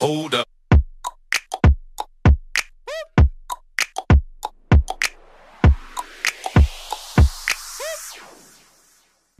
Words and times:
Hold 0.00 0.34
up. 0.34 0.46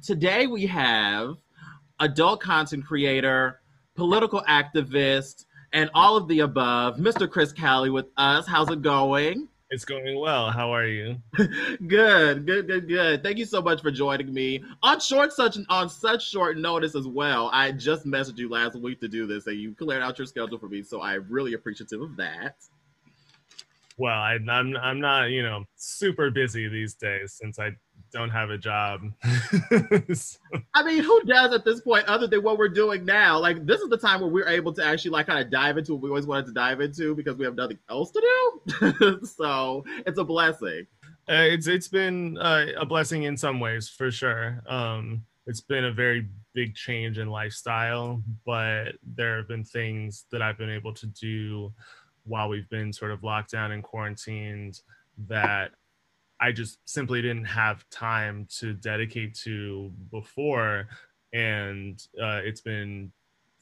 Today 0.03 0.47
we 0.47 0.67
have 0.67 1.37
adult 2.01 2.41
content 2.41 2.87
creator, 2.87 3.61
political 3.97 4.43
activist, 4.49 5.45
and 5.73 5.91
all 5.95 6.17
of 6.17 6.27
the 6.29 6.41
above, 6.41 6.97
Mr. 6.97 7.29
Chris 7.29 7.53
Cali 7.53 7.91
with 7.91 8.07
us. 8.17 8.47
How's 8.47 8.71
it 8.71 8.81
going? 8.83 9.49
It's 9.69 9.85
going 9.85 10.19
well. 10.21 10.53
How 10.53 10.73
are 10.73 10.87
you? 10.87 11.17
good, 11.89 12.47
good, 12.47 12.69
good, 12.69 12.87
good. 12.87 13.23
Thank 13.25 13.39
you 13.39 13.45
so 13.45 13.61
much 13.61 13.83
for 13.83 13.91
joining 13.91 14.33
me 14.33 14.63
on 14.83 15.01
short 15.01 15.33
such 15.33 15.59
on 15.69 15.89
such 15.89 16.29
short 16.31 16.57
notice 16.57 16.95
as 16.95 17.09
well. 17.09 17.51
I 17.53 17.73
just 17.73 18.07
messaged 18.07 18.39
you 18.39 18.49
last 18.49 18.77
week 18.77 19.01
to 19.01 19.09
do 19.09 19.27
this, 19.27 19.49
and 19.49 19.59
you 19.59 19.75
cleared 19.75 20.05
out 20.05 20.19
your 20.19 20.27
schedule 20.27 20.59
for 20.59 20.69
me, 20.69 20.83
so 20.83 21.03
I'm 21.03 21.27
really 21.29 21.55
appreciative 21.55 22.01
of 22.01 22.17
that. 22.17 22.55
Well, 23.99 24.15
I, 24.15 24.39
I'm 24.49 24.77
I'm 24.77 25.01
not 25.01 25.31
you 25.31 25.43
know 25.43 25.65
super 25.75 26.31
busy 26.31 26.69
these 26.69 26.95
days 26.95 27.33
since 27.33 27.59
I 27.59 27.71
don't 28.13 28.31
have 28.31 28.51
a 28.51 28.59
job. 28.59 29.01
so. 30.13 30.39
I 30.75 30.83
mean, 30.83 31.03
who 31.03 31.23
does 31.25 31.53
at 31.53 31.65
this 31.65 31.81
point 31.81 32.07
other 32.07 32.27
than 32.27 32.43
what 32.43 32.59
we're 32.59 32.69
doing 32.69 33.05
now? 33.05 33.39
Like, 33.39 33.67
this 33.67 33.81
is 33.81 33.89
the 33.89 33.97
time 33.97 34.21
where 34.21 34.31
we're 34.31 34.49
able 34.49 34.73
to 34.75 34.85
actually 34.85 35.13
like 35.13 35.27
kind 35.27 35.45
of 35.45 35.51
dive 35.51 35.79
into 35.79 35.95
what 35.95 36.03
we 36.03 36.09
always 36.09 36.27
wanted 36.27 36.47
to 36.47 36.53
dive 36.53 36.81
into 36.81 37.15
because 37.15 37.37
we 37.37 37.45
have 37.45 37.57
nothing 37.57 37.79
else 37.89 38.11
to 38.13 38.61
do. 38.81 39.21
so 39.37 39.85
it's 40.07 40.19
a 40.19 40.25
blessing. 40.25 40.87
Uh, 41.29 41.43
it's 41.43 41.67
it's 41.67 41.89
been 41.89 42.39
uh, 42.39 42.67
a 42.79 42.87
blessing 42.87 43.25
in 43.25 43.37
some 43.37 43.59
ways 43.59 43.89
for 43.89 44.11
sure. 44.11 44.63
Um, 44.69 45.25
it's 45.47 45.61
been 45.61 45.85
a 45.85 45.93
very 45.93 46.29
big 46.55 46.75
change 46.75 47.19
in 47.19 47.29
lifestyle, 47.29 48.23
but 48.45 48.93
there 49.03 49.37
have 49.37 49.49
been 49.49 49.65
things 49.65 50.25
that 50.31 50.43
I've 50.43 50.59
been 50.59 50.71
able 50.71 50.95
to 50.95 51.07
do 51.07 51.73
while 52.25 52.49
we've 52.49 52.69
been 52.69 52.93
sort 52.93 53.13
of 53.13 53.23
locked 53.23 53.53
down 53.53 53.73
and 53.73 53.83
quarantined 53.83 54.81
that 55.29 55.73
I 56.41 56.53
just 56.53 56.79
simply 56.85 57.23
didn't 57.23 57.47
have 57.47 57.89
time 57.91 58.47
to 58.59 58.75
dedicate 58.75 59.35
to 59.45 59.93
before. 60.11 60.89
And 61.33 62.03
uh, 62.21 62.41
it's 62.45 62.61
been 62.61 63.13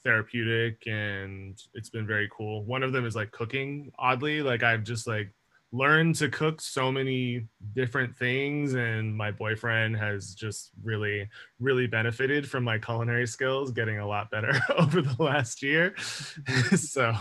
therapeutic 0.02 0.86
and 0.86 1.60
it's 1.74 1.90
been 1.90 2.06
very 2.06 2.28
cool. 2.36 2.64
One 2.64 2.82
of 2.82 2.92
them 2.92 3.06
is 3.06 3.16
like 3.16 3.32
cooking, 3.32 3.90
oddly. 3.98 4.42
Like 4.42 4.62
I've 4.62 4.84
just 4.84 5.06
like 5.06 5.32
learned 5.74 6.14
to 6.14 6.28
cook 6.28 6.60
so 6.60 6.92
many 6.92 7.48
different 7.74 8.14
things 8.16 8.74
and 8.74 9.14
my 9.14 9.32
boyfriend 9.32 9.96
has 9.96 10.32
just 10.32 10.70
really 10.84 11.28
really 11.58 11.88
benefited 11.88 12.48
from 12.48 12.62
my 12.62 12.78
culinary 12.78 13.26
skills 13.26 13.72
getting 13.72 13.98
a 13.98 14.06
lot 14.06 14.30
better 14.30 14.52
over 14.78 15.02
the 15.02 15.20
last 15.20 15.64
year 15.64 15.92
so 16.76 17.12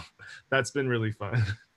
that's 0.51 0.69
been 0.69 0.87
really 0.87 1.11
fun 1.11 1.43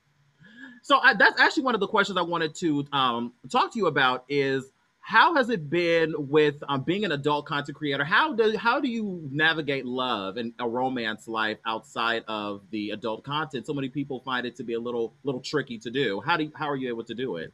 so 0.87 1.01
I, 1.03 1.15
that's 1.15 1.41
actually 1.41 1.65
one 1.65 1.75
of 1.75 1.81
the 1.81 1.89
questions 1.89 2.17
I 2.17 2.23
wanted 2.23 2.55
to 2.59 2.87
um, 2.93 3.33
talk 3.51 3.73
to 3.73 3.77
you 3.77 3.89
about 3.89 4.25
is 4.29 4.71
how 5.01 5.35
has 5.35 5.51
it 5.51 5.69
been 5.69 6.15
with 6.17 6.55
um, 6.69 6.85
being 6.85 7.05
an 7.05 7.11
adult 7.11 7.45
content 7.45 7.77
creator? 7.77 8.05
How 8.05 8.33
do 8.33 8.57
how 8.57 8.79
do 8.79 8.89
you 8.89 9.29
navigate 9.33 9.85
love 9.85 10.37
and 10.37 10.53
a 10.61 10.69
romance 10.69 11.27
life 11.27 11.59
outside 11.67 12.23
of 12.29 12.63
the 12.71 12.91
adult 12.91 13.25
content? 13.25 13.67
So 13.67 13.75
many 13.75 13.89
people 13.89 14.21
find 14.21 14.47
it 14.47 14.55
to 14.59 14.63
be 14.63 14.75
a 14.75 14.79
little 14.79 15.17
little 15.25 15.41
tricky 15.41 15.77
to 15.79 15.91
do. 15.91 16.23
How 16.25 16.37
do 16.37 16.45
you, 16.45 16.53
how 16.55 16.71
are 16.71 16.77
you 16.77 16.89
able 16.89 17.03
to 17.03 17.17
do 17.17 17.35
it? 17.35 17.53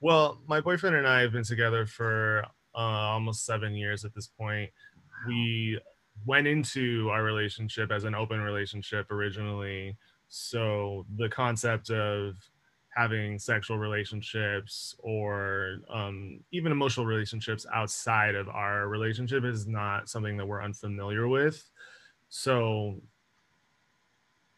Well, 0.00 0.40
my 0.48 0.60
boyfriend 0.60 0.96
and 0.96 1.06
I 1.06 1.20
have 1.20 1.30
been 1.30 1.44
together 1.44 1.86
for 1.86 2.46
uh, 2.74 2.78
almost 2.78 3.46
seven 3.46 3.76
years 3.76 4.04
at 4.04 4.12
this 4.12 4.26
point. 4.26 4.70
We 5.28 5.78
went 6.24 6.48
into 6.48 7.10
our 7.12 7.22
relationship 7.22 7.92
as 7.92 8.02
an 8.02 8.16
open 8.16 8.40
relationship 8.40 9.12
originally. 9.12 9.96
So 10.26 11.06
the 11.16 11.28
concept 11.28 11.90
of 11.90 12.34
having 12.96 13.38
sexual 13.38 13.76
relationships 13.76 14.96
or 15.00 15.80
um, 15.92 16.40
even 16.50 16.72
emotional 16.72 17.04
relationships 17.04 17.66
outside 17.72 18.34
of 18.34 18.48
our 18.48 18.88
relationship 18.88 19.44
is 19.44 19.66
not 19.66 20.08
something 20.08 20.36
that 20.38 20.46
we're 20.46 20.62
unfamiliar 20.62 21.28
with. 21.28 21.62
So 22.30 22.96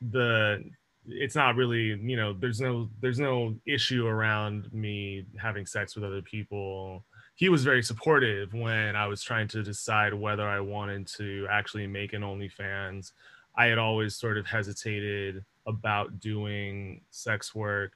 the 0.00 0.62
it's 1.10 1.34
not 1.34 1.56
really 1.56 1.98
you 2.02 2.16
know 2.16 2.32
there's 2.32 2.60
no 2.60 2.88
there's 3.00 3.18
no 3.18 3.56
issue 3.66 4.06
around 4.06 4.72
me 4.72 5.24
having 5.36 5.66
sex 5.66 5.94
with 5.94 6.04
other 6.04 6.22
people 6.22 7.04
he 7.34 7.48
was 7.48 7.64
very 7.64 7.82
supportive 7.82 8.52
when 8.52 8.94
i 8.94 9.06
was 9.06 9.22
trying 9.22 9.48
to 9.48 9.62
decide 9.62 10.12
whether 10.12 10.46
i 10.46 10.60
wanted 10.60 11.06
to 11.06 11.46
actually 11.50 11.86
make 11.86 12.12
an 12.12 12.20
onlyfans 12.20 13.12
i 13.56 13.64
had 13.66 13.78
always 13.78 14.16
sort 14.16 14.36
of 14.36 14.46
hesitated 14.46 15.42
about 15.66 16.20
doing 16.20 17.00
sex 17.10 17.54
work 17.54 17.92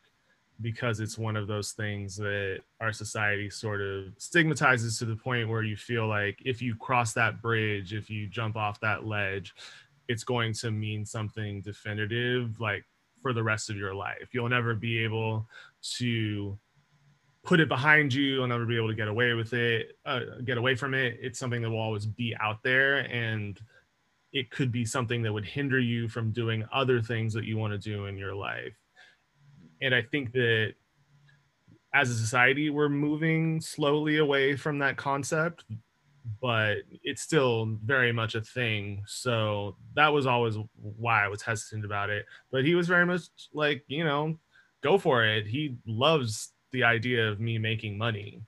because 0.62 1.00
it's 1.00 1.18
one 1.18 1.36
of 1.36 1.46
those 1.46 1.72
things 1.72 2.16
that 2.16 2.60
our 2.80 2.92
society 2.92 3.50
sort 3.50 3.80
of 3.80 4.06
stigmatizes 4.18 4.98
to 4.98 5.04
the 5.04 5.16
point 5.16 5.48
where 5.48 5.62
you 5.62 5.76
feel 5.76 6.06
like 6.06 6.40
if 6.44 6.62
you 6.62 6.74
cross 6.76 7.12
that 7.12 7.42
bridge, 7.42 7.92
if 7.92 8.08
you 8.08 8.26
jump 8.26 8.56
off 8.56 8.80
that 8.80 9.04
ledge, 9.04 9.54
it's 10.08 10.24
going 10.24 10.52
to 10.52 10.70
mean 10.70 11.04
something 11.04 11.60
definitive 11.60 12.60
like 12.60 12.84
for 13.20 13.32
the 13.32 13.42
rest 13.42 13.70
of 13.70 13.76
your 13.76 13.94
life. 13.94 14.28
You'll 14.32 14.48
never 14.48 14.74
be 14.74 15.02
able 15.02 15.48
to 15.98 16.58
put 17.44 17.60
it 17.60 17.68
behind 17.68 18.14
you. 18.14 18.22
You'll 18.22 18.46
never 18.46 18.66
be 18.66 18.76
able 18.76 18.88
to 18.88 18.94
get 18.94 19.08
away 19.08 19.32
with 19.34 19.52
it, 19.52 19.96
uh, 20.06 20.20
get 20.44 20.58
away 20.58 20.74
from 20.74 20.94
it. 20.94 21.18
It's 21.20 21.38
something 21.38 21.62
that 21.62 21.70
will 21.70 21.80
always 21.80 22.06
be 22.06 22.36
out 22.40 22.62
there 22.62 22.98
and 23.12 23.60
it 24.32 24.50
could 24.50 24.72
be 24.72 24.84
something 24.84 25.22
that 25.22 25.32
would 25.32 25.44
hinder 25.44 25.78
you 25.78 26.08
from 26.08 26.30
doing 26.30 26.64
other 26.72 27.02
things 27.02 27.34
that 27.34 27.44
you 27.44 27.58
want 27.58 27.72
to 27.72 27.78
do 27.78 28.06
in 28.06 28.16
your 28.16 28.34
life 28.34 28.74
and 29.82 29.94
I 29.94 30.02
think 30.02 30.32
that 30.32 30.74
as 31.94 32.08
a 32.08 32.14
society, 32.14 32.70
we're 32.70 32.88
moving 32.88 33.60
slowly 33.60 34.18
away 34.18 34.56
from 34.56 34.78
that 34.78 34.96
concept, 34.96 35.64
but 36.40 36.78
it's 37.02 37.20
still 37.20 37.76
very 37.84 38.12
much 38.12 38.34
a 38.34 38.40
thing. 38.40 39.02
So 39.06 39.76
that 39.94 40.08
was 40.08 40.26
always 40.26 40.56
why 40.80 41.24
I 41.24 41.28
was 41.28 41.42
hesitant 41.42 41.84
about 41.84 42.08
it. 42.08 42.24
But 42.50 42.64
he 42.64 42.74
was 42.74 42.88
very 42.88 43.04
much 43.04 43.22
like, 43.52 43.84
you 43.88 44.04
know, 44.04 44.38
go 44.82 44.96
for 44.96 45.24
it. 45.24 45.46
He 45.46 45.76
loves 45.86 46.52
the 46.70 46.84
idea 46.84 47.28
of 47.28 47.40
me 47.40 47.58
making 47.58 47.98
money. 47.98 48.40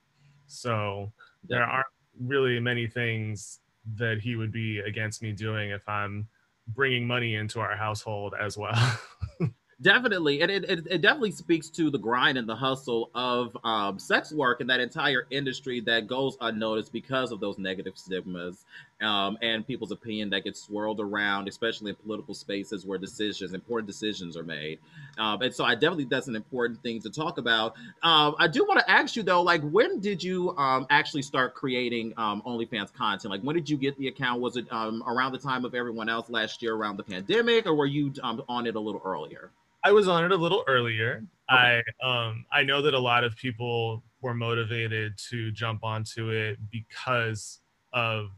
So 0.47 1.11
there 1.47 1.63
aren't 1.63 1.85
really 2.19 2.59
many 2.59 2.87
things 2.87 3.59
that 3.95 4.19
he 4.19 4.35
would 4.35 4.51
be 4.51 4.79
against 4.79 5.21
me 5.21 5.31
doing 5.31 5.69
if 5.69 5.87
I'm 5.87 6.27
bringing 6.69 7.05
money 7.05 7.35
into 7.35 7.59
our 7.59 7.75
household 7.75 8.33
as 8.39 8.57
well. 8.57 8.99
definitely 9.85 10.41
and 10.41 10.49
it, 10.49 10.63
it, 10.63 10.87
it, 10.89 11.01
definitely 11.01 11.29
speaks 11.29 11.69
to 11.69 11.91
the 11.91 11.97
grind 11.97 12.39
and 12.39 12.49
the 12.49 12.55
hustle 12.55 13.11
of 13.13 13.55
um, 13.63 13.99
sex 13.99 14.33
work 14.33 14.59
and 14.59 14.67
that 14.67 14.79
entire 14.79 15.27
industry 15.29 15.79
that 15.79 16.07
goes 16.07 16.37
unnoticed 16.41 16.91
because 16.91 17.31
of 17.31 17.39
those 17.39 17.59
negative 17.59 17.95
stigmas 17.95 18.65
um, 19.01 19.37
and 19.43 19.67
people's 19.67 19.91
opinion 19.91 20.27
that 20.27 20.43
gets 20.43 20.59
swirled 20.59 20.99
around 20.99 21.47
especially 21.47 21.91
in 21.91 21.95
political 21.97 22.33
spaces 22.33 22.83
where 22.83 22.97
decisions 22.97 23.53
important 23.53 23.85
decisions 23.85 24.35
are 24.35 24.43
made. 24.43 24.79
Um, 25.19 25.43
and 25.43 25.53
so 25.53 25.63
i 25.63 25.75
definitely 25.75 26.05
that's 26.05 26.27
an 26.27 26.35
important 26.35 26.81
thing 26.81 26.99
to 27.01 27.11
talk 27.11 27.37
about. 27.37 27.75
Um, 28.01 28.33
i 28.39 28.47
do 28.47 28.65
want 28.65 28.79
to 28.79 28.89
ask 28.89 29.15
you 29.15 29.21
though 29.21 29.43
like 29.43 29.61
when 29.69 29.99
did 29.99 30.23
you 30.23 30.57
um, 30.57 30.87
actually 30.89 31.21
start 31.21 31.53
creating 31.53 32.11
um, 32.17 32.41
onlyfans 32.47 32.91
content? 32.91 33.29
Like 33.29 33.41
when 33.41 33.55
did 33.55 33.69
you 33.69 33.77
get 33.77 33.95
the 33.99 34.07
account? 34.07 34.41
Was 34.41 34.57
it 34.57 34.65
around 34.71 35.33
the 35.33 35.37
time 35.37 35.63
of 35.63 35.75
everyone 35.75 36.09
else 36.09 36.27
last 36.27 36.63
year 36.63 36.73
around 36.73 36.97
the 36.97 37.03
pandemic 37.03 37.67
or 37.67 37.75
were 37.75 37.85
you 37.85 38.11
on 38.23 38.65
it 38.65 38.75
a 38.75 38.79
little 38.79 39.01
earlier 39.05 39.51
I 39.85 39.91
was 39.91 40.07
on 40.07 40.25
it 40.25 40.31
a 40.31 40.35
little 40.35 40.63
earlier. 40.67 41.23
Okay. 41.53 41.83
I 42.01 42.05
um 42.05 42.45
I 42.51 42.63
know 42.63 42.81
that 42.81 42.95
a 42.95 42.99
lot 42.99 43.23
of 43.23 43.35
people 43.35 44.03
were 44.21 44.33
motivated 44.33 45.13
to 45.29 45.51
jump 45.51 45.83
onto 45.83 46.31
it 46.31 46.57
because 46.71 47.59
of 47.93 48.31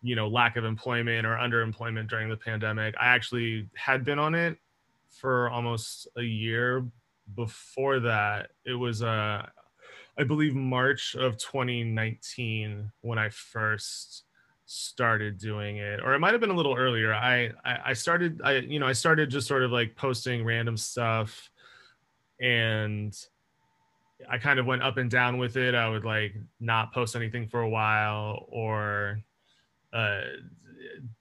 you 0.00 0.16
know 0.16 0.28
lack 0.28 0.56
of 0.56 0.64
employment 0.64 1.26
or 1.26 1.36
underemployment 1.36 2.08
during 2.08 2.30
the 2.30 2.38
pandemic. 2.38 2.94
I 2.98 3.08
actually 3.08 3.68
had 3.76 4.02
been 4.02 4.18
on 4.18 4.34
it 4.34 4.56
for 5.10 5.50
almost 5.50 6.08
a 6.16 6.22
year 6.22 6.86
before 7.36 8.00
that. 8.00 8.52
It 8.64 8.72
was 8.72 9.02
uh 9.02 9.46
I 10.16 10.24
believe 10.24 10.54
March 10.54 11.14
of 11.16 11.36
2019 11.36 12.90
when 13.02 13.18
I 13.18 13.28
first 13.28 14.24
started 14.70 15.38
doing 15.38 15.78
it 15.78 15.98
or 16.04 16.12
it 16.12 16.18
might 16.18 16.32
have 16.32 16.42
been 16.42 16.50
a 16.50 16.54
little 16.54 16.76
earlier. 16.76 17.14
I, 17.14 17.50
I 17.64 17.78
i 17.86 17.92
started 17.94 18.42
i 18.44 18.56
you 18.58 18.78
know 18.78 18.86
i 18.86 18.92
started 18.92 19.30
just 19.30 19.48
sort 19.48 19.62
of 19.62 19.72
like 19.72 19.96
posting 19.96 20.44
random 20.44 20.76
stuff 20.76 21.50
and 22.38 23.16
i 24.30 24.36
kind 24.36 24.58
of 24.58 24.66
went 24.66 24.82
up 24.82 24.98
and 24.98 25.10
down 25.10 25.38
with 25.38 25.56
it. 25.56 25.74
I 25.74 25.88
would 25.88 26.04
like 26.04 26.34
not 26.60 26.92
post 26.92 27.16
anything 27.16 27.48
for 27.48 27.62
a 27.62 27.68
while 27.68 28.44
or 28.50 29.22
uh 29.94 30.20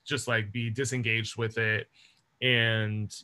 just 0.05 0.27
like 0.27 0.51
be 0.51 0.69
disengaged 0.69 1.37
with 1.37 1.57
it. 1.57 1.87
And 2.41 3.15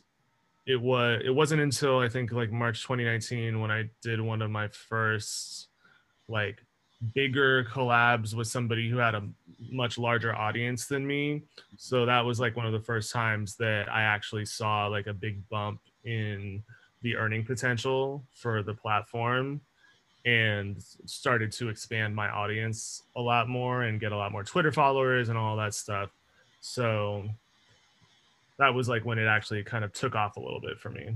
it 0.64 0.80
was 0.80 1.20
it 1.22 1.34
wasn't 1.34 1.60
until 1.60 1.98
i 1.98 2.08
think 2.08 2.32
like 2.32 2.50
march 2.50 2.82
2019 2.82 3.60
when 3.60 3.70
i 3.70 3.84
did 4.00 4.18
one 4.18 4.40
of 4.40 4.50
my 4.50 4.66
first 4.68 5.68
like 6.26 6.63
bigger 7.12 7.64
collabs 7.64 8.34
with 8.34 8.46
somebody 8.46 8.88
who 8.88 8.98
had 8.98 9.14
a 9.14 9.22
much 9.70 9.98
larger 9.98 10.34
audience 10.34 10.86
than 10.86 11.06
me. 11.06 11.42
So 11.76 12.06
that 12.06 12.24
was 12.24 12.40
like 12.40 12.56
one 12.56 12.66
of 12.66 12.72
the 12.72 12.80
first 12.80 13.12
times 13.12 13.56
that 13.56 13.90
I 13.90 14.02
actually 14.02 14.44
saw 14.44 14.86
like 14.86 15.06
a 15.06 15.12
big 15.12 15.46
bump 15.48 15.80
in 16.04 16.62
the 17.02 17.16
earning 17.16 17.44
potential 17.44 18.24
for 18.32 18.62
the 18.62 18.74
platform 18.74 19.60
and 20.24 20.82
started 21.04 21.52
to 21.52 21.68
expand 21.68 22.14
my 22.14 22.30
audience 22.30 23.02
a 23.16 23.20
lot 23.20 23.48
more 23.48 23.82
and 23.82 24.00
get 24.00 24.12
a 24.12 24.16
lot 24.16 24.32
more 24.32 24.42
Twitter 24.42 24.72
followers 24.72 25.28
and 25.28 25.36
all 25.36 25.56
that 25.56 25.74
stuff. 25.74 26.10
So 26.60 27.28
that 28.58 28.72
was 28.72 28.88
like 28.88 29.04
when 29.04 29.18
it 29.18 29.26
actually 29.26 29.62
kind 29.64 29.84
of 29.84 29.92
took 29.92 30.14
off 30.14 30.36
a 30.36 30.40
little 30.40 30.60
bit 30.60 30.78
for 30.78 30.88
me. 30.88 31.14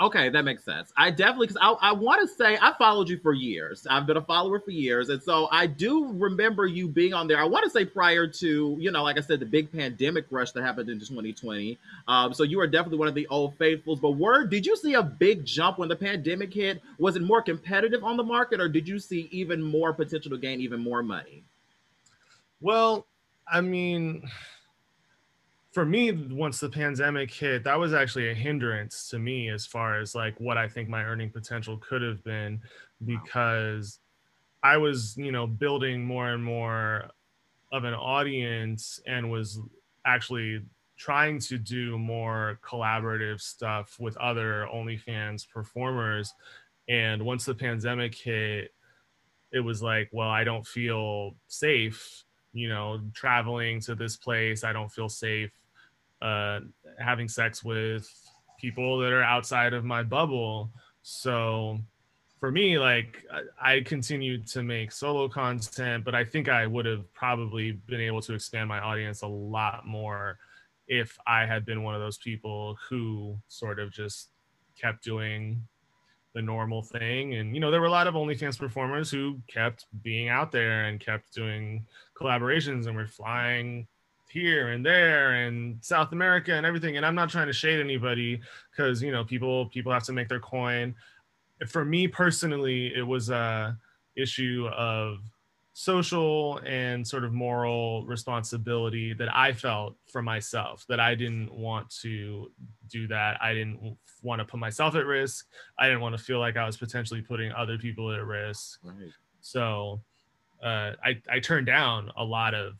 Okay, 0.00 0.30
that 0.30 0.46
makes 0.46 0.64
sense. 0.64 0.94
I 0.96 1.10
definitely 1.10 1.48
because 1.48 1.58
I, 1.60 1.90
I 1.90 1.92
want 1.92 2.26
to 2.26 2.34
say 2.34 2.56
I 2.58 2.72
followed 2.78 3.10
you 3.10 3.18
for 3.18 3.34
years. 3.34 3.86
I've 3.88 4.06
been 4.06 4.16
a 4.16 4.22
follower 4.22 4.58
for 4.58 4.70
years, 4.70 5.10
and 5.10 5.22
so 5.22 5.46
I 5.52 5.66
do 5.66 6.10
remember 6.14 6.66
you 6.66 6.88
being 6.88 7.12
on 7.12 7.28
there. 7.28 7.38
I 7.38 7.44
want 7.44 7.64
to 7.64 7.70
say 7.70 7.84
prior 7.84 8.26
to 8.26 8.76
you 8.80 8.90
know, 8.90 9.02
like 9.02 9.18
I 9.18 9.20
said, 9.20 9.40
the 9.40 9.46
big 9.46 9.70
pandemic 9.70 10.24
rush 10.30 10.52
that 10.52 10.62
happened 10.62 10.88
in 10.88 10.98
2020. 10.98 11.78
Um, 12.08 12.32
so 12.32 12.44
you 12.44 12.58
are 12.60 12.66
definitely 12.66 12.96
one 12.96 13.08
of 13.08 13.14
the 13.14 13.26
old 13.26 13.58
faithfuls. 13.58 14.00
But 14.00 14.12
word, 14.12 14.48
did 14.48 14.64
you 14.64 14.74
see 14.74 14.94
a 14.94 15.02
big 15.02 15.44
jump 15.44 15.76
when 15.76 15.90
the 15.90 15.96
pandemic 15.96 16.54
hit? 16.54 16.80
Was 16.98 17.16
it 17.16 17.22
more 17.22 17.42
competitive 17.42 18.02
on 18.02 18.16
the 18.16 18.24
market, 18.24 18.58
or 18.58 18.70
did 18.70 18.88
you 18.88 18.98
see 18.98 19.28
even 19.30 19.62
more 19.62 19.92
potential 19.92 20.30
to 20.30 20.38
gain 20.38 20.62
even 20.62 20.80
more 20.80 21.02
money? 21.02 21.42
Well, 22.62 23.06
I 23.46 23.60
mean 23.60 24.22
for 25.72 25.84
me 25.84 26.10
once 26.12 26.60
the 26.60 26.68
pandemic 26.68 27.32
hit 27.32 27.64
that 27.64 27.78
was 27.78 27.94
actually 27.94 28.30
a 28.30 28.34
hindrance 28.34 29.08
to 29.08 29.18
me 29.18 29.48
as 29.48 29.66
far 29.66 30.00
as 30.00 30.14
like 30.14 30.38
what 30.38 30.58
i 30.58 30.68
think 30.68 30.88
my 30.88 31.04
earning 31.04 31.30
potential 31.30 31.76
could 31.78 32.02
have 32.02 32.22
been 32.24 32.60
because 33.04 34.00
i 34.62 34.76
was 34.76 35.16
you 35.16 35.32
know 35.32 35.46
building 35.46 36.04
more 36.04 36.30
and 36.30 36.42
more 36.42 37.08
of 37.72 37.84
an 37.84 37.94
audience 37.94 39.00
and 39.06 39.30
was 39.30 39.60
actually 40.04 40.60
trying 40.96 41.38
to 41.38 41.56
do 41.56 41.96
more 41.98 42.58
collaborative 42.62 43.40
stuff 43.40 43.96
with 43.98 44.16
other 44.18 44.68
onlyfans 44.74 45.48
performers. 45.48 46.34
And 46.90 47.24
once 47.24 47.46
the 47.46 47.54
pandemic 47.54 48.14
hit 48.14 48.74
it 49.52 49.60
was 49.60 49.82
like 49.82 50.08
well 50.12 50.28
i 50.28 50.44
don't 50.44 50.66
feel 50.66 51.34
safe 51.48 52.24
you 52.52 52.68
know 52.68 53.00
traveling 53.14 53.80
to 53.80 53.94
this 53.94 54.16
place. 54.16 54.64
I 54.64 54.72
don't 54.72 54.90
feel 54.90 55.08
safe 55.08 55.50
uh, 56.22 56.60
having 56.98 57.28
sex 57.28 57.64
with 57.64 58.08
people 58.60 58.98
that 58.98 59.12
are 59.12 59.22
outside 59.22 59.72
of 59.72 59.84
my 59.84 60.02
bubble. 60.02 60.70
So 61.02 61.78
for 62.38 62.50
me, 62.50 62.78
like 62.78 63.24
I 63.60 63.80
continued 63.80 64.46
to 64.48 64.62
make 64.62 64.92
solo 64.92 65.28
content, 65.28 66.04
but 66.04 66.14
I 66.14 66.24
think 66.24 66.48
I 66.48 66.66
would 66.66 66.86
have 66.86 67.12
probably 67.12 67.72
been 67.72 68.00
able 68.00 68.22
to 68.22 68.34
expand 68.34 68.68
my 68.68 68.80
audience 68.80 69.22
a 69.22 69.26
lot 69.26 69.86
more 69.86 70.38
if 70.88 71.18
I 71.26 71.46
had 71.46 71.64
been 71.64 71.82
one 71.82 71.94
of 71.94 72.00
those 72.00 72.18
people 72.18 72.76
who 72.88 73.38
sort 73.48 73.78
of 73.78 73.92
just 73.92 74.30
kept 74.80 75.04
doing 75.04 75.62
the 76.34 76.42
normal 76.42 76.82
thing. 76.82 77.34
And, 77.34 77.54
you 77.54 77.60
know, 77.60 77.70
there 77.70 77.80
were 77.80 77.86
a 77.86 77.90
lot 77.90 78.06
of 78.06 78.14
OnlyFans 78.14 78.58
performers 78.58 79.10
who 79.10 79.40
kept 79.46 79.86
being 80.02 80.28
out 80.28 80.50
there 80.52 80.84
and 80.84 80.98
kept 80.98 81.34
doing 81.34 81.86
collaborations 82.14 82.86
and 82.86 82.96
were 82.96 83.06
flying 83.06 83.86
here 84.30 84.68
and 84.68 84.84
there 84.84 85.32
and 85.32 85.76
South 85.84 86.12
America 86.12 86.54
and 86.54 86.64
everything. 86.64 86.96
And 86.96 87.04
I'm 87.04 87.14
not 87.14 87.28
trying 87.28 87.48
to 87.48 87.52
shade 87.52 87.80
anybody 87.80 88.40
because 88.70 89.02
you 89.02 89.12
know 89.12 89.24
people 89.24 89.66
people 89.66 89.92
have 89.92 90.04
to 90.04 90.12
make 90.12 90.28
their 90.28 90.40
coin. 90.40 90.94
For 91.68 91.84
me 91.84 92.08
personally, 92.08 92.94
it 92.94 93.02
was 93.02 93.30
a 93.30 93.76
issue 94.16 94.68
of 94.74 95.18
social 95.72 96.58
and 96.66 97.06
sort 97.06 97.24
of 97.24 97.32
moral 97.32 98.04
responsibility 98.04 99.14
that 99.14 99.34
I 99.34 99.52
felt 99.52 99.96
for 100.12 100.20
myself 100.20 100.84
that 100.88 101.00
I 101.00 101.14
didn't 101.14 101.52
want 101.52 101.88
to 102.02 102.50
do 102.88 103.06
that. 103.08 103.38
I 103.40 103.54
didn't 103.54 103.96
want 104.22 104.40
to 104.40 104.44
put 104.44 104.60
myself 104.60 104.94
at 104.94 105.06
risk. 105.06 105.46
I 105.78 105.86
didn't 105.86 106.00
want 106.00 106.16
to 106.16 106.22
feel 106.22 106.38
like 106.38 106.56
I 106.56 106.66
was 106.66 106.76
potentially 106.76 107.22
putting 107.22 107.52
other 107.52 107.78
people 107.78 108.12
at 108.12 108.24
risk. 108.24 108.80
Right. 108.82 109.12
So 109.40 110.00
uh, 110.62 110.92
I, 111.02 111.20
I 111.30 111.40
turned 111.40 111.66
down 111.66 112.10
a 112.16 112.24
lot 112.24 112.54
of 112.54 112.74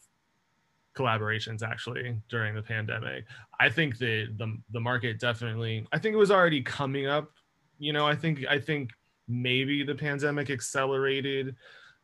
collaborations 0.96 1.62
actually 1.62 2.16
during 2.28 2.54
the 2.54 2.62
pandemic. 2.62 3.24
I 3.58 3.68
think 3.68 3.98
that 3.98 4.34
the 4.36 4.56
the 4.70 4.80
market 4.80 5.18
definitely 5.20 5.86
I 5.92 5.98
think 5.98 6.14
it 6.14 6.18
was 6.18 6.30
already 6.30 6.62
coming 6.62 7.06
up. 7.06 7.30
You 7.78 7.92
know, 7.92 8.06
I 8.06 8.14
think 8.14 8.44
I 8.48 8.58
think 8.58 8.90
maybe 9.28 9.82
the 9.84 9.94
pandemic 9.94 10.50
accelerated 10.50 11.54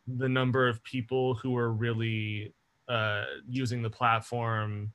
the 0.06 0.28
number 0.28 0.68
of 0.68 0.82
people 0.84 1.34
who 1.34 1.50
were 1.50 1.72
really 1.72 2.54
uh, 2.88 3.24
using 3.48 3.82
the 3.82 3.90
platform 3.90 4.92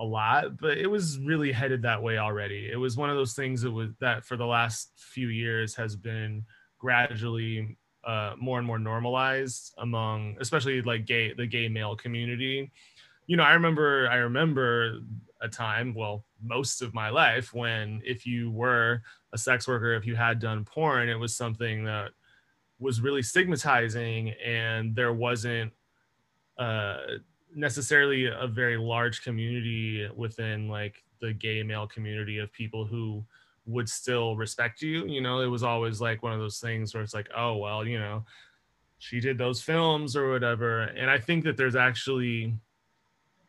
a 0.00 0.04
lot, 0.04 0.58
but 0.58 0.78
it 0.78 0.86
was 0.86 1.18
really 1.20 1.52
headed 1.52 1.82
that 1.82 2.02
way 2.02 2.18
already. 2.18 2.68
It 2.70 2.76
was 2.76 2.96
one 2.96 3.10
of 3.10 3.16
those 3.16 3.34
things 3.34 3.62
that 3.62 3.70
was 3.70 3.90
that 4.00 4.24
for 4.24 4.36
the 4.36 4.46
last 4.46 4.92
few 4.96 5.28
years 5.28 5.74
has 5.76 5.96
been 5.96 6.44
gradually 6.78 7.76
uh, 8.04 8.34
more 8.38 8.58
and 8.58 8.66
more 8.66 8.78
normalized 8.78 9.74
among, 9.78 10.36
especially 10.40 10.82
like 10.82 11.04
gay 11.04 11.32
the 11.32 11.46
gay 11.46 11.68
male 11.68 11.96
community 11.96 12.72
you 13.28 13.36
know, 13.36 13.44
I 13.44 13.52
remember 13.52 14.08
I 14.10 14.16
remember 14.16 15.00
a 15.40 15.48
time, 15.48 15.94
well, 15.94 16.24
most 16.42 16.82
of 16.82 16.94
my 16.94 17.10
life 17.10 17.54
when 17.54 18.02
if 18.04 18.26
you 18.26 18.50
were 18.50 19.02
a 19.32 19.38
sex 19.38 19.68
worker, 19.68 19.92
if 19.92 20.06
you 20.06 20.16
had 20.16 20.40
done 20.40 20.64
porn, 20.64 21.08
it 21.08 21.14
was 21.14 21.36
something 21.36 21.84
that 21.84 22.10
was 22.80 23.00
really 23.00 23.22
stigmatizing 23.22 24.30
and 24.44 24.96
there 24.96 25.12
wasn't 25.12 25.72
uh, 26.58 26.98
necessarily 27.54 28.26
a 28.26 28.46
very 28.46 28.78
large 28.78 29.22
community 29.22 30.08
within 30.16 30.68
like 30.68 31.04
the 31.20 31.32
gay 31.34 31.62
male 31.62 31.86
community 31.86 32.38
of 32.38 32.50
people 32.52 32.86
who 32.86 33.22
would 33.66 33.90
still 33.90 34.36
respect 34.36 34.80
you. 34.80 35.06
You 35.06 35.20
know, 35.20 35.40
it 35.40 35.46
was 35.46 35.62
always 35.62 36.00
like 36.00 36.22
one 36.22 36.32
of 36.32 36.40
those 36.40 36.60
things 36.60 36.94
where 36.94 37.02
it's 37.02 37.14
like, 37.14 37.28
oh, 37.36 37.56
well, 37.56 37.86
you 37.86 37.98
know, 37.98 38.24
she 38.98 39.20
did 39.20 39.36
those 39.36 39.60
films 39.60 40.16
or 40.16 40.30
whatever. 40.30 40.82
And 40.82 41.10
I 41.10 41.18
think 41.18 41.44
that 41.44 41.58
there's 41.58 41.76
actually 41.76 42.54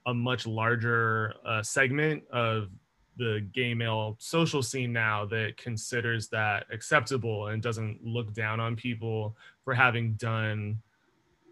a 0.10 0.14
much 0.14 0.48
larger 0.48 1.34
uh, 1.46 1.62
segment 1.62 2.24
of 2.32 2.70
the 3.18 3.46
gay 3.54 3.74
male 3.74 4.16
social 4.20 4.64
scene 4.64 4.94
now 4.94 5.26
that 5.26 5.58
considers 5.58 6.30
that 6.30 6.66
acceptable 6.72 7.48
and 7.48 7.62
doesn't 7.62 8.00
look 8.04 8.34
down 8.34 8.60
on 8.60 8.76
people 8.76 9.36
for 9.64 9.74
having 9.74 10.14
done 10.14 10.82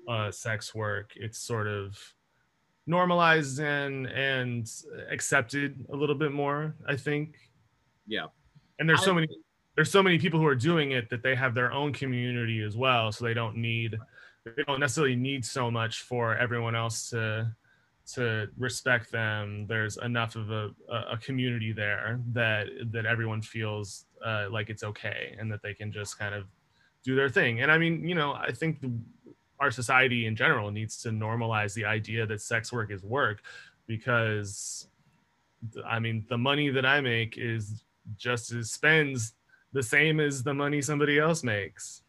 uh, 0.08 0.32
sex 0.32 0.74
work. 0.74 1.12
It's 1.16 1.38
sort 1.38 1.68
of 1.68 1.98
normalized 2.88 3.60
and 3.60 4.08
and 4.08 4.72
accepted 5.12 5.86
a 5.92 5.96
little 5.96 6.16
bit 6.16 6.32
more. 6.32 6.74
I 6.88 6.96
think. 6.96 7.36
Yeah. 8.08 8.28
And 8.80 8.90
there's 8.90 9.04
so 9.04 9.14
many 9.14 9.28
there's 9.76 9.92
so 9.92 10.02
many 10.02 10.18
people 10.18 10.40
who 10.40 10.48
are 10.48 10.56
doing 10.56 10.92
it 10.92 11.10
that 11.10 11.22
they 11.22 11.36
have 11.36 11.54
their 11.54 11.72
own 11.72 11.92
community 11.94 12.62
as 12.62 12.78
well, 12.78 13.12
so 13.12 13.26
they 13.26 13.34
don't 13.34 13.58
need 13.58 13.98
they 14.46 14.64
don't 14.64 14.80
necessarily 14.80 15.18
need 15.18 15.44
so 15.44 15.70
much 15.70 16.04
for 16.04 16.36
everyone 16.38 16.76
else 16.76 17.10
to 17.10 17.54
to 18.14 18.48
respect 18.58 19.12
them 19.12 19.66
there's 19.68 19.98
enough 19.98 20.36
of 20.36 20.50
a, 20.50 20.72
a 20.90 21.18
community 21.18 21.74
there 21.74 22.20
that 22.32 22.68
that 22.92 23.06
everyone 23.06 23.42
feels 23.42 24.06
uh, 24.26 24.48
like 24.50 24.70
it's 24.70 24.84
okay 24.84 25.36
and 25.40 25.52
that 25.52 25.62
they 25.62 25.74
can 25.74 25.92
just 25.92 26.18
kind 26.18 26.34
of 26.34 26.46
do 27.04 27.16
their 27.16 27.30
thing. 27.30 27.62
And 27.62 27.72
i 27.72 27.78
mean 27.78 28.08
you 28.08 28.16
know 28.16 28.34
i 28.34 28.52
think 28.52 28.82
the, 28.82 28.92
our 29.60 29.72
society 29.72 30.26
in 30.26 30.36
general 30.36 30.72
needs 30.72 31.02
to 31.04 31.10
normalize 31.10 31.74
the 31.74 31.86
idea 31.86 32.26
that 32.26 32.42
sex 32.42 32.72
work 32.72 32.92
is 32.92 33.04
work 33.04 33.42
because 33.88 34.88
i 35.86 36.00
mean 36.00 36.26
the 36.30 36.38
money 36.38 36.70
that 36.70 36.86
i 36.86 37.02
make 37.02 37.38
is 37.38 37.84
just 38.16 38.52
as 38.52 38.72
spends 38.72 39.34
the 39.74 39.84
same 39.84 40.20
as 40.20 40.44
the 40.44 40.54
money 40.54 40.82
somebody 40.82 41.20
else 41.20 41.44
makes. 41.44 42.04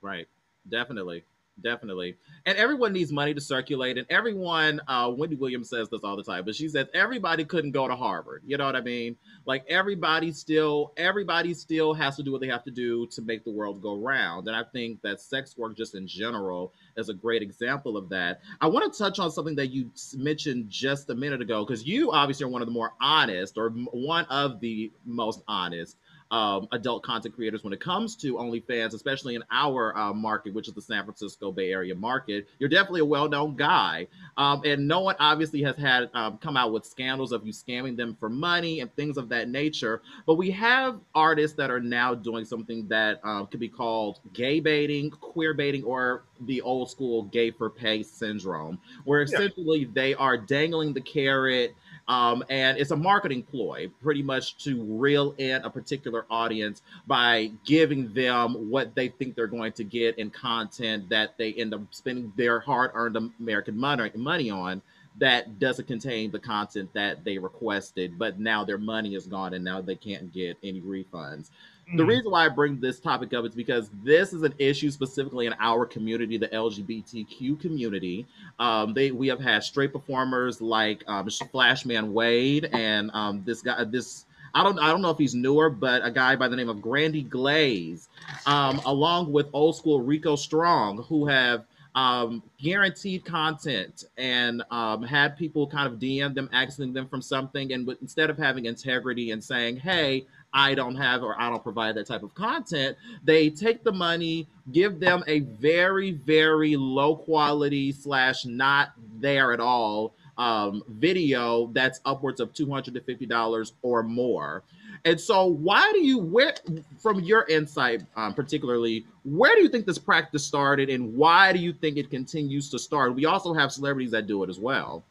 Right. 0.00 0.26
Definitely 0.68 1.24
definitely. 1.60 2.16
And 2.46 2.58
everyone 2.58 2.92
needs 2.92 3.12
money 3.12 3.34
to 3.34 3.40
circulate. 3.40 3.98
And 3.98 4.06
everyone, 4.10 4.80
uh, 4.88 5.12
Wendy 5.16 5.36
Williams 5.36 5.70
says 5.70 5.88
this 5.88 6.02
all 6.04 6.16
the 6.16 6.22
time, 6.22 6.44
but 6.44 6.54
she 6.54 6.68
says 6.68 6.86
everybody 6.94 7.44
couldn't 7.44 7.72
go 7.72 7.88
to 7.88 7.96
Harvard. 7.96 8.42
You 8.46 8.56
know 8.56 8.66
what 8.66 8.76
I 8.76 8.80
mean? 8.80 9.16
Like 9.46 9.64
everybody 9.68 10.32
still, 10.32 10.92
everybody 10.96 11.54
still 11.54 11.94
has 11.94 12.16
to 12.16 12.22
do 12.22 12.32
what 12.32 12.40
they 12.40 12.48
have 12.48 12.64
to 12.64 12.70
do 12.70 13.06
to 13.08 13.22
make 13.22 13.44
the 13.44 13.50
world 13.50 13.82
go 13.82 13.96
round. 13.96 14.48
And 14.48 14.56
I 14.56 14.64
think 14.64 15.00
that 15.02 15.20
sex 15.20 15.56
work, 15.56 15.76
just 15.76 15.94
in 15.94 16.06
general, 16.06 16.72
is 16.96 17.08
a 17.08 17.14
great 17.14 17.42
example 17.42 17.96
of 17.96 18.08
that. 18.10 18.40
I 18.60 18.66
want 18.66 18.92
to 18.92 18.98
touch 18.98 19.18
on 19.18 19.30
something 19.30 19.56
that 19.56 19.68
you 19.68 19.90
mentioned 20.16 20.70
just 20.70 21.10
a 21.10 21.14
minute 21.14 21.40
ago, 21.40 21.64
because 21.64 21.86
you 21.86 22.12
obviously 22.12 22.44
are 22.44 22.48
one 22.48 22.62
of 22.62 22.68
the 22.68 22.72
more 22.72 22.92
honest, 23.00 23.56
or 23.58 23.70
one 23.70 24.24
of 24.26 24.60
the 24.60 24.92
most 25.04 25.42
honest 25.48 25.96
um, 26.30 26.68
adult 26.72 27.02
content 27.02 27.34
creators 27.34 27.62
when 27.62 27.72
it 27.72 27.80
comes 27.80 28.16
to 28.16 28.34
OnlyFans, 28.34 28.94
especially 28.94 29.34
in 29.34 29.44
our 29.50 29.96
uh, 29.96 30.12
market, 30.12 30.54
which 30.54 30.68
is 30.68 30.74
the 30.74 30.82
San 30.82 31.04
Francisco 31.04 31.52
Bay 31.52 31.70
Area 31.70 31.94
market. 31.94 32.48
You're 32.58 32.68
definitely 32.68 33.00
a 33.00 33.04
well-known 33.04 33.56
guy, 33.56 34.06
um, 34.36 34.62
and 34.64 34.88
no 34.88 35.00
one 35.00 35.16
obviously 35.18 35.62
has 35.62 35.76
had 35.76 36.10
um, 36.14 36.38
come 36.38 36.56
out 36.56 36.72
with 36.72 36.84
scandals 36.84 37.32
of 37.32 37.46
you 37.46 37.52
scamming 37.52 37.96
them 37.96 38.16
for 38.18 38.28
money 38.28 38.80
and 38.80 38.94
things 38.96 39.16
of 39.16 39.28
that 39.28 39.48
nature. 39.48 40.02
But 40.26 40.34
we 40.34 40.50
have 40.52 41.00
artists 41.14 41.56
that 41.56 41.70
are 41.70 41.80
now 41.80 42.14
doing 42.14 42.44
something 42.44 42.88
that 42.88 43.20
um, 43.24 43.46
could 43.46 43.60
be 43.60 43.68
called 43.68 44.20
gay 44.32 44.60
baiting, 44.60 45.10
queer 45.10 45.54
baiting, 45.54 45.84
or 45.84 46.24
the 46.40 46.60
old 46.62 46.90
school 46.90 47.24
gay 47.24 47.50
for 47.50 47.70
pay 47.70 48.02
syndrome, 48.02 48.78
where 49.04 49.22
essentially 49.22 49.80
yeah. 49.80 49.88
they 49.92 50.14
are 50.14 50.36
dangling 50.36 50.92
the 50.92 51.00
carrot 51.00 51.74
um, 52.08 52.44
and 52.50 52.78
it's 52.78 52.90
a 52.90 52.96
marketing 52.96 53.42
ploy, 53.42 53.88
pretty 54.02 54.22
much 54.22 54.56
to 54.64 54.82
reel 54.84 55.34
in 55.38 55.62
a 55.62 55.70
particular 55.70 56.26
audience 56.30 56.82
by 57.06 57.50
giving 57.64 58.12
them 58.12 58.70
what 58.70 58.94
they 58.94 59.08
think 59.08 59.34
they're 59.34 59.46
going 59.46 59.72
to 59.72 59.84
get 59.84 60.18
in 60.18 60.30
content 60.30 61.08
that 61.08 61.36
they 61.38 61.52
end 61.54 61.72
up 61.72 61.80
spending 61.90 62.32
their 62.36 62.60
hard 62.60 62.90
earned 62.94 63.16
American 63.40 63.76
money, 63.76 64.10
money 64.16 64.50
on 64.50 64.82
that 65.16 65.58
doesn't 65.58 65.86
contain 65.86 66.30
the 66.30 66.38
content 66.38 66.90
that 66.92 67.24
they 67.24 67.38
requested, 67.38 68.18
but 68.18 68.38
now 68.38 68.64
their 68.64 68.78
money 68.78 69.14
is 69.14 69.26
gone 69.26 69.54
and 69.54 69.64
now 69.64 69.80
they 69.80 69.94
can't 69.94 70.32
get 70.32 70.56
any 70.62 70.80
refunds. 70.80 71.50
The 71.86 72.02
mm. 72.02 72.08
reason 72.08 72.30
why 72.30 72.46
I 72.46 72.48
bring 72.48 72.80
this 72.80 72.98
topic 72.98 73.34
up 73.34 73.44
is 73.44 73.54
because 73.54 73.90
this 74.02 74.32
is 74.32 74.42
an 74.42 74.54
issue 74.58 74.90
specifically 74.90 75.46
in 75.46 75.54
our 75.58 75.84
community, 75.84 76.38
the 76.38 76.48
LGBTQ 76.48 77.60
community. 77.60 78.26
Um, 78.58 78.94
they 78.94 79.10
we 79.10 79.28
have 79.28 79.40
had 79.40 79.62
straight 79.62 79.92
performers 79.92 80.60
like 80.60 81.04
um, 81.06 81.28
Flashman 81.52 82.12
Wade 82.12 82.70
and 82.72 83.10
um, 83.12 83.42
this 83.44 83.60
guy, 83.60 83.84
this 83.84 84.24
I 84.54 84.62
don't 84.62 84.78
I 84.78 84.88
don't 84.88 85.02
know 85.02 85.10
if 85.10 85.18
he's 85.18 85.34
newer, 85.34 85.68
but 85.68 86.04
a 86.04 86.10
guy 86.10 86.36
by 86.36 86.48
the 86.48 86.56
name 86.56 86.68
of 86.68 86.80
Grandy 86.80 87.22
Glaze, 87.22 88.08
um, 88.46 88.80
along 88.86 89.32
with 89.32 89.48
old 89.52 89.76
school 89.76 90.00
Rico 90.00 90.36
Strong, 90.36 91.02
who 91.02 91.26
have 91.26 91.64
um, 91.96 92.42
guaranteed 92.58 93.24
content 93.24 94.04
and 94.16 94.62
um, 94.70 95.02
had 95.02 95.36
people 95.36 95.66
kind 95.66 95.92
of 95.92 95.98
DM 95.98 96.34
them, 96.34 96.48
asking 96.52 96.92
them 96.92 97.08
from 97.08 97.20
something, 97.20 97.72
and 97.72 97.88
instead 98.00 98.30
of 98.30 98.38
having 98.38 98.66
integrity 98.66 99.32
and 99.32 99.42
saying, 99.42 99.76
"Hey, 99.76 100.26
I 100.54 100.74
don't 100.74 100.94
have 100.94 101.22
or 101.22 101.38
I 101.38 101.50
don't 101.50 101.62
provide 101.62 101.96
that 101.96 102.06
type 102.06 102.22
of 102.22 102.32
content. 102.34 102.96
They 103.24 103.50
take 103.50 103.82
the 103.82 103.92
money, 103.92 104.46
give 104.72 105.00
them 105.00 105.24
a 105.26 105.40
very, 105.40 106.12
very 106.12 106.76
low 106.76 107.16
quality 107.16 107.90
slash 107.90 108.46
not 108.46 108.92
there 109.20 109.52
at 109.52 109.60
all 109.60 110.14
um, 110.38 110.82
video 110.88 111.66
that's 111.72 112.00
upwards 112.04 112.40
of 112.40 112.52
$250 112.52 113.72
or 113.82 114.02
more. 114.02 114.62
And 115.04 115.20
so, 115.20 115.44
why 115.46 115.90
do 115.92 116.00
you, 116.00 116.18
where, 116.18 116.54
from 116.98 117.20
your 117.20 117.44
insight, 117.48 118.02
um, 118.16 118.32
particularly, 118.32 119.04
where 119.24 119.54
do 119.54 119.62
you 119.62 119.68
think 119.68 119.84
this 119.84 119.98
practice 119.98 120.44
started 120.44 120.88
and 120.88 121.14
why 121.14 121.52
do 121.52 121.58
you 121.58 121.74
think 121.74 121.98
it 121.98 122.10
continues 122.10 122.70
to 122.70 122.78
start? 122.78 123.14
We 123.14 123.26
also 123.26 123.52
have 123.52 123.70
celebrities 123.70 124.12
that 124.12 124.26
do 124.26 124.42
it 124.44 124.48
as 124.48 124.58
well. 124.58 125.04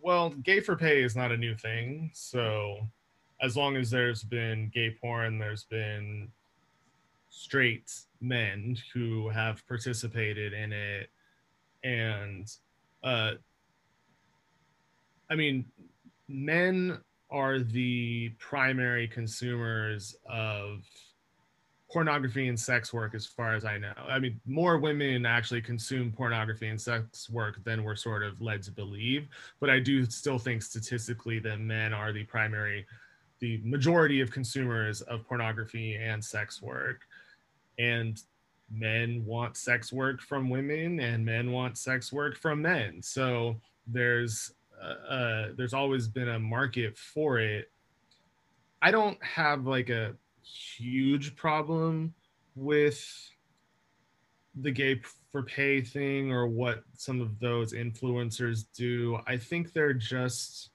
Well, 0.00 0.30
gay 0.30 0.60
for 0.60 0.74
pay 0.74 1.02
is 1.02 1.14
not 1.14 1.32
a 1.32 1.36
new 1.36 1.54
thing. 1.54 2.10
So, 2.14 2.78
as 3.40 3.56
long 3.56 3.76
as 3.76 3.90
there's 3.90 4.22
been 4.22 4.70
gay 4.74 4.90
porn, 4.90 5.38
there's 5.38 5.64
been 5.64 6.28
straight 7.30 7.92
men 8.20 8.76
who 8.92 9.28
have 9.28 9.66
participated 9.68 10.52
in 10.52 10.72
it. 10.72 11.10
And 11.84 12.50
uh, 13.04 13.32
I 15.30 15.34
mean, 15.34 15.64
men 16.28 16.98
are 17.30 17.60
the 17.60 18.30
primary 18.38 19.06
consumers 19.06 20.16
of 20.28 20.82
pornography 21.90 22.48
and 22.48 22.58
sex 22.58 22.92
work 22.92 23.14
as 23.14 23.24
far 23.24 23.54
as 23.54 23.64
i 23.64 23.78
know 23.78 23.92
i 24.08 24.18
mean 24.18 24.38
more 24.46 24.76
women 24.76 25.24
actually 25.24 25.60
consume 25.60 26.12
pornography 26.12 26.68
and 26.68 26.78
sex 26.78 27.30
work 27.30 27.62
than 27.64 27.82
we're 27.82 27.96
sort 27.96 28.22
of 28.22 28.40
led 28.42 28.62
to 28.62 28.70
believe 28.70 29.26
but 29.58 29.70
i 29.70 29.78
do 29.78 30.04
still 30.04 30.38
think 30.38 30.62
statistically 30.62 31.38
that 31.38 31.60
men 31.60 31.94
are 31.94 32.12
the 32.12 32.24
primary 32.24 32.84
the 33.40 33.60
majority 33.64 34.20
of 34.20 34.30
consumers 34.30 35.00
of 35.02 35.26
pornography 35.26 35.96
and 35.96 36.24
sex 36.24 36.60
work. 36.62 37.02
And 37.78 38.20
men 38.70 39.24
want 39.24 39.56
sex 39.56 39.92
work 39.92 40.20
from 40.20 40.50
women 40.50 41.00
and 41.00 41.24
men 41.24 41.52
want 41.52 41.78
sex 41.78 42.12
work 42.12 42.36
from 42.36 42.62
men. 42.62 43.02
So 43.02 43.56
there's 43.86 44.52
uh, 44.80 45.12
uh, 45.12 45.48
there's 45.56 45.74
always 45.74 46.06
been 46.06 46.28
a 46.28 46.38
market 46.38 46.96
for 46.96 47.38
it. 47.38 47.70
I 48.80 48.90
don't 48.90 49.22
have 49.24 49.66
like 49.66 49.88
a 49.88 50.14
huge 50.42 51.34
problem 51.34 52.14
with 52.54 53.04
the 54.60 54.70
gay 54.70 55.00
for 55.30 55.42
pay 55.42 55.80
thing 55.80 56.32
or 56.32 56.46
what 56.46 56.82
some 56.94 57.20
of 57.20 57.38
those 57.38 57.72
influencers 57.72 58.64
do. 58.74 59.18
I 59.26 59.36
think 59.36 59.72
they're 59.72 59.92
just 59.92 60.70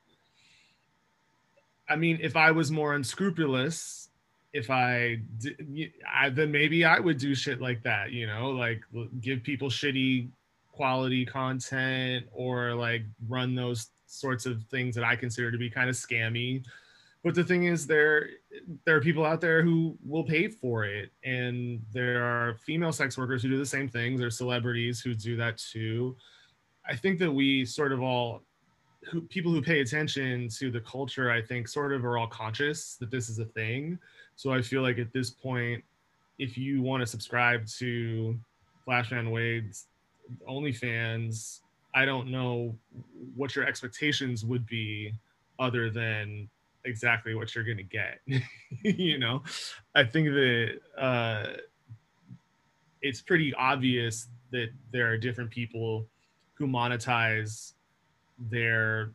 I 1.89 1.95
mean, 1.95 2.19
if 2.21 2.35
I 2.35 2.51
was 2.51 2.71
more 2.71 2.95
unscrupulous, 2.95 4.09
if 4.53 4.69
I, 4.69 5.19
I 6.11 6.29
then 6.29 6.51
maybe 6.51 6.85
I 6.85 6.99
would 6.99 7.17
do 7.17 7.35
shit 7.35 7.59
like 7.61 7.83
that, 7.83 8.11
you 8.11 8.27
know, 8.27 8.51
like 8.51 8.81
give 9.19 9.43
people 9.43 9.69
shitty 9.69 10.29
quality 10.71 11.25
content 11.25 12.25
or 12.31 12.73
like 12.73 13.03
run 13.27 13.55
those 13.55 13.87
sorts 14.05 14.45
of 14.45 14.63
things 14.65 14.95
that 14.95 15.03
I 15.03 15.15
consider 15.15 15.51
to 15.51 15.57
be 15.57 15.69
kind 15.69 15.89
of 15.89 15.95
scammy. 15.95 16.63
But 17.23 17.35
the 17.35 17.43
thing 17.43 17.65
is, 17.65 17.87
there 17.87 18.29
there 18.85 18.97
are 18.97 19.01
people 19.01 19.25
out 19.25 19.39
there 19.39 19.63
who 19.63 19.97
will 20.05 20.25
pay 20.25 20.49
for 20.49 20.83
it, 20.83 21.09
and 21.23 21.81
there 21.93 22.21
are 22.21 22.55
female 22.55 22.91
sex 22.91 23.17
workers 23.17 23.41
who 23.41 23.49
do 23.49 23.57
the 23.57 23.65
same 23.65 23.87
things. 23.87 24.19
There's 24.19 24.37
celebrities 24.37 24.99
who 24.99 25.13
do 25.13 25.37
that 25.37 25.57
too. 25.57 26.17
I 26.87 26.97
think 26.97 27.19
that 27.19 27.31
we 27.31 27.63
sort 27.63 27.93
of 27.93 28.01
all 28.01 28.41
who 29.09 29.21
people 29.21 29.51
who 29.51 29.61
pay 29.61 29.81
attention 29.81 30.47
to 30.57 30.71
the 30.71 30.79
culture, 30.81 31.31
I 31.31 31.41
think, 31.41 31.67
sort 31.67 31.93
of 31.93 32.05
are 32.05 32.17
all 32.17 32.27
conscious 32.27 32.95
that 32.95 33.11
this 33.11 33.29
is 33.29 33.39
a 33.39 33.45
thing. 33.45 33.99
So 34.35 34.51
I 34.51 34.61
feel 34.61 34.81
like 34.81 34.97
at 34.97 35.13
this 35.13 35.29
point, 35.29 35.83
if 36.39 36.57
you 36.57 36.81
want 36.81 37.01
to 37.01 37.07
subscribe 37.07 37.67
to 37.79 38.37
Flashman 38.85 39.31
Wade's 39.31 39.87
OnlyFans, 40.49 41.59
I 41.93 42.05
don't 42.05 42.29
know 42.29 42.75
what 43.35 43.55
your 43.55 43.65
expectations 43.65 44.43
would 44.43 44.65
be 44.65 45.13
other 45.59 45.89
than 45.89 46.49
exactly 46.85 47.35
what 47.35 47.53
you're 47.53 47.63
going 47.63 47.77
to 47.77 47.83
get. 47.83 48.19
you 48.83 49.19
know, 49.19 49.43
I 49.95 50.03
think 50.03 50.29
that 50.29 50.79
uh, 50.97 51.53
it's 53.01 53.21
pretty 53.21 53.53
obvious 53.53 54.27
that 54.51 54.69
there 54.91 55.07
are 55.11 55.17
different 55.17 55.51
people 55.51 56.07
who 56.55 56.67
monetize 56.67 57.73
their 58.37 59.11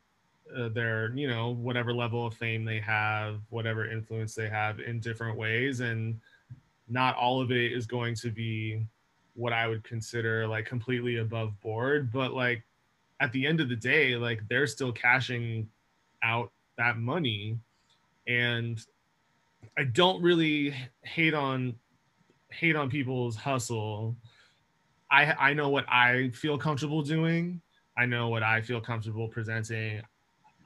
uh, 0.56 0.68
their 0.68 1.12
you 1.14 1.28
know 1.28 1.50
whatever 1.50 1.92
level 1.92 2.26
of 2.26 2.34
fame 2.34 2.64
they 2.64 2.80
have 2.80 3.40
whatever 3.50 3.90
influence 3.90 4.34
they 4.34 4.48
have 4.48 4.80
in 4.80 5.00
different 5.00 5.36
ways. 5.36 5.80
And 5.80 6.18
not 6.88 7.16
all 7.16 7.40
of 7.40 7.50
it 7.50 7.72
is 7.72 7.86
going 7.86 8.14
to 8.14 8.30
be 8.30 8.86
what 9.34 9.52
i 9.52 9.68
would 9.68 9.84
consider 9.84 10.46
like 10.46 10.66
completely 10.66 11.16
above 11.18 11.58
board. 11.60 12.10
But 12.12 12.32
like 12.32 12.64
at 13.20 13.32
the 13.32 13.46
end 13.46 13.60
of 13.60 13.68
the 13.68 13.76
day 13.76 14.16
like 14.16 14.40
they're 14.48 14.66
still 14.66 14.92
cashing 14.92 15.68
out 16.22 16.50
that 16.76 16.98
money. 16.98 17.58
And 18.26 18.84
i 19.76 19.84
don't 19.84 20.22
really 20.22 20.74
hate 21.02 21.34
on 21.34 21.74
hate 22.50 22.76
on 22.76 22.88
people's 22.88 23.36
hustle. 23.36 24.16
I 25.10 25.32
i 25.32 25.52
know 25.52 25.68
what 25.68 25.84
i 25.88 26.30
feel 26.34 26.58
comfortable 26.58 27.02
doing 27.02 27.60
I 27.98 28.06
know 28.06 28.28
what 28.28 28.42
I 28.42 28.62
feel 28.62 28.80
comfortable 28.80 29.28
presenting. 29.28 30.00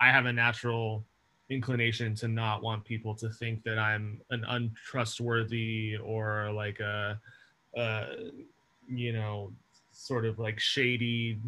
I 0.01 0.11
have 0.11 0.27
a 0.27 0.33
natural 0.33 1.05
inclination 1.49 2.15
to 2.17 2.29
not 2.29 2.62
want 2.62 2.85
people 2.85 3.15
to 3.17 3.31
think 3.31 3.62
that 3.65 3.79
I'm 3.79 4.21
an 4.31 4.45
untrustworthy 4.49 5.97
or 5.97 6.53
like 6.53 6.81
a, 6.81 7.19
a 7.77 8.07
you 8.89 9.12
know, 9.12 9.53
sort 9.93 10.27
of 10.27 10.39
like 10.39 10.59
shady, 10.61 11.39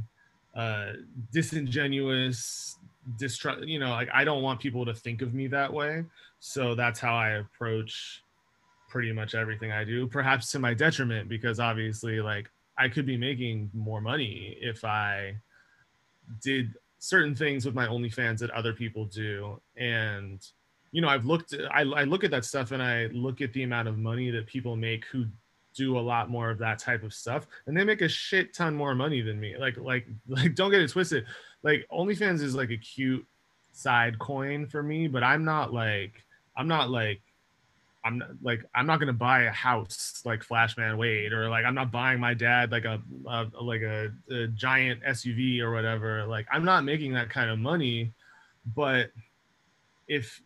uh, 0.56 0.92
disingenuous, 1.32 2.78
distrust. 3.18 3.66
You 3.66 3.78
know, 3.78 3.90
like 3.90 4.08
I 4.12 4.24
don't 4.24 4.42
want 4.42 4.60
people 4.60 4.86
to 4.86 4.94
think 4.94 5.20
of 5.20 5.34
me 5.34 5.48
that 5.48 5.72
way. 5.72 6.04
So 6.40 6.74
that's 6.74 7.00
how 7.00 7.14
I 7.14 7.30
approach 7.30 8.22
pretty 8.88 9.12
much 9.12 9.34
everything 9.34 9.72
I 9.72 9.84
do. 9.84 10.06
Perhaps 10.06 10.50
to 10.52 10.58
my 10.58 10.72
detriment, 10.72 11.28
because 11.28 11.60
obviously, 11.60 12.20
like 12.20 12.48
I 12.78 12.88
could 12.88 13.06
be 13.06 13.16
making 13.16 13.70
more 13.74 14.00
money 14.00 14.56
if 14.60 14.84
I 14.84 15.36
did 16.40 16.74
certain 16.98 17.34
things 17.34 17.66
with 17.66 17.74
my 17.74 17.86
OnlyFans 17.86 18.38
that 18.38 18.50
other 18.50 18.72
people 18.72 19.04
do. 19.04 19.60
And, 19.76 20.44
you 20.92 21.02
know, 21.02 21.08
I've 21.08 21.26
looked, 21.26 21.54
I, 21.70 21.82
I 21.82 22.04
look 22.04 22.24
at 22.24 22.30
that 22.30 22.44
stuff 22.44 22.72
and 22.72 22.82
I 22.82 23.06
look 23.06 23.40
at 23.40 23.52
the 23.52 23.62
amount 23.62 23.88
of 23.88 23.98
money 23.98 24.30
that 24.30 24.46
people 24.46 24.76
make 24.76 25.04
who 25.06 25.26
do 25.74 25.98
a 25.98 26.00
lot 26.00 26.30
more 26.30 26.50
of 26.50 26.58
that 26.58 26.78
type 26.78 27.02
of 27.02 27.12
stuff 27.12 27.46
and 27.66 27.76
they 27.76 27.84
make 27.84 28.00
a 28.00 28.08
shit 28.08 28.54
ton 28.54 28.74
more 28.74 28.94
money 28.94 29.20
than 29.20 29.38
me. 29.38 29.56
Like, 29.58 29.76
like, 29.76 30.06
like, 30.28 30.54
don't 30.54 30.70
get 30.70 30.80
it 30.80 30.90
twisted. 30.90 31.26
Like 31.62 31.86
OnlyFans 31.92 32.40
is 32.40 32.54
like 32.54 32.70
a 32.70 32.76
cute 32.76 33.26
side 33.72 34.18
coin 34.18 34.66
for 34.66 34.82
me, 34.82 35.08
but 35.08 35.22
I'm 35.22 35.44
not 35.44 35.72
like, 35.72 36.24
I'm 36.56 36.68
not 36.68 36.90
like, 36.90 37.20
I'm 38.04 38.18
not, 38.18 38.28
like 38.42 38.64
I'm 38.74 38.86
not 38.86 39.00
gonna 39.00 39.12
buy 39.12 39.42
a 39.42 39.50
house 39.50 40.22
like 40.24 40.42
Flashman 40.42 40.98
Wade 40.98 41.32
or 41.32 41.48
like 41.48 41.64
I'm 41.64 41.74
not 41.74 41.90
buying 41.90 42.20
my 42.20 42.34
dad 42.34 42.70
like 42.70 42.84
a, 42.84 43.00
a 43.26 43.46
like 43.60 43.80
a, 43.80 44.10
a, 44.30 44.46
giant 44.48 45.02
SUV 45.02 45.60
or 45.60 45.72
whatever. 45.72 46.26
Like 46.26 46.46
I'm 46.52 46.64
not 46.64 46.84
making 46.84 47.14
that 47.14 47.30
kind 47.30 47.50
of 47.50 47.58
money, 47.58 48.12
but 48.74 49.10
if 50.06 50.42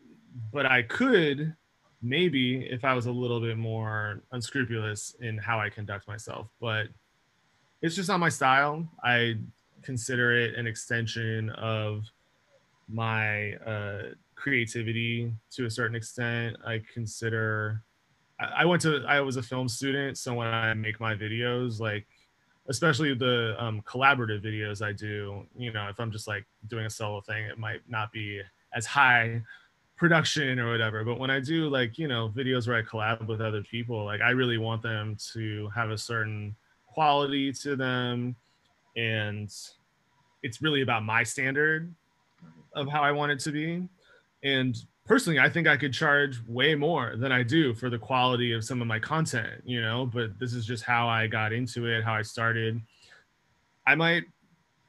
but 0.53 0.67
I 0.67 0.83
could 0.83 1.55
maybe 2.01 2.65
if 2.65 2.85
I 2.85 2.95
was 2.95 3.07
a 3.07 3.13
little 3.13 3.41
bit 3.41 3.59
more 3.59 4.23
unscrupulous 4.31 5.17
in 5.21 5.37
how 5.39 5.59
I 5.59 5.69
conduct 5.69 6.07
myself. 6.07 6.47
But 6.61 6.89
it's 7.83 7.97
just 7.97 8.09
not 8.09 8.21
my 8.21 8.29
style. 8.29 8.89
I 9.03 9.39
consider 9.83 10.37
it 10.37 10.55
an 10.55 10.67
extension 10.67 11.51
of 11.51 12.05
my 12.89 13.55
uh, 13.55 14.03
creativity 14.39 15.33
to 15.53 15.67
a 15.67 15.71
certain 15.71 15.97
extent. 15.97 16.57
I 16.65 16.81
consider 16.95 17.83
I 18.39 18.65
went 18.65 18.83
to 18.83 19.05
I 19.07 19.21
was 19.21 19.37
a 19.37 19.43
film 19.43 19.69
student, 19.69 20.17
so 20.17 20.35
when 20.35 20.47
I 20.47 20.73
make 20.75 21.01
my 21.01 21.15
videos, 21.15 21.81
like 21.81 22.07
especially 22.69 23.15
the 23.15 23.57
um, 23.59 23.83
collaborative 23.83 24.45
videos 24.45 24.83
I 24.85 24.93
do, 24.93 25.47
you 25.57 25.73
know, 25.73 25.89
if 25.89 25.99
I'm 25.99 26.13
just 26.13 26.29
like 26.29 26.45
doing 26.69 26.87
a 26.87 26.91
solo 26.91 27.21
thing, 27.21 27.45
it 27.45 27.59
might 27.59 27.81
not 27.89 28.13
be 28.13 28.43
as 28.75 28.87
high 28.87 29.43
production 29.97 30.59
or 30.61 30.71
whatever. 30.71 31.03
But 31.03 31.19
when 31.19 31.31
I 31.31 31.41
do 31.41 31.69
like, 31.69 31.99
you 31.99 32.07
know, 32.07 32.29
videos 32.29 32.69
where 32.69 32.77
I 32.77 32.83
collab 32.83 33.27
with 33.27 33.41
other 33.41 33.63
people, 33.63 34.05
like 34.05 34.21
I 34.21 34.31
really 34.31 34.59
want 34.59 34.83
them 34.83 35.17
to 35.33 35.69
have 35.75 35.91
a 35.91 35.99
certain 35.99 36.55
quality 36.87 37.53
to 37.53 37.75
them. 37.75 38.37
And 38.97 39.53
it's 40.43 40.63
really 40.63 40.83
about 40.83 41.05
my 41.05 41.23
standard 41.23 41.93
of 42.75 42.89
how 42.89 43.03
I 43.03 43.11
want 43.13 43.33
it 43.33 43.41
to 43.41 43.51
be. 43.51 43.83
And 44.43 44.77
personally, 45.05 45.39
I 45.39 45.49
think 45.49 45.67
I 45.67 45.77
could 45.77 45.93
charge 45.93 46.41
way 46.47 46.75
more 46.75 47.17
than 47.17 47.33
I 47.33 47.43
do 47.43 47.75
for 47.75 47.91
the 47.91 47.99
quality 47.99 48.53
of 48.53 48.65
some 48.65 48.81
of 48.81 48.87
my 48.87 48.99
content, 48.99 49.63
you 49.65 49.81
know, 49.81 50.07
but 50.07 50.39
this 50.39 50.53
is 50.53 50.67
just 50.67 50.85
how 50.85 51.09
I 51.09 51.27
got 51.27 51.53
into 51.53 51.87
it, 51.87 52.05
how 52.05 52.15
I 52.15 52.23
started. 52.23 52.81
I 53.87 53.95
might 53.95 54.25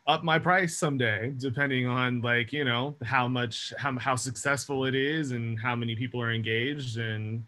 up 0.10 0.24
my 0.24 0.39
price 0.39 0.75
someday 0.75 1.32
depending 1.38 1.86
on 1.86 2.20
like 2.22 2.51
you 2.51 2.63
know 2.63 2.96
how 3.03 3.27
much 3.27 3.72
how, 3.77 3.96
how 4.00 4.15
successful 4.15 4.86
it 4.86 4.96
is 4.96 5.32
and 5.32 5.60
how 5.60 5.75
many 5.75 5.96
people 5.96 6.20
are 6.20 6.34
engaged. 6.34 6.98
And 6.98 7.46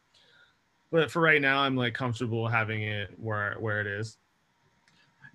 but 0.91 1.09
for 1.09 1.21
right 1.21 1.41
now 1.41 1.59
i'm 1.59 1.75
like 1.75 1.93
comfortable 1.95 2.47
having 2.47 2.83
it 2.83 3.09
where 3.17 3.55
where 3.59 3.81
it 3.81 3.87
is. 3.87 4.17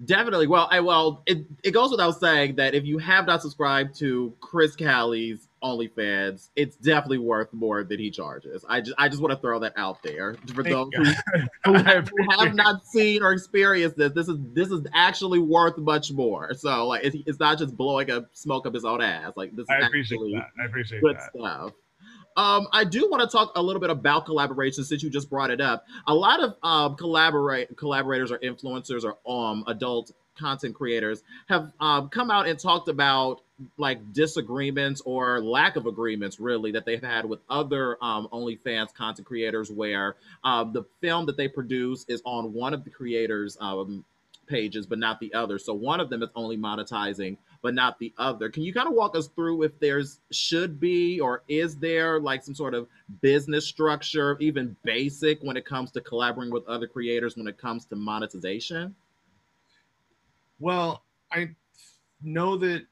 Definitely. 0.05 0.47
Well 0.47 0.69
i 0.71 0.79
well 0.79 1.23
it, 1.27 1.45
it 1.65 1.73
goes 1.73 1.91
without 1.91 2.13
saying 2.13 2.55
that 2.57 2.75
if 2.75 2.85
you 2.85 2.99
have 2.99 3.27
not 3.27 3.43
subscribed 3.43 3.99
to 3.99 4.33
chris 4.41 4.77
callie's 4.77 5.46
OnlyFans, 5.63 6.51
it's 6.55 6.77
definitely 6.77 7.19
worth 7.19 7.53
more 7.53 7.83
than 7.85 7.99
he 7.99 8.11
charges. 8.11 8.65
I 8.69 8.81
just 8.81 8.95
I 8.99 9.09
just 9.09 9.23
want 9.23 9.33
to 9.33 9.41
throw 9.41 9.59
that 9.61 9.73
out 9.77 10.03
there 10.03 10.37
for 10.55 10.63
those 10.63 10.89
who, 10.95 11.05
who, 11.65 11.73
have, 11.75 12.09
who, 12.09 12.31
have, 12.39 12.55
not 12.55 12.85
seen 12.87 13.23
or 13.23 13.33
experienced 13.33 13.97
this. 13.97 14.13
This 14.13 14.29
is 14.29 14.37
this 14.53 14.69
is 14.71 14.87
actually 14.95 15.39
worth 15.39 15.79
much 15.79 16.13
more. 16.13 16.55
So 16.55 16.89
like 16.89 17.05
it's, 17.05 17.17
it's 17.27 17.41
not 17.41 17.59
just 17.59 17.77
blowing 17.77 18.11
a 18.11 18.27
smoke 18.33 18.67
up 18.67 18.75
his 18.75 18.85
own 18.85 19.01
ass. 19.01 19.33
Like 19.37 19.55
this 19.57 19.65
is 19.65 19.71
I 19.71 19.87
appreciate 19.87 20.19
that. 20.19 20.47
I 20.61 20.67
appreciate 20.67 21.03
good 21.03 21.17
that. 21.17 21.31
stuff. 21.35 21.73
Um, 22.37 22.67
I 22.71 22.85
do 22.85 23.09
want 23.11 23.23
to 23.23 23.35
talk 23.35 23.53
a 23.57 23.63
little 23.63 23.81
bit 23.81 23.89
about 23.89 24.27
collaboration 24.27 24.85
since 24.85 25.03
you 25.03 25.09
just 25.09 25.31
brought 25.31 25.51
it 25.51 25.61
up. 25.61 25.87
A 26.07 26.15
lot 26.15 26.43
of 26.43 26.55
um, 26.63 26.97
collaborate 26.97 27.75
collaborators 27.79 28.31
or 28.31 28.39
influencers 28.39 29.05
or 29.05 29.17
um, 29.27 29.65
adult 29.67 30.13
content 30.37 30.75
creators 30.75 31.23
have 31.49 31.73
um, 31.81 32.09
come 32.09 32.31
out 32.31 32.47
and 32.47 32.59
talked 32.59 32.89
about 32.89 33.41
like 33.79 34.13
disagreements 34.13 35.01
or 35.05 35.41
lack 35.41 35.77
of 35.77 35.87
agreements 35.87 36.39
really 36.39 36.71
that 36.73 36.85
they've 36.85 37.03
had 37.03 37.25
with 37.25 37.41
other 37.49 37.97
um, 38.03 38.29
OnlyFans 38.33 38.93
content 38.95 39.27
creators 39.27 39.71
where 39.71 40.17
uh, 40.45 40.65
the 40.65 40.85
film 41.01 41.27
that 41.27 41.37
they 41.37 41.49
produce 41.49 42.05
is 42.09 42.21
on 42.25 42.53
one 42.53 42.75
of 42.75 42.85
the 42.85 42.91
creators 42.91 43.57
um, 43.61 44.05
pages 44.47 44.87
but 44.87 44.99
not 44.99 45.19
the 45.21 45.33
other. 45.35 45.59
So 45.59 45.75
one 45.75 46.01
of 46.01 46.11
them 46.11 46.23
is 46.23 46.29
only 46.35 46.57
monetizing 46.57 47.37
but 47.63 47.75
not 47.75 47.99
the 47.99 48.13
other. 48.19 48.49
Can 48.49 48.63
you 48.63 48.73
kind 48.73 48.87
of 48.87 48.95
walk 48.95 49.17
us 49.17 49.29
through 49.29 49.63
if 49.63 49.79
there's 49.81 50.21
should 50.31 50.79
be 50.79 51.19
or 51.19 51.43
is 51.49 51.77
there 51.77 52.21
like 52.21 52.45
some 52.45 52.55
sort 52.55 52.75
of 52.75 52.87
business 53.23 53.67
structure 53.67 54.37
even 54.39 54.77
basic 54.85 55.43
when 55.43 55.57
it 55.57 55.65
comes 55.65 55.91
to 55.93 56.01
collaborating 56.01 56.53
with 56.53 56.67
other 56.69 56.87
creators 56.87 57.37
when 57.37 57.49
it 57.49 57.59
comes 57.59 57.87
to 57.87 57.97
monetization 57.97 58.95
well 60.59 61.03
i 61.33 61.49
know 62.23 62.57
that 62.57 62.87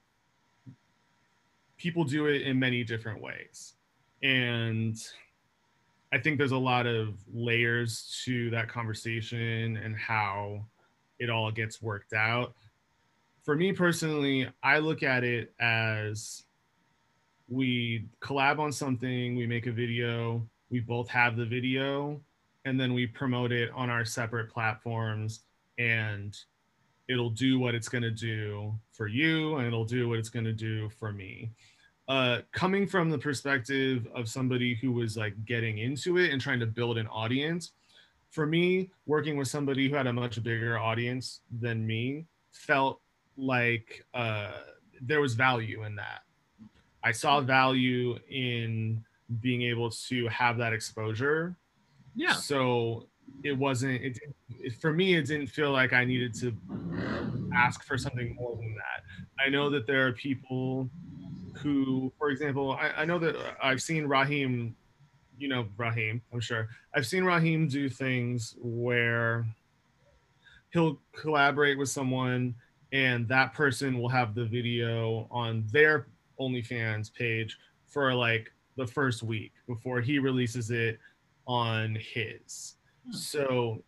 people 1.84 2.04
do 2.04 2.26
it 2.26 2.42
in 2.42 2.58
many 2.58 2.82
different 2.82 3.20
ways. 3.20 3.74
And 4.22 4.96
I 6.12 6.18
think 6.18 6.38
there's 6.38 6.52
a 6.52 6.56
lot 6.56 6.86
of 6.86 7.14
layers 7.32 8.22
to 8.24 8.48
that 8.50 8.68
conversation 8.68 9.76
and 9.76 9.94
how 9.94 10.64
it 11.18 11.28
all 11.28 11.50
gets 11.50 11.82
worked 11.82 12.14
out. 12.14 12.54
For 13.42 13.54
me 13.54 13.72
personally, 13.74 14.48
I 14.62 14.78
look 14.78 15.02
at 15.02 15.24
it 15.24 15.52
as 15.60 16.44
we 17.50 18.06
collab 18.20 18.58
on 18.58 18.72
something, 18.72 19.36
we 19.36 19.46
make 19.46 19.66
a 19.66 19.72
video, 19.72 20.48
we 20.70 20.80
both 20.80 21.10
have 21.10 21.36
the 21.36 21.44
video, 21.44 22.18
and 22.64 22.80
then 22.80 22.94
we 22.94 23.06
promote 23.06 23.52
it 23.52 23.70
on 23.74 23.90
our 23.90 24.06
separate 24.06 24.50
platforms 24.50 25.40
and 25.78 26.34
it'll 27.08 27.30
do 27.30 27.58
what 27.58 27.74
it's 27.74 27.88
going 27.88 28.02
to 28.02 28.10
do 28.10 28.74
for 28.92 29.06
you 29.06 29.56
and 29.56 29.66
it'll 29.66 29.84
do 29.84 30.08
what 30.08 30.18
it's 30.18 30.30
going 30.30 30.44
to 30.44 30.52
do 30.52 30.88
for 30.90 31.12
me 31.12 31.50
uh, 32.08 32.40
coming 32.52 32.86
from 32.86 33.10
the 33.10 33.18
perspective 33.18 34.06
of 34.14 34.28
somebody 34.28 34.74
who 34.74 34.92
was 34.92 35.16
like 35.16 35.44
getting 35.44 35.78
into 35.78 36.18
it 36.18 36.32
and 36.32 36.40
trying 36.40 36.60
to 36.60 36.66
build 36.66 36.98
an 36.98 37.06
audience, 37.06 37.72
for 38.30 38.46
me, 38.46 38.90
working 39.06 39.36
with 39.36 39.48
somebody 39.48 39.88
who 39.88 39.96
had 39.96 40.06
a 40.06 40.12
much 40.12 40.42
bigger 40.42 40.78
audience 40.78 41.40
than 41.60 41.86
me 41.86 42.26
felt 42.52 43.00
like 43.36 44.04
uh, 44.12 44.52
there 45.00 45.20
was 45.20 45.34
value 45.34 45.84
in 45.84 45.96
that. 45.96 46.22
I 47.02 47.12
saw 47.12 47.40
value 47.40 48.18
in 48.28 49.02
being 49.40 49.62
able 49.62 49.90
to 49.90 50.28
have 50.28 50.58
that 50.58 50.72
exposure. 50.72 51.56
Yeah. 52.14 52.34
So 52.34 53.08
it 53.42 53.56
wasn't 53.56 54.02
it, 54.02 54.18
it, 54.60 54.74
for 54.80 54.92
me 54.92 55.14
it 55.14 55.26
didn't 55.26 55.46
feel 55.46 55.70
like 55.70 55.92
i 55.92 56.04
needed 56.04 56.34
to 56.34 56.54
ask 57.54 57.84
for 57.84 57.98
something 57.98 58.34
more 58.34 58.56
than 58.56 58.74
that 58.74 59.02
i 59.44 59.48
know 59.48 59.68
that 59.68 59.86
there 59.86 60.06
are 60.06 60.12
people 60.12 60.88
who, 61.58 62.12
for 62.18 62.30
example, 62.30 62.72
I, 62.72 63.02
I 63.02 63.04
know 63.04 63.18
that 63.18 63.36
I've 63.62 63.82
seen 63.82 64.06
Raheem, 64.06 64.74
you 65.38 65.48
know, 65.48 65.66
Raheem, 65.76 66.22
I'm 66.32 66.40
sure. 66.40 66.68
I've 66.94 67.06
seen 67.06 67.24
Raheem 67.24 67.68
do 67.68 67.88
things 67.88 68.54
where 68.60 69.46
he'll 70.72 71.00
collaborate 71.16 71.78
with 71.78 71.88
someone 71.88 72.54
and 72.92 73.28
that 73.28 73.54
person 73.54 73.98
will 73.98 74.08
have 74.08 74.34
the 74.34 74.44
video 74.44 75.26
on 75.30 75.64
their 75.72 76.06
OnlyFans 76.40 77.12
page 77.12 77.58
for 77.86 78.14
like 78.14 78.52
the 78.76 78.86
first 78.86 79.22
week 79.22 79.52
before 79.66 80.00
he 80.00 80.18
releases 80.18 80.70
it 80.70 80.98
on 81.46 81.96
his. 81.96 82.74
Hmm. 83.06 83.12
So 83.12 83.82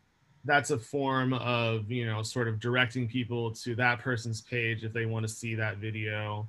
that's 0.45 0.71
a 0.71 0.79
form 0.79 1.33
of, 1.33 1.91
you 1.91 2.07
know, 2.07 2.23
sort 2.23 2.49
of 2.49 2.61
directing 2.61 3.09
people 3.09 3.51
to 3.53 3.75
that 3.77 3.99
person's 3.99 4.41
page 4.41 4.85
if 4.85 4.93
they 4.93 5.07
want 5.07 5.27
to 5.27 5.33
see 5.33 5.55
that 5.57 5.79
video 5.79 6.47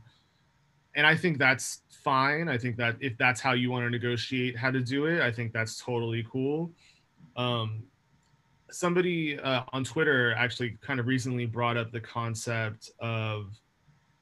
and 0.98 1.06
I 1.06 1.16
think 1.16 1.38
that's 1.38 1.82
fine. 2.04 2.50
I 2.50 2.58
think 2.58 2.76
that 2.78 2.98
if 3.00 3.16
that's 3.18 3.40
how 3.40 3.54
you 3.54 3.70
want 3.70 3.86
to 3.86 3.90
negotiate 3.92 4.58
how 4.58 4.72
to 4.72 4.82
do 4.82 5.06
it, 5.06 5.22
I 5.22 5.32
think 5.32 5.54
that's 5.54 5.80
totally 5.80 6.26
cool. 6.30 6.72
Um, 7.36 7.84
somebody 8.72 9.40
uh, 9.40 9.62
on 9.74 9.84
Twitter 9.84 10.34
actually 10.34 10.76
kind 10.82 11.00
of 11.00 11.06
recently 11.06 11.46
brought 11.46 11.78
up 11.78 11.92
the 11.92 12.00
concept 12.00 12.90
of 13.00 13.52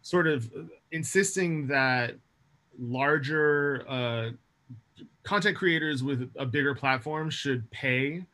sort 0.02 0.28
of 0.28 0.52
insisting 0.92 1.66
that 1.68 2.16
larger 2.78 3.86
uh, 3.88 4.30
content 5.24 5.56
creators 5.56 6.04
with 6.04 6.30
a 6.36 6.46
bigger 6.46 6.76
platform 6.76 7.30
should 7.30 7.72
pay 7.72 8.26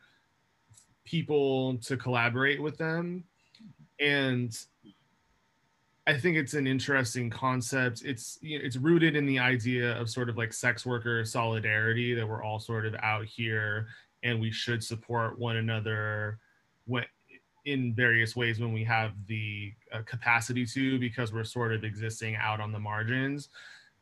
people 1.04 1.78
to 1.78 1.96
collaborate 1.96 2.62
with 2.62 2.76
them. 2.78 3.24
And 4.00 4.56
I 6.06 6.18
think 6.18 6.36
it's 6.36 6.54
an 6.54 6.66
interesting 6.66 7.30
concept. 7.30 8.02
It's 8.04 8.38
you 8.42 8.58
know, 8.58 8.64
it's 8.64 8.76
rooted 8.76 9.14
in 9.14 9.26
the 9.26 9.38
idea 9.38 9.96
of 10.00 10.10
sort 10.10 10.28
of 10.28 10.36
like 10.36 10.52
sex 10.52 10.84
worker 10.84 11.24
solidarity 11.24 12.14
that 12.14 12.26
we're 12.26 12.42
all 12.42 12.58
sort 12.58 12.86
of 12.86 12.94
out 13.02 13.24
here 13.24 13.86
and 14.24 14.40
we 14.40 14.50
should 14.50 14.82
support 14.82 15.38
one 15.38 15.56
another 15.56 16.38
when 16.86 17.04
in 17.64 17.94
various 17.94 18.34
ways 18.34 18.58
when 18.58 18.72
we 18.72 18.82
have 18.82 19.12
the 19.28 19.72
uh, 19.92 20.02
capacity 20.02 20.66
to 20.66 20.98
because 20.98 21.32
we're 21.32 21.44
sort 21.44 21.72
of 21.72 21.84
existing 21.84 22.34
out 22.36 22.60
on 22.60 22.72
the 22.72 22.78
margins. 22.78 23.48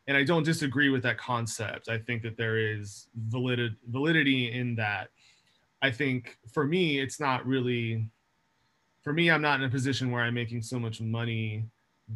And 0.07 0.17
I 0.17 0.25
don't 0.25 0.43
disagree 0.43 0.89
with 0.89 1.03
that 1.03 1.19
concept. 1.19 1.89
I 1.89 1.99
think 1.99 2.23
that 2.23 2.37
there 2.39 2.57
is 2.59 3.09
valid- 3.15 3.77
validity 3.89 4.53
in 4.53 4.75
that. 4.77 5.11
I 5.83 5.91
think 5.91 6.39
for 6.53 6.65
me, 6.65 6.99
it's 6.99 7.21
not 7.21 7.47
really, 7.47 8.07
for 9.03 9.13
me, 9.13 9.31
I'm 9.31 9.43
not 9.43 9.61
in 9.61 9.67
a 9.67 9.71
position 9.71 10.11
where 10.11 10.23
I'm 10.23 10.35
making 10.35 10.63
so 10.63 10.79
much 10.79 11.01
money 11.01 11.65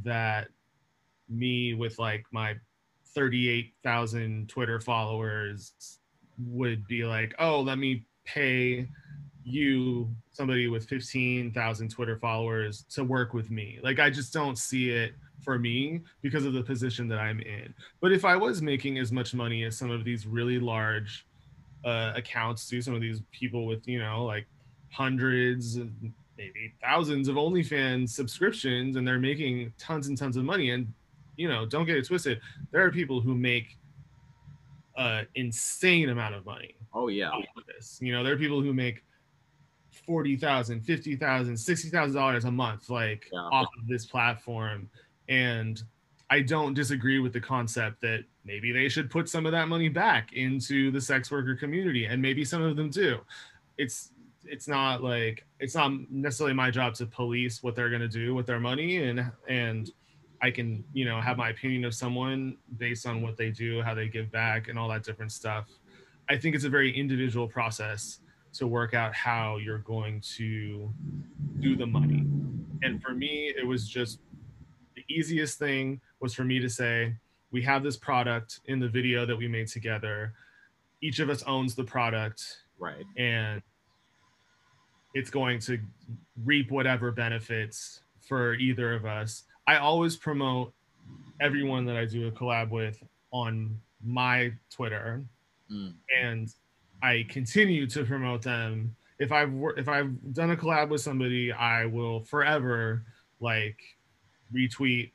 that 0.02 0.48
me 1.28 1.74
with 1.74 1.98
like 1.98 2.24
my 2.30 2.54
38,000 3.14 4.48
Twitter 4.48 4.80
followers 4.80 5.98
would 6.38 6.86
be 6.86 7.04
like, 7.04 7.34
oh, 7.38 7.60
let 7.60 7.78
me 7.78 8.04
pay 8.24 8.88
you 9.44 10.10
somebody 10.30 10.68
with 10.68 10.86
15,000 10.88 11.88
Twitter 11.90 12.18
followers 12.18 12.84
to 12.90 13.04
work 13.04 13.34
with 13.34 13.50
me. 13.50 13.78
Like 13.82 14.00
I 14.00 14.10
just 14.10 14.32
don't 14.32 14.58
see 14.58 14.90
it 14.90 15.14
for 15.42 15.58
me 15.58 16.00
because 16.22 16.44
of 16.44 16.54
the 16.54 16.62
position 16.62 17.08
that 17.08 17.18
I'm 17.18 17.40
in. 17.40 17.72
But 18.00 18.12
if 18.12 18.24
I 18.24 18.36
was 18.36 18.62
making 18.62 18.98
as 18.98 19.12
much 19.12 19.34
money 19.34 19.64
as 19.64 19.76
some 19.76 19.90
of 19.90 20.04
these 20.04 20.26
really 20.26 20.58
large 20.58 21.26
uh, 21.84 22.12
accounts 22.16 22.68
to 22.68 22.80
some 22.80 22.94
of 22.94 23.00
these 23.00 23.22
people 23.30 23.66
with, 23.66 23.86
you 23.86 23.98
know, 23.98 24.24
like 24.24 24.46
hundreds, 24.90 25.78
maybe 26.36 26.72
thousands 26.82 27.28
of 27.28 27.36
OnlyFans 27.36 28.10
subscriptions, 28.10 28.96
and 28.96 29.06
they're 29.06 29.18
making 29.18 29.72
tons 29.78 30.08
and 30.08 30.16
tons 30.16 30.36
of 30.36 30.44
money. 30.44 30.70
And, 30.70 30.92
you 31.36 31.48
know, 31.48 31.66
don't 31.66 31.86
get 31.86 31.96
it 31.96 32.06
twisted. 32.06 32.40
There 32.70 32.84
are 32.84 32.90
people 32.90 33.20
who 33.20 33.34
make 33.34 33.76
an 34.96 35.26
insane 35.34 36.08
amount 36.08 36.34
of 36.34 36.46
money. 36.46 36.76
Oh, 36.92 37.08
yeah. 37.08 37.30
This. 37.66 37.98
You 38.00 38.12
know, 38.12 38.22
there 38.22 38.34
are 38.34 38.38
people 38.38 38.62
who 38.62 38.72
make 38.72 39.02
forty 40.06 40.36
thousand, 40.36 40.82
fifty 40.82 41.16
thousand, 41.16 41.56
sixty 41.56 41.88
thousand 41.88 42.16
dollars 42.16 42.44
a 42.44 42.50
month, 42.50 42.90
like 42.90 43.28
yeah. 43.32 43.40
off 43.40 43.68
of 43.80 43.88
this 43.88 44.06
platform. 44.06 44.88
And 45.28 45.82
I 46.30 46.40
don't 46.40 46.74
disagree 46.74 47.18
with 47.18 47.32
the 47.32 47.40
concept 47.40 48.00
that 48.00 48.24
maybe 48.44 48.72
they 48.72 48.88
should 48.88 49.10
put 49.10 49.28
some 49.28 49.46
of 49.46 49.52
that 49.52 49.68
money 49.68 49.88
back 49.88 50.32
into 50.32 50.90
the 50.90 51.00
sex 51.00 51.30
worker 51.30 51.54
community, 51.54 52.06
and 52.06 52.20
maybe 52.20 52.44
some 52.44 52.62
of 52.62 52.76
them 52.76 52.90
do. 52.90 53.20
It's 53.78 54.10
it's 54.46 54.68
not 54.68 55.02
like 55.02 55.46
it's 55.58 55.74
not 55.74 55.92
necessarily 56.10 56.54
my 56.54 56.70
job 56.70 56.94
to 56.94 57.06
police 57.06 57.62
what 57.62 57.74
they're 57.74 57.88
going 57.88 58.02
to 58.02 58.08
do 58.08 58.34
with 58.34 58.46
their 58.46 58.60
money 58.60 58.98
and 58.98 59.30
and 59.48 59.90
I 60.44 60.50
can, 60.50 60.84
you 60.92 61.06
know, 61.06 61.22
have 61.22 61.38
my 61.38 61.48
opinion 61.48 61.86
of 61.86 61.94
someone 61.94 62.58
based 62.76 63.06
on 63.06 63.22
what 63.22 63.38
they 63.38 63.50
do, 63.50 63.80
how 63.80 63.94
they 63.94 64.08
give 64.08 64.30
back 64.30 64.68
and 64.68 64.78
all 64.78 64.90
that 64.90 65.02
different 65.02 65.32
stuff. 65.32 65.70
I 66.28 66.36
think 66.36 66.54
it's 66.54 66.64
a 66.64 66.68
very 66.68 66.94
individual 66.94 67.48
process 67.48 68.20
to 68.54 68.66
work 68.66 68.92
out 68.92 69.14
how 69.14 69.56
you're 69.56 69.78
going 69.78 70.20
to 70.36 70.92
do 71.60 71.76
the 71.76 71.86
money. 71.86 72.26
And 72.82 73.02
for 73.02 73.12
me, 73.14 73.54
it 73.56 73.66
was 73.66 73.88
just 73.88 74.18
the 75.06 75.14
easiest 75.14 75.58
thing 75.58 76.00
was 76.20 76.34
for 76.34 76.44
me 76.44 76.58
to 76.60 76.68
say, 76.68 77.14
we 77.50 77.62
have 77.62 77.82
this 77.82 77.96
product 77.96 78.60
in 78.66 78.80
the 78.80 78.88
video 78.88 79.24
that 79.26 79.36
we 79.36 79.46
made 79.46 79.68
together. 79.68 80.32
Each 81.00 81.20
of 81.20 81.30
us 81.30 81.42
owns 81.44 81.74
the 81.74 81.84
product. 81.84 82.58
Right. 82.78 83.04
And 83.16 83.62
it's 85.14 85.30
going 85.30 85.60
to 85.60 85.78
reap 86.44 86.70
whatever 86.70 87.12
benefits 87.12 88.00
for 88.20 88.54
either 88.54 88.94
of 88.94 89.04
us. 89.04 89.44
I 89.66 89.76
always 89.76 90.16
promote 90.16 90.72
everyone 91.40 91.84
that 91.86 91.96
I 91.96 92.04
do 92.04 92.26
a 92.26 92.32
collab 92.32 92.70
with 92.70 93.02
on 93.30 93.78
my 94.04 94.52
Twitter. 94.70 95.24
Mm. 95.70 95.94
And 96.20 96.52
I 97.02 97.26
continue 97.28 97.86
to 97.86 98.04
promote 98.04 98.42
them. 98.42 98.96
If 99.18 99.30
I've 99.30 99.52
if 99.76 99.88
I've 99.88 100.34
done 100.34 100.50
a 100.50 100.56
collab 100.56 100.88
with 100.88 101.00
somebody, 101.00 101.52
I 101.52 101.86
will 101.86 102.24
forever 102.24 103.04
like 103.40 103.78
retweet 104.52 105.10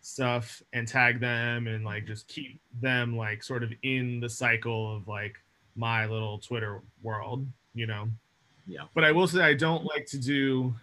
stuff 0.00 0.62
and 0.72 0.86
tag 0.86 1.18
them 1.18 1.66
and 1.66 1.84
like 1.84 2.06
just 2.06 2.28
keep 2.28 2.60
them 2.80 3.16
like 3.16 3.42
sort 3.42 3.62
of 3.62 3.72
in 3.82 4.20
the 4.20 4.28
cycle 4.28 4.94
of 4.94 5.08
like 5.08 5.36
my 5.76 6.06
little 6.06 6.38
Twitter 6.38 6.80
world, 7.02 7.46
you 7.74 7.86
know. 7.86 8.08
Yeah. 8.66 8.82
But 8.94 9.04
I 9.04 9.12
will 9.12 9.26
say 9.26 9.40
I 9.42 9.54
don't 9.54 9.84
like 9.84 10.06
to 10.06 10.18
do 10.18 10.74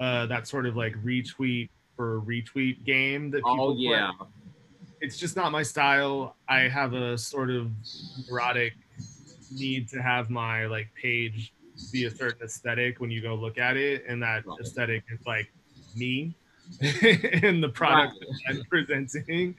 uh 0.00 0.26
that 0.26 0.46
sort 0.46 0.66
of 0.66 0.76
like 0.76 0.94
retweet 1.04 1.68
for 1.96 2.20
retweet 2.22 2.84
game 2.84 3.30
that 3.32 3.38
people 3.38 3.70
Oh 3.70 3.76
yeah. 3.76 4.12
Play. 4.16 4.28
It's 5.00 5.18
just 5.18 5.34
not 5.34 5.50
my 5.50 5.64
style. 5.64 6.36
I 6.48 6.60
have 6.60 6.94
a 6.94 7.18
sort 7.18 7.50
of 7.50 7.72
neurotic 8.28 8.74
need 9.50 9.88
to 9.88 10.00
have 10.00 10.30
my 10.30 10.66
like 10.66 10.88
page 10.94 11.52
be 11.90 12.04
a 12.04 12.10
certain 12.10 12.42
aesthetic 12.44 13.00
when 13.00 13.10
you 13.10 13.20
go 13.20 13.34
look 13.34 13.58
at 13.58 13.76
it, 13.76 14.04
and 14.06 14.22
that 14.22 14.46
right. 14.46 14.60
aesthetic 14.60 15.02
is 15.10 15.26
like 15.26 15.52
me 15.96 16.36
and 17.42 17.62
the 17.62 17.68
product. 17.68 18.24
I'm 18.48 18.62
presenting. 18.64 19.54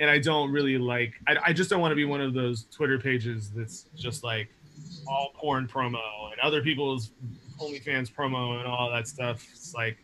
And 0.00 0.08
I 0.08 0.18
don't 0.18 0.52
really 0.52 0.78
like. 0.78 1.14
I, 1.26 1.36
I 1.46 1.52
just 1.52 1.70
don't 1.70 1.80
want 1.80 1.92
to 1.92 1.96
be 1.96 2.04
one 2.04 2.20
of 2.20 2.34
those 2.34 2.66
Twitter 2.70 2.98
pages 2.98 3.50
that's 3.50 3.86
just 3.96 4.22
like 4.22 4.48
all 5.08 5.32
porn 5.34 5.66
promo 5.66 6.30
and 6.30 6.40
other 6.40 6.62
people's 6.62 7.10
OnlyFans 7.60 8.12
promo 8.12 8.58
and 8.58 8.68
all 8.68 8.90
that 8.90 9.08
stuff. 9.08 9.44
It's 9.50 9.74
like 9.74 9.98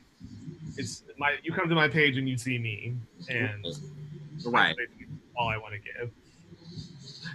it's 0.77 1.05
my 1.19 1.37
you 1.43 1.53
come 1.53 1.69
to 1.69 1.75
my 1.75 1.89
page 1.89 2.17
and 2.17 2.29
you 2.29 2.37
see 2.37 2.59
me, 2.59 2.95
and 3.29 3.65
right 4.47 4.75
all 5.37 5.49
I 5.49 5.57
want 5.57 5.75
to 5.75 5.81
give. 5.81 6.11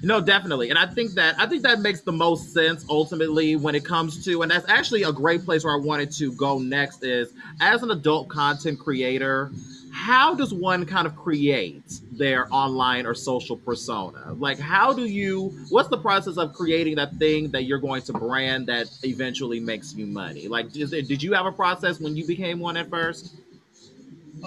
No, 0.02 0.22
definitely. 0.22 0.70
And 0.70 0.80
I 0.80 0.86
think 0.86 1.12
that 1.12 1.36
I 1.40 1.46
think 1.46 1.64
that 1.64 1.80
makes 1.82 2.02
the 2.02 2.12
most 2.12 2.54
sense 2.54 2.86
ultimately 2.90 3.56
when 3.56 3.76
it 3.76 3.84
comes 3.84 4.24
to 4.26 4.42
and 4.42 4.52
that's 4.52 4.68
actually 4.70 5.04
a 5.04 5.12
great 5.12 5.44
place 5.44 5.64
where 5.64 5.74
I 5.74 5.80
wanted 5.80 6.12
to 6.14 6.32
go 6.34 6.60
next 6.60 7.04
is 7.04 7.34
as 7.60 7.84
an 7.84 7.92
adult 7.92 8.30
content 8.30 8.80
creator, 8.80 9.52
how 9.92 10.36
does 10.36 10.54
one 10.54 10.86
kind 10.86 11.06
of 11.06 11.16
create 11.18 12.00
their 12.12 12.48
online 12.54 13.06
or 13.06 13.14
social 13.14 13.58
persona? 13.58 14.34
Like 14.38 14.60
how 14.60 14.94
do 14.94 15.06
you 15.06 15.54
what's 15.70 15.90
the 15.90 15.98
process 15.98 16.38
of 16.38 16.54
creating 16.54 16.96
that 16.96 17.16
thing 17.16 17.52
that 17.52 17.64
you're 17.64 17.80
going 17.80 18.02
to 18.04 18.14
brand 18.14 18.68
that 18.68 18.88
eventually 19.04 19.60
makes 19.60 19.94
you 19.96 20.06
money? 20.06 20.48
Like 20.48 20.72
did, 20.72 20.92
did 20.92 21.22
you 21.22 21.34
have 21.34 21.46
a 21.46 21.52
process 21.52 22.00
when 22.00 22.16
you 22.16 22.26
became 22.26 22.60
one 22.60 22.78
at 22.78 22.90
first? 22.90 23.36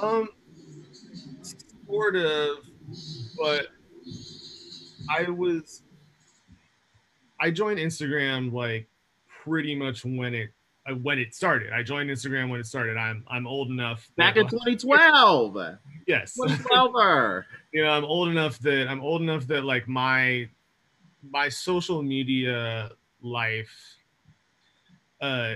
Um 0.00 0.28
sort 1.86 2.16
of 2.16 2.56
but 3.36 3.66
I 5.10 5.30
was 5.30 5.82
I 7.40 7.50
joined 7.50 7.78
Instagram 7.78 8.52
like 8.52 8.88
pretty 9.44 9.74
much 9.74 10.04
when 10.04 10.34
it 10.34 10.50
uh, 10.88 10.94
when 10.94 11.18
it 11.18 11.34
started. 11.34 11.72
I 11.72 11.82
joined 11.82 12.10
Instagram 12.10 12.50
when 12.50 12.60
it 12.60 12.66
started. 12.66 12.96
I'm 12.96 13.24
I'm 13.28 13.46
old 13.46 13.68
enough. 13.68 14.08
Back 14.16 14.36
in 14.36 14.48
2012. 14.48 15.56
yes. 16.06 16.34
2012. 16.34 17.44
you 17.72 17.84
know, 17.84 17.90
I'm 17.90 18.04
old 18.04 18.28
enough 18.28 18.58
that 18.60 18.88
I'm 18.88 19.00
old 19.00 19.22
enough 19.22 19.46
that 19.48 19.64
like 19.64 19.88
my 19.88 20.48
my 21.30 21.48
social 21.48 22.02
media 22.02 22.90
life 23.20 23.96
uh 25.20 25.54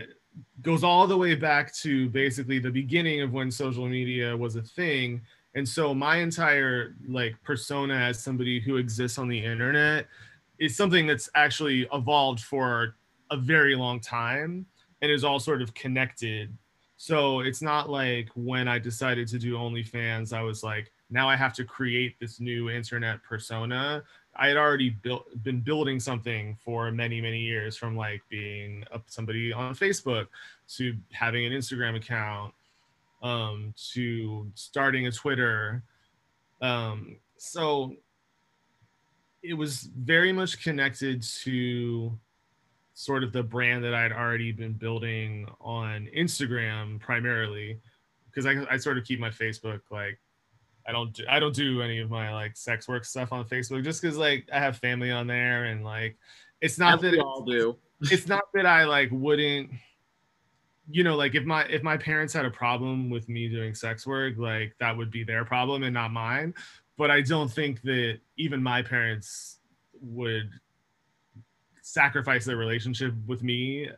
goes 0.62 0.84
all 0.84 1.06
the 1.06 1.16
way 1.16 1.34
back 1.34 1.74
to 1.74 2.08
basically 2.10 2.58
the 2.58 2.70
beginning 2.70 3.20
of 3.20 3.32
when 3.32 3.50
social 3.50 3.88
media 3.88 4.36
was 4.36 4.56
a 4.56 4.62
thing 4.62 5.20
and 5.56 5.66
so 5.66 5.94
my 5.94 6.18
entire 6.18 6.94
like 7.08 7.34
persona 7.42 7.94
as 7.94 8.22
somebody 8.22 8.60
who 8.60 8.76
exists 8.76 9.18
on 9.18 9.26
the 9.26 9.42
internet 9.42 10.06
is 10.58 10.76
something 10.76 11.06
that's 11.06 11.30
actually 11.34 11.88
evolved 11.94 12.40
for 12.40 12.94
a 13.30 13.38
very 13.38 13.74
long 13.74 13.98
time 13.98 14.66
and 15.00 15.10
is 15.10 15.24
all 15.24 15.40
sort 15.40 15.62
of 15.62 15.72
connected. 15.74 16.56
So 16.98 17.40
it's 17.40 17.62
not 17.62 17.90
like 17.90 18.28
when 18.34 18.68
i 18.68 18.78
decided 18.78 19.28
to 19.28 19.38
do 19.38 19.54
onlyfans 19.54 20.32
i 20.32 20.42
was 20.42 20.62
like 20.62 20.92
now 21.10 21.28
i 21.28 21.36
have 21.36 21.54
to 21.54 21.64
create 21.64 22.18
this 22.20 22.38
new 22.38 22.70
internet 22.70 23.22
persona. 23.22 24.02
I 24.38 24.48
had 24.48 24.58
already 24.58 24.90
built 24.90 25.42
been 25.42 25.60
building 25.60 25.98
something 25.98 26.58
for 26.62 26.90
many 26.90 27.22
many 27.22 27.40
years 27.40 27.76
from 27.76 27.96
like 27.96 28.22
being 28.28 28.84
somebody 29.06 29.54
on 29.54 29.74
facebook 29.74 30.26
to 30.76 30.94
having 31.12 31.46
an 31.46 31.52
instagram 31.52 31.96
account 31.96 32.52
um, 33.22 33.74
to 33.92 34.50
starting 34.54 35.06
a 35.06 35.12
Twitter. 35.12 35.82
Um, 36.60 37.16
so 37.36 37.94
it 39.42 39.54
was 39.54 39.88
very 39.96 40.32
much 40.32 40.62
connected 40.62 41.22
to 41.22 42.18
sort 42.94 43.22
of 43.22 43.32
the 43.32 43.42
brand 43.42 43.84
that 43.84 43.94
I'd 43.94 44.12
already 44.12 44.52
been 44.52 44.72
building 44.72 45.46
on 45.60 46.08
Instagram 46.16 46.98
primarily, 46.98 47.78
because 48.26 48.46
I, 48.46 48.64
I 48.70 48.76
sort 48.78 48.98
of 48.98 49.04
keep 49.04 49.20
my 49.20 49.30
Facebook 49.30 49.80
like 49.90 50.18
I 50.88 50.92
don't 50.92 51.12
do, 51.12 51.24
I 51.28 51.40
don't 51.40 51.54
do 51.54 51.82
any 51.82 51.98
of 51.98 52.10
my 52.10 52.32
like 52.32 52.56
sex 52.56 52.88
work 52.88 53.04
stuff 53.04 53.32
on 53.32 53.44
Facebook 53.44 53.84
just 53.84 54.00
because 54.00 54.16
like 54.16 54.48
I 54.52 54.60
have 54.60 54.78
family 54.78 55.10
on 55.10 55.26
there 55.26 55.64
and 55.64 55.84
like 55.84 56.16
it's 56.60 56.78
not 56.78 56.94
As 56.94 57.00
that 57.02 57.12
we 57.12 57.20
all 57.20 57.42
do. 57.42 57.76
It's 58.00 58.28
not 58.28 58.44
that 58.54 58.66
I 58.66 58.84
like 58.84 59.10
wouldn't 59.10 59.70
you 60.88 61.02
know 61.02 61.16
like 61.16 61.34
if 61.34 61.44
my 61.44 61.64
if 61.64 61.82
my 61.82 61.96
parents 61.96 62.32
had 62.32 62.44
a 62.44 62.50
problem 62.50 63.10
with 63.10 63.28
me 63.28 63.48
doing 63.48 63.74
sex 63.74 64.06
work 64.06 64.34
like 64.36 64.74
that 64.78 64.96
would 64.96 65.10
be 65.10 65.24
their 65.24 65.44
problem 65.44 65.82
and 65.82 65.94
not 65.94 66.12
mine. 66.12 66.54
But 66.96 67.10
i 67.10 67.20
don't 67.20 67.50
think 67.50 67.82
that 67.82 68.18
even 68.36 68.62
my 68.62 68.82
parents 68.82 69.58
would 70.00 70.50
sacrifice 71.82 72.44
their 72.44 72.56
relationship 72.56 73.14
with 73.28 73.44
me 73.44 73.88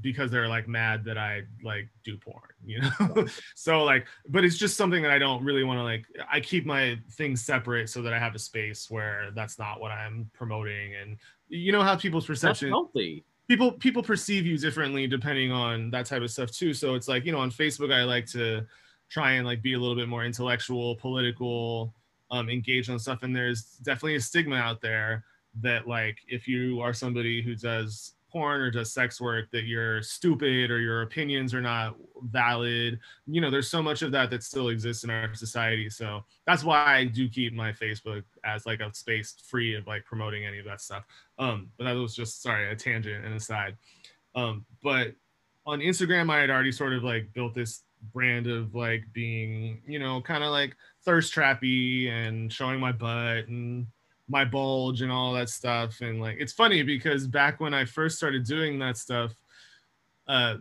because 0.00 0.30
they're 0.30 0.48
like 0.48 0.66
mad 0.66 1.04
that 1.04 1.18
i 1.18 1.42
like 1.62 1.86
do 2.02 2.16
porn 2.16 2.40
you 2.64 2.80
know? 2.80 3.26
So 3.54 3.84
like 3.84 4.06
but 4.28 4.42
it's 4.42 4.56
just 4.56 4.76
something 4.76 5.02
that 5.02 5.10
i 5.10 5.18
don't 5.18 5.44
really 5.44 5.62
want 5.62 5.78
to 5.78 5.82
like 5.82 6.06
i 6.32 6.40
keep 6.40 6.64
my 6.64 6.98
things 7.12 7.44
separate 7.44 7.90
so 7.90 8.00
that 8.00 8.14
i 8.14 8.18
have 8.18 8.34
a 8.34 8.38
space 8.38 8.90
where 8.90 9.30
that's 9.34 9.58
not 9.58 9.80
what 9.80 9.90
i'm 9.90 10.30
promoting. 10.32 10.94
And 10.94 11.18
you 11.48 11.72
know 11.72 11.82
how 11.82 11.94
people's 11.96 12.26
perception 12.26 12.70
that's 12.70 12.74
healthy 12.74 13.24
people 13.48 13.72
people 13.72 14.02
perceive 14.02 14.46
you 14.46 14.58
differently 14.58 15.06
depending 15.06 15.52
on 15.52 15.90
that 15.90 16.06
type 16.06 16.22
of 16.22 16.30
stuff 16.30 16.50
too. 16.50 16.74
So 16.74 16.94
it's 16.94 17.08
like 17.08 17.24
you 17.24 17.32
know 17.32 17.38
on 17.38 17.50
facebook 17.50 17.92
i 17.92 18.02
like 18.02 18.26
to 18.26 18.66
try 19.08 19.32
and 19.32 19.46
like 19.46 19.62
be 19.62 19.74
a 19.74 19.78
little 19.78 19.94
bit 19.94 20.08
more 20.08 20.24
intellectual 20.24 20.96
political 20.96 21.94
um 22.30 22.48
engaged 22.50 22.90
on 22.90 22.98
stuff. 22.98 23.22
And 23.22 23.34
there's 23.34 23.62
definitely 23.82 24.16
a 24.16 24.20
stigma 24.20 24.56
out 24.56 24.80
there 24.80 25.24
that 25.62 25.86
like 25.86 26.18
if 26.28 26.46
you 26.48 26.80
are 26.80 26.92
somebody 26.92 27.40
who 27.40 27.54
does 27.54 28.15
porn 28.36 28.60
or 28.60 28.70
does 28.70 28.92
sex 28.92 29.18
work 29.18 29.50
that 29.50 29.64
you're 29.64 30.02
stupid 30.02 30.70
or 30.70 30.78
your 30.78 31.00
opinions 31.00 31.54
are 31.54 31.62
not 31.62 31.96
valid? 32.24 32.98
You 33.26 33.40
know 33.40 33.50
there's 33.50 33.70
so 33.70 33.82
much 33.82 34.02
of 34.02 34.12
that 34.12 34.28
that 34.30 34.42
still 34.42 34.68
exists 34.68 35.04
in 35.04 35.10
our 35.10 35.34
society. 35.34 35.88
So 35.88 36.22
that's 36.46 36.62
why 36.62 36.98
i 36.98 37.04
do 37.04 37.28
keep 37.28 37.54
my 37.54 37.72
facebook 37.72 38.24
as 38.44 38.66
like 38.66 38.80
a 38.80 38.92
space 38.94 39.34
free 39.48 39.74
of 39.74 39.86
like 39.86 40.04
promoting 40.04 40.44
any 40.44 40.58
of 40.58 40.66
that 40.66 40.82
stuff. 40.82 41.04
Um 41.38 41.70
but 41.78 41.84
that 41.84 41.92
was 41.92 42.14
just 42.14 42.42
sorry 42.42 42.70
a 42.70 42.76
tangent 42.76 43.24
and 43.24 43.34
aside. 43.34 43.76
Um 44.34 44.66
but 44.82 45.14
on 45.64 45.80
instagram 45.80 46.30
i 46.30 46.38
had 46.38 46.50
already 46.50 46.70
sort 46.70 46.92
of 46.92 47.02
like 47.02 47.32
built 47.32 47.54
this 47.54 47.82
brand 48.12 48.46
of 48.46 48.74
like 48.74 49.02
being 49.12 49.80
you 49.88 49.98
know 49.98 50.20
kind 50.20 50.44
of 50.44 50.50
like 50.50 50.76
thirst 51.04 51.34
trappy 51.34 52.08
and 52.10 52.52
showing 52.52 52.78
my 52.78 52.92
butt 52.92 53.48
and 53.48 53.86
my 54.28 54.44
bulge 54.44 55.02
and 55.02 55.12
all 55.12 55.32
that 55.34 55.48
stuff. 55.48 56.00
And 56.00 56.20
like 56.20 56.36
it's 56.38 56.52
funny 56.52 56.82
because 56.82 57.26
back 57.26 57.60
when 57.60 57.74
i 57.74 57.84
first 57.84 58.16
started 58.16 58.44
doing 58.44 58.78
that 58.78 58.96
stuff 58.96 59.34
uh 60.28 60.56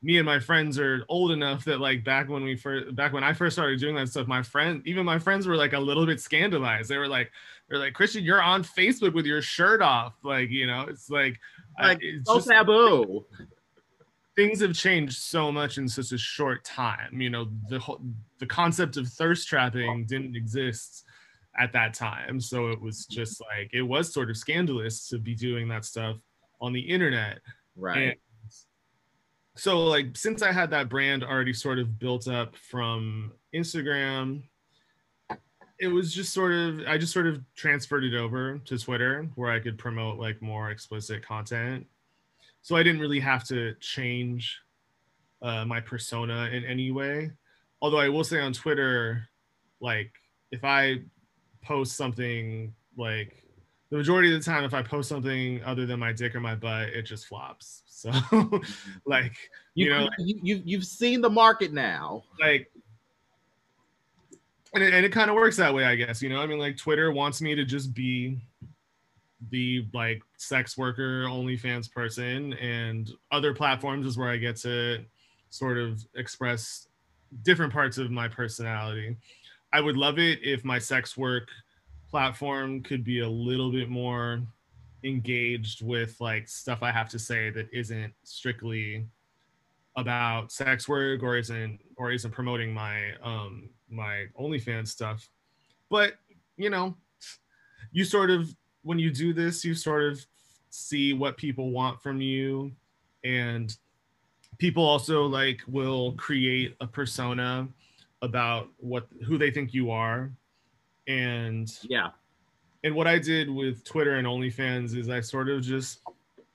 me 0.00 0.18
and 0.18 0.26
my 0.26 0.38
friends 0.38 0.78
are 0.78 1.04
old 1.08 1.32
enough 1.32 1.64
that 1.64 1.80
like 1.80 2.04
back 2.04 2.28
when 2.28 2.44
we 2.44 2.54
first 2.54 2.94
back 2.94 3.12
when 3.12 3.24
i 3.24 3.32
first 3.32 3.56
started 3.56 3.80
doing 3.80 3.96
that 3.96 4.08
stuff 4.08 4.28
my 4.28 4.42
friend 4.42 4.80
even 4.84 5.04
my 5.04 5.18
friends 5.18 5.46
were 5.46 5.56
like 5.56 5.72
a 5.72 5.78
little 5.78 6.06
bit 6.06 6.20
scandalized. 6.20 6.88
They 6.88 6.98
were 6.98 7.08
like 7.08 7.32
they're 7.68 7.80
like 7.80 7.94
christian 7.94 8.22
you're 8.22 8.42
on 8.42 8.62
facebook 8.62 9.12
with 9.12 9.26
your 9.26 9.42
shirt 9.42 9.82
off. 9.82 10.14
Like 10.22 10.50
you 10.50 10.68
know 10.68 10.86
it's 10.88 11.10
like, 11.10 11.40
like 11.80 11.98
it's 12.00 12.28
so 12.28 12.36
just, 12.36 12.48
taboo. 12.48 13.24
Things 14.36 14.60
have 14.60 14.74
changed 14.74 15.18
so 15.18 15.50
much 15.50 15.78
in 15.78 15.88
such 15.88 16.12
a 16.12 16.18
short 16.18 16.64
time. 16.64 17.20
You 17.20 17.30
know 17.30 17.48
the 17.68 17.80
whole 17.80 18.00
the 18.38 18.46
concept 18.46 18.96
of 18.96 19.08
thirst 19.08 19.48
trapping 19.48 20.04
didn't 20.04 20.36
exist 20.36 21.04
at 21.58 21.72
that 21.72 21.94
time. 21.94 22.40
So 22.40 22.68
it 22.68 22.80
was 22.80 23.06
just 23.06 23.40
like 23.40 23.70
it 23.72 23.82
was 23.82 24.12
sort 24.12 24.30
of 24.30 24.36
scandalous 24.36 25.08
to 25.08 25.18
be 25.18 25.34
doing 25.34 25.68
that 25.68 25.84
stuff 25.84 26.16
on 26.60 26.72
the 26.72 26.80
internet. 26.80 27.40
Right. 27.76 27.96
And 27.98 28.14
so 29.56 29.80
like 29.80 30.16
since 30.16 30.42
I 30.42 30.52
had 30.52 30.70
that 30.70 30.88
brand 30.88 31.22
already 31.22 31.52
sort 31.52 31.78
of 31.78 31.98
built 31.98 32.28
up 32.28 32.56
from 32.56 33.32
Instagram, 33.54 34.42
it 35.78 35.88
was 35.88 36.14
just 36.14 36.32
sort 36.32 36.52
of 36.52 36.80
I 36.86 36.96
just 36.96 37.12
sort 37.12 37.26
of 37.26 37.42
transferred 37.54 38.04
it 38.04 38.14
over 38.14 38.58
to 38.58 38.78
Twitter 38.78 39.28
where 39.34 39.50
I 39.50 39.58
could 39.58 39.78
promote 39.78 40.18
like 40.18 40.40
more 40.40 40.70
explicit 40.70 41.26
content. 41.26 41.86
So 42.62 42.76
I 42.76 42.82
didn't 42.82 43.00
really 43.00 43.20
have 43.20 43.44
to 43.48 43.74
change 43.80 44.58
uh, 45.42 45.64
my 45.64 45.80
persona 45.80 46.48
in 46.52 46.64
any 46.64 46.92
way. 46.92 47.32
Although 47.82 47.98
I 47.98 48.08
will 48.08 48.22
say 48.22 48.40
on 48.40 48.52
Twitter, 48.52 49.28
like 49.80 50.12
if 50.52 50.64
I 50.64 51.00
post 51.62 51.96
something 51.96 52.74
like 52.96 53.44
the 53.90 53.96
majority 53.96 54.34
of 54.34 54.38
the 54.38 54.44
time 54.44 54.64
if 54.64 54.74
i 54.74 54.82
post 54.82 55.08
something 55.08 55.62
other 55.64 55.86
than 55.86 55.98
my 55.98 56.12
dick 56.12 56.34
or 56.34 56.40
my 56.40 56.54
butt 56.54 56.88
it 56.88 57.02
just 57.02 57.26
flops. 57.26 57.82
So 58.02 58.10
like 59.06 59.36
you, 59.74 59.84
you 59.84 59.90
know 59.90 60.08
you, 60.18 60.40
you 60.42 60.62
you've 60.64 60.84
seen 60.84 61.20
the 61.20 61.30
market 61.30 61.72
now. 61.72 62.24
Like 62.40 62.68
and 64.74 64.82
it, 64.82 64.92
and 64.92 65.06
it 65.06 65.12
kind 65.12 65.30
of 65.30 65.36
works 65.36 65.56
that 65.58 65.72
way 65.72 65.84
i 65.84 65.94
guess 65.94 66.20
you 66.20 66.28
know? 66.28 66.40
I 66.40 66.46
mean 66.46 66.58
like 66.58 66.76
twitter 66.76 67.12
wants 67.12 67.40
me 67.40 67.54
to 67.54 67.64
just 67.64 67.94
be 67.94 68.40
the 69.50 69.86
like 69.92 70.22
sex 70.36 70.76
worker 70.76 71.24
onlyfans 71.24 71.90
person 71.90 72.54
and 72.54 73.10
other 73.30 73.54
platforms 73.54 74.06
is 74.06 74.16
where 74.16 74.30
i 74.30 74.36
get 74.36 74.56
to 74.56 75.04
sort 75.50 75.78
of 75.78 76.04
express 76.14 76.88
different 77.42 77.72
parts 77.72 77.98
of 77.98 78.10
my 78.10 78.28
personality 78.28 79.16
I 79.72 79.80
would 79.80 79.96
love 79.96 80.18
it 80.18 80.40
if 80.42 80.64
my 80.64 80.78
sex 80.78 81.16
work 81.16 81.48
platform 82.10 82.82
could 82.82 83.04
be 83.04 83.20
a 83.20 83.28
little 83.28 83.72
bit 83.72 83.88
more 83.88 84.42
engaged 85.04 85.84
with 85.84 86.20
like 86.20 86.46
stuff 86.46 86.82
I 86.82 86.92
have 86.92 87.08
to 87.10 87.18
say 87.18 87.50
that 87.50 87.68
isn't 87.72 88.12
strictly 88.22 89.06
about 89.96 90.52
sex 90.52 90.88
work 90.88 91.22
or 91.22 91.36
isn't 91.36 91.78
or 91.96 92.12
isn't 92.12 92.30
promoting 92.30 92.72
my 92.72 93.12
um 93.22 93.70
my 93.90 94.26
OnlyFans 94.40 94.88
stuff. 94.88 95.28
But 95.88 96.14
you 96.56 96.70
know, 96.70 96.94
you 97.92 98.04
sort 98.04 98.30
of 98.30 98.54
when 98.82 98.98
you 98.98 99.10
do 99.10 99.32
this, 99.32 99.64
you 99.64 99.74
sort 99.74 100.04
of 100.04 100.24
see 100.70 101.12
what 101.12 101.36
people 101.36 101.70
want 101.70 102.02
from 102.02 102.20
you 102.20 102.72
and 103.24 103.76
people 104.58 104.84
also 104.84 105.26
like 105.26 105.60
will 105.66 106.12
create 106.12 106.76
a 106.80 106.86
persona 106.86 107.68
about 108.22 108.68
what 108.78 109.06
who 109.26 109.36
they 109.36 109.50
think 109.50 109.74
you 109.74 109.90
are. 109.90 110.32
And 111.08 111.68
yeah. 111.82 112.10
and 112.84 112.94
what 112.94 113.08
i 113.08 113.18
did 113.18 113.50
with 113.50 113.82
twitter 113.82 114.18
and 114.18 114.26
onlyfans 114.26 114.96
is 114.96 115.08
i 115.08 115.20
sort 115.20 115.48
of 115.48 115.60
just 115.60 115.98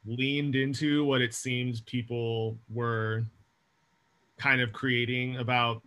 leaned 0.06 0.56
into 0.56 1.04
what 1.04 1.22
it 1.22 1.34
seemed 1.34 1.86
people 1.86 2.58
were 2.70 3.26
kind 4.38 4.62
of 4.62 4.72
creating 4.72 5.36
about 5.36 5.82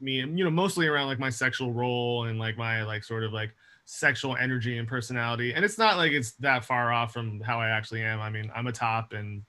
me 0.00 0.20
and 0.20 0.38
you 0.38 0.44
know 0.44 0.50
mostly 0.50 0.86
around 0.86 1.08
like 1.08 1.18
my 1.18 1.30
sexual 1.30 1.72
role 1.72 2.26
and 2.26 2.38
like 2.38 2.56
my 2.56 2.84
like 2.84 3.02
sort 3.02 3.24
of 3.24 3.32
like 3.32 3.50
sexual 3.86 4.36
energy 4.36 4.78
and 4.78 4.88
personality. 4.88 5.52
And 5.52 5.64
it's 5.64 5.76
not 5.76 5.96
like 5.96 6.12
it's 6.12 6.32
that 6.36 6.64
far 6.64 6.92
off 6.92 7.12
from 7.12 7.40
how 7.40 7.60
i 7.60 7.68
actually 7.68 8.02
am. 8.02 8.20
I 8.20 8.30
mean 8.30 8.50
i'm 8.54 8.66
a 8.66 8.72
top 8.72 9.12
and 9.12 9.42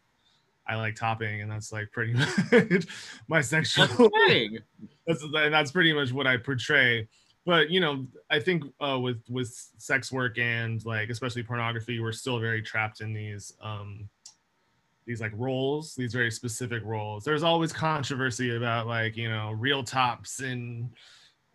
I 0.68 0.76
like 0.76 0.96
topping, 0.96 1.42
and 1.42 1.52
that's 1.52 1.72
like 1.72 1.92
pretty 1.92 2.14
much 2.62 2.88
my 3.28 3.42
sexual 3.42 3.88
thing. 4.28 4.60
that's 5.08 5.24
and 5.24 5.54
that's 5.54 5.72
pretty 5.72 5.94
much 5.94 6.12
what 6.12 6.28
I 6.28 6.38
portray. 6.38 7.08
But 7.46 7.70
you 7.70 7.80
know, 7.80 8.08
I 8.30 8.40
think 8.40 8.64
uh, 8.82 9.00
with 9.00 9.22
with 9.30 9.54
sex 9.78 10.12
work 10.12 10.40
and 10.40 10.84
like 10.86 11.10
especially 11.10 11.44
pornography, 11.44 12.00
we're 12.00 12.12
still 12.12 12.40
very 12.40 12.62
trapped 12.62 13.02
in 13.02 13.14
these 13.14 13.54
um, 13.62 14.10
these 15.06 15.22
like 15.22 15.34
roles, 15.36 15.94
these 15.96 16.14
very 16.14 16.32
specific 16.32 16.84
roles. 16.84 17.24
There's 17.24 17.44
always 17.44 17.72
controversy 17.72 18.56
about 18.56 18.88
like 18.88 19.16
you 19.16 19.30
know 19.30 19.52
real 19.52 19.84
tops 19.84 20.40
and 20.40 20.90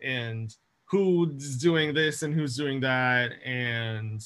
and 0.01 0.55
who's 0.85 1.57
doing 1.57 1.93
this 1.93 2.23
and 2.23 2.33
who's 2.33 2.55
doing 2.55 2.79
that 2.81 3.31
and 3.45 4.21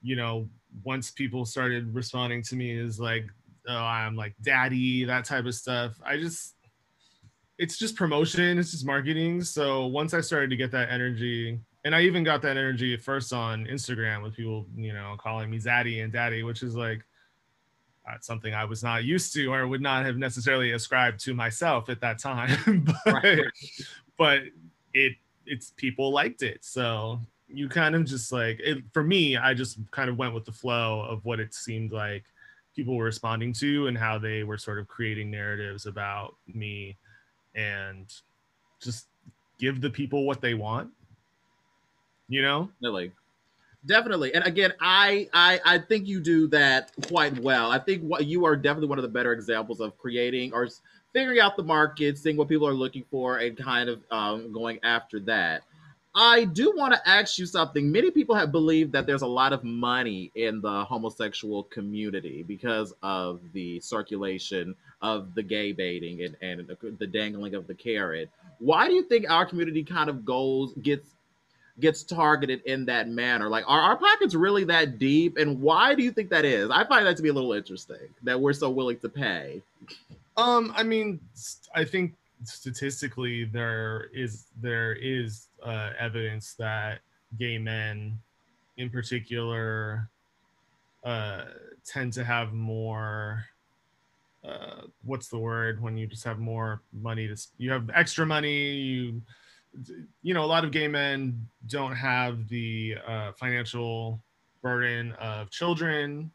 you 0.00 0.16
know 0.16 0.48
once 0.84 1.10
people 1.10 1.44
started 1.44 1.94
responding 1.94 2.42
to 2.42 2.56
me 2.56 2.70
is 2.70 2.98
like 2.98 3.26
oh, 3.68 3.76
I'm 3.76 4.16
like 4.16 4.34
daddy, 4.42 5.04
that 5.04 5.24
type 5.24 5.46
of 5.46 5.54
stuff. 5.54 5.94
I 6.04 6.16
just, 6.16 6.54
it's 7.58 7.76
just 7.76 7.96
promotion, 7.96 8.58
it's 8.58 8.70
just 8.70 8.86
marketing. 8.86 9.42
So 9.42 9.86
once 9.86 10.14
I 10.14 10.20
started 10.20 10.50
to 10.50 10.56
get 10.56 10.70
that 10.72 10.90
energy, 10.90 11.58
and 11.84 11.94
I 11.94 12.02
even 12.02 12.24
got 12.24 12.42
that 12.42 12.56
energy 12.56 12.94
at 12.94 13.00
first 13.00 13.32
on 13.32 13.66
Instagram 13.66 14.22
with 14.22 14.34
people, 14.34 14.66
you 14.76 14.92
know, 14.92 15.16
calling 15.18 15.50
me 15.50 15.58
Zaddy 15.58 16.02
and 16.02 16.12
Daddy, 16.12 16.42
which 16.42 16.62
is 16.62 16.74
like 16.74 17.04
something 18.20 18.54
I 18.54 18.64
was 18.64 18.82
not 18.82 19.04
used 19.04 19.32
to 19.34 19.52
or 19.52 19.66
would 19.66 19.82
not 19.82 20.04
have 20.06 20.16
necessarily 20.16 20.72
ascribed 20.72 21.20
to 21.20 21.34
myself 21.34 21.88
at 21.88 22.00
that 22.00 22.18
time. 22.18 22.84
but, 23.04 23.22
right. 23.22 23.44
but 24.16 24.40
it, 24.94 25.14
it's 25.46 25.72
people 25.76 26.10
liked 26.10 26.42
it. 26.42 26.64
So 26.64 27.20
you 27.48 27.68
kind 27.68 27.94
of 27.94 28.04
just 28.04 28.32
like 28.32 28.60
it 28.60 28.78
for 28.92 29.02
me, 29.02 29.36
I 29.36 29.54
just 29.54 29.78
kind 29.90 30.10
of 30.10 30.18
went 30.18 30.34
with 30.34 30.44
the 30.44 30.52
flow 30.52 31.02
of 31.02 31.24
what 31.24 31.40
it 31.40 31.54
seemed 31.54 31.92
like 31.92 32.24
people 32.78 32.96
were 32.96 33.06
responding 33.06 33.52
to 33.52 33.88
and 33.88 33.98
how 33.98 34.18
they 34.18 34.44
were 34.44 34.56
sort 34.56 34.78
of 34.78 34.86
creating 34.86 35.32
narratives 35.32 35.86
about 35.86 36.36
me 36.46 36.96
and 37.56 38.06
just 38.80 39.08
give 39.58 39.80
the 39.80 39.90
people 39.90 40.24
what 40.24 40.40
they 40.40 40.54
want 40.54 40.88
you 42.28 42.40
know? 42.40 42.70
Really 42.80 43.10
definitely. 43.86 44.32
And 44.34 44.44
again 44.44 44.72
I, 44.80 45.28
I 45.32 45.60
i 45.64 45.78
think 45.78 46.06
you 46.06 46.20
do 46.20 46.46
that 46.48 46.92
quite 47.08 47.36
well. 47.38 47.70
I 47.70 47.78
think 47.78 48.02
what 48.02 48.26
you 48.26 48.44
are 48.44 48.56
definitely 48.56 48.88
one 48.88 48.98
of 48.98 49.02
the 49.02 49.08
better 49.08 49.32
examples 49.32 49.80
of 49.80 49.98
creating 49.98 50.52
or 50.52 50.68
figuring 51.12 51.40
out 51.40 51.56
the 51.56 51.62
market 51.64 52.16
seeing 52.16 52.36
what 52.36 52.48
people 52.48 52.68
are 52.68 52.74
looking 52.74 53.04
for 53.10 53.38
and 53.38 53.56
kind 53.56 53.88
of 53.88 54.02
um, 54.10 54.52
going 54.52 54.78
after 54.84 55.18
that 55.20 55.62
I 56.14 56.44
do 56.44 56.72
want 56.76 56.94
to 56.94 57.08
ask 57.08 57.38
you 57.38 57.46
something. 57.46 57.92
Many 57.92 58.10
people 58.10 58.34
have 58.34 58.50
believed 58.50 58.92
that 58.92 59.06
there's 59.06 59.22
a 59.22 59.26
lot 59.26 59.52
of 59.52 59.62
money 59.62 60.32
in 60.34 60.60
the 60.60 60.84
homosexual 60.84 61.64
community 61.64 62.42
because 62.42 62.92
of 63.02 63.40
the 63.52 63.78
circulation 63.80 64.74
of 65.00 65.34
the 65.34 65.42
gay 65.42 65.72
baiting 65.72 66.22
and, 66.22 66.36
and 66.42 66.76
the 66.98 67.06
dangling 67.06 67.54
of 67.54 67.66
the 67.66 67.74
carrot. 67.74 68.30
Why 68.58 68.88
do 68.88 68.94
you 68.94 69.02
think 69.02 69.30
our 69.30 69.46
community 69.46 69.84
kind 69.84 70.10
of 70.10 70.24
goes 70.24 70.72
gets 70.82 71.10
gets 71.78 72.02
targeted 72.02 72.62
in 72.64 72.86
that 72.86 73.08
manner? 73.08 73.48
Like, 73.48 73.64
are 73.68 73.80
our 73.80 73.96
pockets 73.96 74.34
really 74.34 74.64
that 74.64 74.98
deep? 74.98 75.36
And 75.36 75.60
why 75.60 75.94
do 75.94 76.02
you 76.02 76.10
think 76.10 76.30
that 76.30 76.44
is? 76.44 76.70
I 76.70 76.84
find 76.84 77.06
that 77.06 77.16
to 77.18 77.22
be 77.22 77.28
a 77.28 77.32
little 77.32 77.52
interesting 77.52 78.08
that 78.24 78.40
we're 78.40 78.54
so 78.54 78.70
willing 78.70 78.98
to 78.98 79.08
pay. 79.08 79.62
Um, 80.36 80.72
I 80.76 80.82
mean, 80.82 81.20
I 81.74 81.84
think 81.84 82.14
statistically 82.44 83.44
there 83.44 84.10
is 84.14 84.46
there 84.60 84.92
is 84.92 85.48
uh, 85.64 85.90
evidence 85.98 86.54
that 86.54 87.00
gay 87.38 87.58
men 87.58 88.18
in 88.76 88.90
particular 88.90 90.08
uh, 91.04 91.44
tend 91.84 92.12
to 92.12 92.24
have 92.24 92.52
more 92.52 93.44
uh, 94.44 94.82
what's 95.04 95.28
the 95.28 95.38
word 95.38 95.82
when 95.82 95.96
you 95.96 96.06
just 96.06 96.24
have 96.24 96.38
more 96.38 96.80
money 96.92 97.26
to 97.26 97.36
you 97.58 97.70
have 97.70 97.90
extra 97.94 98.24
money 98.24 98.70
you 98.72 99.22
you 100.22 100.34
know 100.34 100.44
a 100.44 100.46
lot 100.46 100.64
of 100.64 100.70
gay 100.70 100.88
men 100.88 101.46
don't 101.66 101.94
have 101.94 102.48
the 102.48 102.94
uh, 103.06 103.32
financial 103.32 104.20
burden 104.62 105.12
of 105.20 105.50
children. 105.50 106.30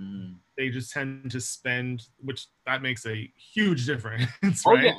Mm. 0.00 0.36
They 0.56 0.70
just 0.70 0.92
tend 0.92 1.30
to 1.30 1.40
spend, 1.40 2.04
which 2.20 2.46
that 2.66 2.82
makes 2.82 3.06
a 3.06 3.30
huge 3.36 3.86
difference, 3.86 4.28
Oh, 4.66 4.72
right? 4.72 4.84
yeah. 4.84 4.94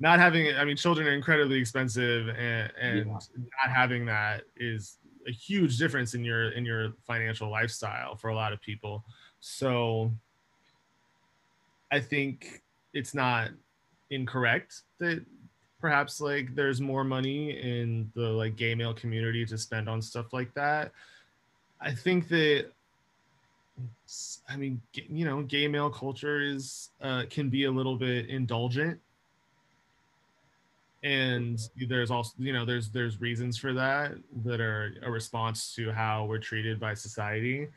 Not 0.00 0.18
having, 0.18 0.54
I 0.56 0.64
mean, 0.64 0.76
children 0.76 1.06
are 1.06 1.12
incredibly 1.12 1.58
expensive, 1.58 2.28
and, 2.28 2.72
and 2.80 2.98
Yeah. 2.98 3.04
not 3.04 3.74
having 3.74 4.06
that 4.06 4.44
is 4.56 4.98
a 5.28 5.30
huge 5.30 5.78
difference 5.78 6.14
in 6.14 6.24
your 6.24 6.50
in 6.50 6.64
your 6.64 6.94
financial 7.06 7.48
lifestyle 7.48 8.16
for 8.16 8.30
a 8.30 8.34
lot 8.34 8.52
of 8.52 8.60
people. 8.60 9.04
So, 9.38 10.12
I 11.92 12.00
think 12.00 12.62
it's 12.94 13.14
not 13.14 13.50
incorrect 14.10 14.82
that 14.98 15.24
perhaps 15.80 16.20
like 16.20 16.54
there's 16.54 16.80
more 16.80 17.04
money 17.04 17.50
in 17.60 18.10
the 18.14 18.28
like 18.28 18.56
gay 18.56 18.74
male 18.74 18.94
community 18.94 19.44
to 19.46 19.58
spend 19.58 19.88
on 19.88 20.02
stuff 20.02 20.32
like 20.32 20.52
that. 20.54 20.92
I 21.80 21.94
think 21.94 22.28
that 22.28 22.70
I 24.48 24.56
mean, 24.56 24.80
you 24.94 25.24
know, 25.24 25.42
gay 25.42 25.68
male 25.68 25.90
culture 25.90 26.40
is 26.40 26.90
uh, 27.00 27.24
can 27.30 27.48
be 27.48 27.64
a 27.64 27.70
little 27.70 27.96
bit 27.96 28.28
indulgent, 28.28 29.00
and 31.02 31.58
there's 31.88 32.10
also 32.10 32.34
you 32.38 32.52
know 32.52 32.64
there's 32.64 32.90
there's 32.90 33.20
reasons 33.20 33.56
for 33.56 33.72
that 33.72 34.12
that 34.44 34.60
are 34.60 34.94
a 35.02 35.10
response 35.10 35.74
to 35.74 35.90
how 35.92 36.24
we're 36.24 36.38
treated 36.38 36.78
by 36.78 36.94
society, 36.94 37.68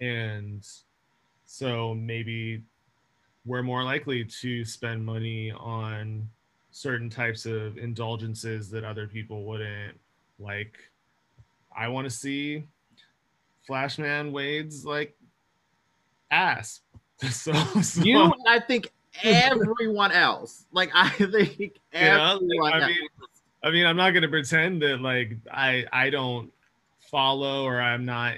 and 0.00 0.66
so 1.46 1.94
maybe 1.94 2.62
we're 3.44 3.62
more 3.62 3.84
likely 3.84 4.24
to 4.24 4.64
spend 4.64 5.04
money 5.04 5.52
on 5.52 6.28
certain 6.72 7.08
types 7.08 7.46
of 7.46 7.78
indulgences 7.78 8.68
that 8.70 8.84
other 8.84 9.06
people 9.06 9.44
wouldn't 9.44 9.98
like. 10.38 10.76
I 11.74 11.88
want 11.88 12.04
to 12.04 12.10
see 12.10 12.66
flashman 13.66 14.32
wade's 14.32 14.84
like 14.84 15.16
ass 16.30 16.80
so, 17.30 17.52
so 17.80 18.02
You 18.02 18.22
and 18.24 18.34
I 18.46 18.60
think 18.60 18.90
everyone 19.24 20.12
else. 20.12 20.66
Like 20.72 20.90
I 20.94 21.08
think 21.10 21.80
Yeah, 21.92 22.34
like, 22.34 22.42
everyone 22.42 22.72
I 22.72 22.80
else. 22.80 22.86
mean, 22.86 23.08
I 23.62 23.70
mean, 23.70 23.86
I'm 23.86 23.96
not 23.96 24.10
gonna 24.10 24.28
pretend 24.28 24.82
that 24.82 25.00
like 25.00 25.32
I 25.50 25.86
I 25.92 26.10
don't 26.10 26.52
follow 27.10 27.64
or 27.64 27.80
I'm 27.80 28.04
not 28.04 28.34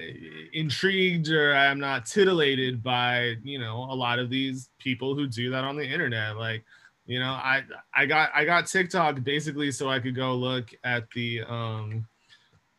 intrigued 0.52 1.30
or 1.30 1.54
I'm 1.54 1.80
not 1.80 2.06
titillated 2.06 2.82
by 2.82 3.36
you 3.42 3.58
know 3.58 3.88
a 3.90 3.94
lot 3.94 4.18
of 4.18 4.30
these 4.30 4.70
people 4.78 5.14
who 5.14 5.26
do 5.26 5.50
that 5.50 5.64
on 5.64 5.76
the 5.76 5.86
internet. 5.86 6.36
Like, 6.36 6.64
you 7.06 7.18
know, 7.18 7.32
I 7.32 7.62
I 7.92 8.06
got 8.06 8.30
I 8.34 8.44
got 8.44 8.66
TikTok 8.66 9.24
basically 9.24 9.72
so 9.72 9.88
I 9.88 9.98
could 9.98 10.14
go 10.14 10.34
look 10.34 10.70
at 10.84 11.10
the 11.10 11.42
um 11.48 12.06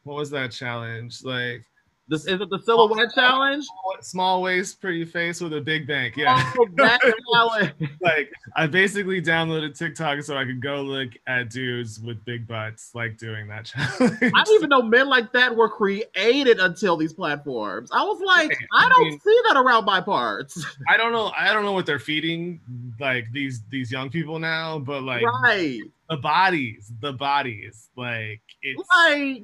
what 0.03 0.15
was 0.15 0.29
that 0.29 0.51
challenge 0.51 1.23
like 1.25 1.65
this 2.09 2.25
is 2.25 2.41
it 2.41 2.49
the 2.49 2.59
silhouette 2.59 3.09
challenge? 3.13 3.65
small 4.01 4.41
waist 4.41 4.79
pretty 4.81 5.03
face 5.05 5.41
with 5.41 5.53
a 5.53 5.61
big 5.61 5.85
bank 5.87 6.15
yeah 6.17 6.51
Oh, 6.57 7.69
like 8.01 8.31
I 8.55 8.67
basically 8.67 9.21
downloaded 9.21 9.77
TikTok 9.77 10.21
so 10.23 10.37
I 10.37 10.45
could 10.45 10.61
go 10.61 10.81
look 10.81 11.09
at 11.27 11.49
dudes 11.49 11.99
with 11.99 12.23
big 12.25 12.47
butts 12.47 12.91
like 12.93 13.17
doing 13.17 13.47
that 13.47 13.65
challenge. 13.65 14.17
I 14.21 14.43
didn't 14.43 14.55
even 14.55 14.69
know 14.69 14.81
men 14.81 15.07
like 15.09 15.31
that 15.33 15.55
were 15.55 15.69
created 15.69 16.59
until 16.59 16.97
these 16.97 17.13
platforms. 17.13 17.89
I 17.91 18.03
was 18.03 18.19
like, 18.25 18.51
I 18.73 18.85
I 18.85 18.89
don't 18.89 19.09
mean- 19.09 19.19
see 19.19 19.39
that 19.49 19.57
around 19.57 19.85
my 19.85 20.01
parts. 20.01 20.65
I 20.89 20.97
don't 20.97 21.11
know. 21.11 21.31
I 21.37 21.53
don't 21.53 21.63
know 21.63 21.73
what 21.73 21.85
they're 21.85 21.99
feeding 21.99 22.59
like 22.99 23.25
these 23.31 23.61
these 23.69 23.91
young 23.91 24.09
people 24.09 24.39
now, 24.39 24.79
but 24.79 25.03
like 25.03 25.23
right. 25.43 25.79
the 26.09 26.17
bodies, 26.17 26.91
the 27.01 27.13
bodies, 27.13 27.89
like 27.95 28.41
it's 28.61 28.81
Like, 29.07 29.43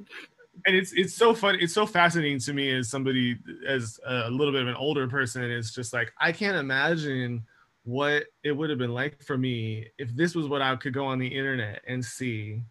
and 0.64 0.76
it's 0.76 0.92
it's 0.92 1.14
so 1.14 1.34
fun. 1.34 1.56
It's 1.60 1.72
so 1.72 1.86
fascinating 1.86 2.38
to 2.40 2.52
me 2.52 2.72
as 2.76 2.88
somebody 2.88 3.38
as 3.66 4.00
a 4.06 4.30
little 4.30 4.52
bit 4.52 4.62
of 4.62 4.68
an 4.68 4.76
older 4.76 5.08
person. 5.08 5.42
It's 5.44 5.74
just 5.74 5.92
like 5.92 6.12
I 6.20 6.32
can't 6.32 6.56
imagine 6.56 7.44
what 7.84 8.24
it 8.42 8.52
would 8.52 8.70
have 8.70 8.78
been 8.78 8.94
like 8.94 9.22
for 9.22 9.38
me 9.38 9.86
if 9.98 10.14
this 10.16 10.34
was 10.34 10.48
what 10.48 10.62
I 10.62 10.74
could 10.76 10.92
go 10.92 11.06
on 11.06 11.18
the 11.18 11.28
internet 11.28 11.82
and 11.86 12.04
see 12.04 12.62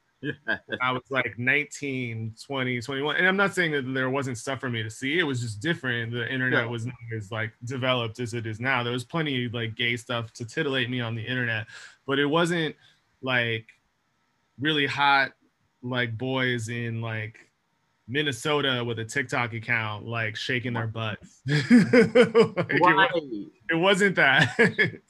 I 0.82 0.92
was 0.92 1.04
like 1.10 1.38
19, 1.38 2.36
20, 2.46 2.82
21. 2.82 3.16
And 3.16 3.28
I'm 3.28 3.38
not 3.38 3.54
saying 3.54 3.72
that 3.74 3.94
there 3.94 4.10
wasn't 4.10 4.38
stuff 4.38 4.60
for 4.60 4.70
me 4.70 4.84
to 4.84 4.90
see. 4.90 5.20
It 5.20 5.24
was 5.24 5.42
just 5.42 5.60
different. 5.60 6.12
The 6.12 6.32
internet 6.32 6.70
was 6.70 6.86
not 6.86 6.96
as 7.16 7.32
like 7.32 7.52
developed 7.66 8.20
as 8.20 8.34
it 8.34 8.46
is 8.46 8.60
now. 8.60 8.84
There 8.84 8.94
was 8.94 9.04
plenty 9.04 9.46
of 9.46 9.54
like 9.54 9.76
gay 9.76 9.98
stuff 9.98 10.34
to 10.34 10.46
titillate 10.46 10.90
me 10.90 11.02
on 11.02 11.16
the 11.16 11.24
internet, 11.24 11.68
but 12.06 12.20
it 12.20 12.26
wasn't 12.26 12.76
like 13.22 13.68
really 14.60 14.86
hot 14.86 15.32
like 15.82 16.18
boys 16.18 16.70
in 16.70 17.02
like 17.02 17.38
Minnesota 18.08 18.84
with 18.84 19.00
a 19.00 19.06
TikTok 19.06 19.54
account 19.54 20.06
like 20.06 20.36
shaking 20.36 20.74
their 20.74 20.88
butts. 20.88 21.42
Like, 21.48 21.66
it, 21.70 22.82
wa- 22.82 22.90
right. 22.92 23.12
it 23.70 23.76
wasn't 23.76 24.16
that. 24.16 24.56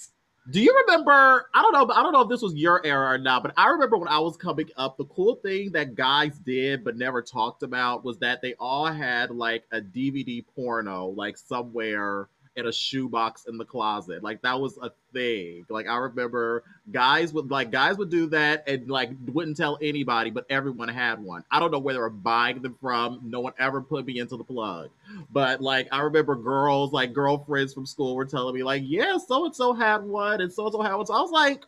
Do 0.52 0.62
you 0.62 0.84
remember? 0.86 1.50
I 1.56 1.62
don't 1.62 1.74
know, 1.74 1.86
but 1.88 1.98
I 1.98 2.04
don't 2.04 2.14
know 2.14 2.22
if 2.22 2.30
this 2.30 2.42
was 2.42 2.54
your 2.54 2.86
era 2.86 3.16
or 3.16 3.18
not, 3.18 3.42
but 3.42 3.54
I 3.58 3.70
remember 3.70 3.98
when 3.98 4.08
I 4.08 4.20
was 4.20 4.38
coming 4.38 4.70
up, 4.78 4.96
the 4.96 5.06
cool 5.06 5.36
thing 5.36 5.72
that 5.72 5.96
guys 5.96 6.38
did 6.38 6.84
but 6.84 6.98
never 6.98 7.24
talked 7.24 7.64
about 7.64 8.06
was 8.06 8.20
that 8.20 8.42
they 8.44 8.54
all 8.60 8.86
had 8.86 9.32
like 9.32 9.64
a 9.72 9.82
DVD 9.82 10.46
porno, 10.56 11.08
like 11.08 11.38
somewhere 11.38 12.30
in 12.56 12.68
a 12.68 12.72
shoebox 12.72 13.46
in 13.46 13.58
the 13.58 13.66
closet. 13.66 14.24
Like 14.24 14.42
that 14.44 14.60
was 14.60 14.78
a 14.82 14.92
thing. 15.14 15.66
Like 15.70 15.88
I 15.88 15.98
remember 15.98 16.64
guys 16.92 17.34
would 17.34 17.52
like 17.52 17.72
guys 17.72 17.98
would 17.98 18.10
do 18.10 18.28
that 18.28 18.68
and 18.68 18.90
like 18.90 19.12
wouldn't 19.28 19.58
tell 19.58 19.78
anybody, 19.82 20.30
but 20.30 20.46
everyone 20.50 20.88
had 20.88 21.20
one. 21.20 21.44
I 21.52 21.60
don't 21.60 21.72
know 21.72 21.80
where 21.80 21.94
they 21.94 22.00
were 22.00 22.10
buying 22.10 22.62
them 22.62 22.76
from. 22.80 23.22
No 23.24 23.42
one 23.42 23.54
ever 23.60 23.82
put 23.82 24.06
me 24.06 24.20
into 24.20 24.38
the 24.38 24.44
plug. 24.44 24.90
But 25.32 25.62
like 25.62 25.88
I 25.92 26.02
remember 26.02 26.36
girls, 26.36 26.94
like 26.94 27.14
girlfriends 27.14 27.74
from 27.74 27.86
school 27.86 28.16
were 28.16 28.26
telling 28.26 28.56
me, 28.56 28.64
like, 28.64 28.84
yeah, 28.86 29.18
so 29.18 29.46
and 29.46 29.56
so 29.56 29.74
had 29.74 30.04
one 30.04 30.42
and 30.42 30.52
so 30.52 30.66
and 30.66 30.74
so 30.74 30.82
had 30.82 30.96
one. 30.96 31.06
So 31.06 31.14
I 31.14 31.22
was 31.22 31.32
like, 31.32 31.66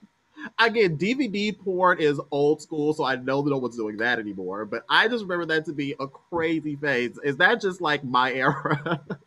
again, 0.60 0.98
DVD 0.98 1.58
porn 1.58 2.00
is 2.00 2.20
old 2.32 2.62
school, 2.62 2.94
so 2.94 3.04
I 3.04 3.16
know 3.18 3.42
that 3.42 3.50
no 3.50 3.58
one's 3.58 3.76
doing 3.76 3.98
that 3.98 4.20
anymore. 4.20 4.66
But 4.66 4.86
I 4.90 5.08
just 5.08 5.24
remember 5.24 5.46
that 5.48 5.66
to 5.66 5.74
be 5.74 5.96
a 6.00 6.08
crazy 6.08 6.76
phase. 6.76 7.20
Is 7.24 7.38
that 7.38 7.62
just 7.62 7.82
like 7.82 8.04
my 8.04 8.32
era? 8.32 9.02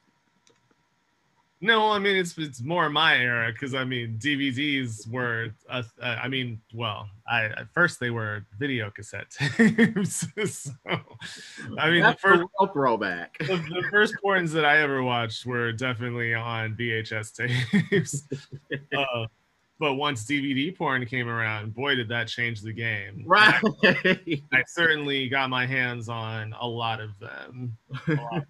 No, 1.63 1.91
I 1.91 1.99
mean 1.99 2.17
it's 2.17 2.39
it's 2.39 2.63
more 2.63 2.89
my 2.89 3.19
era 3.19 3.53
because 3.53 3.75
I 3.75 3.85
mean 3.85 4.19
DVDs 4.19 5.07
were 5.11 5.51
uh, 5.69 5.83
uh, 6.01 6.17
I 6.23 6.27
mean 6.27 6.59
well 6.73 7.09
I 7.29 7.45
at 7.45 7.73
first 7.75 8.01
they 8.01 8.09
were 8.09 8.47
video 8.59 8.91
cassette 8.91 9.31
tapes 9.31 10.27
so 10.47 10.71
I 11.79 11.91
mean 11.91 12.03
the 12.03 12.17
first 12.19 12.41
a 12.41 12.47
real 12.61 12.73
throwback. 12.73 13.37
the, 13.41 13.57
the 13.57 13.85
first 13.91 14.15
porns 14.25 14.53
that 14.53 14.65
I 14.65 14.79
ever 14.79 15.03
watched 15.03 15.45
were 15.45 15.71
definitely 15.73 16.33
on 16.33 16.77
VHS 16.77 17.35
tapes 17.91 18.23
uh, 18.97 19.27
but 19.79 19.95
once 19.95 20.25
DVD 20.25 20.75
porn 20.75 21.05
came 21.05 21.29
around 21.29 21.75
boy 21.75 21.95
did 21.95 22.09
that 22.09 22.27
change 22.29 22.63
the 22.63 22.73
game 22.73 23.23
Right. 23.27 23.61
I 23.85 24.65
certainly 24.67 25.29
got 25.29 25.51
my 25.51 25.67
hands 25.67 26.09
on 26.09 26.55
a 26.59 26.67
lot 26.67 27.03
of 27.03 27.19
them 27.19 27.77
a 28.09 28.13
lot 28.13 28.19
of 28.33 28.33
them. 28.33 28.47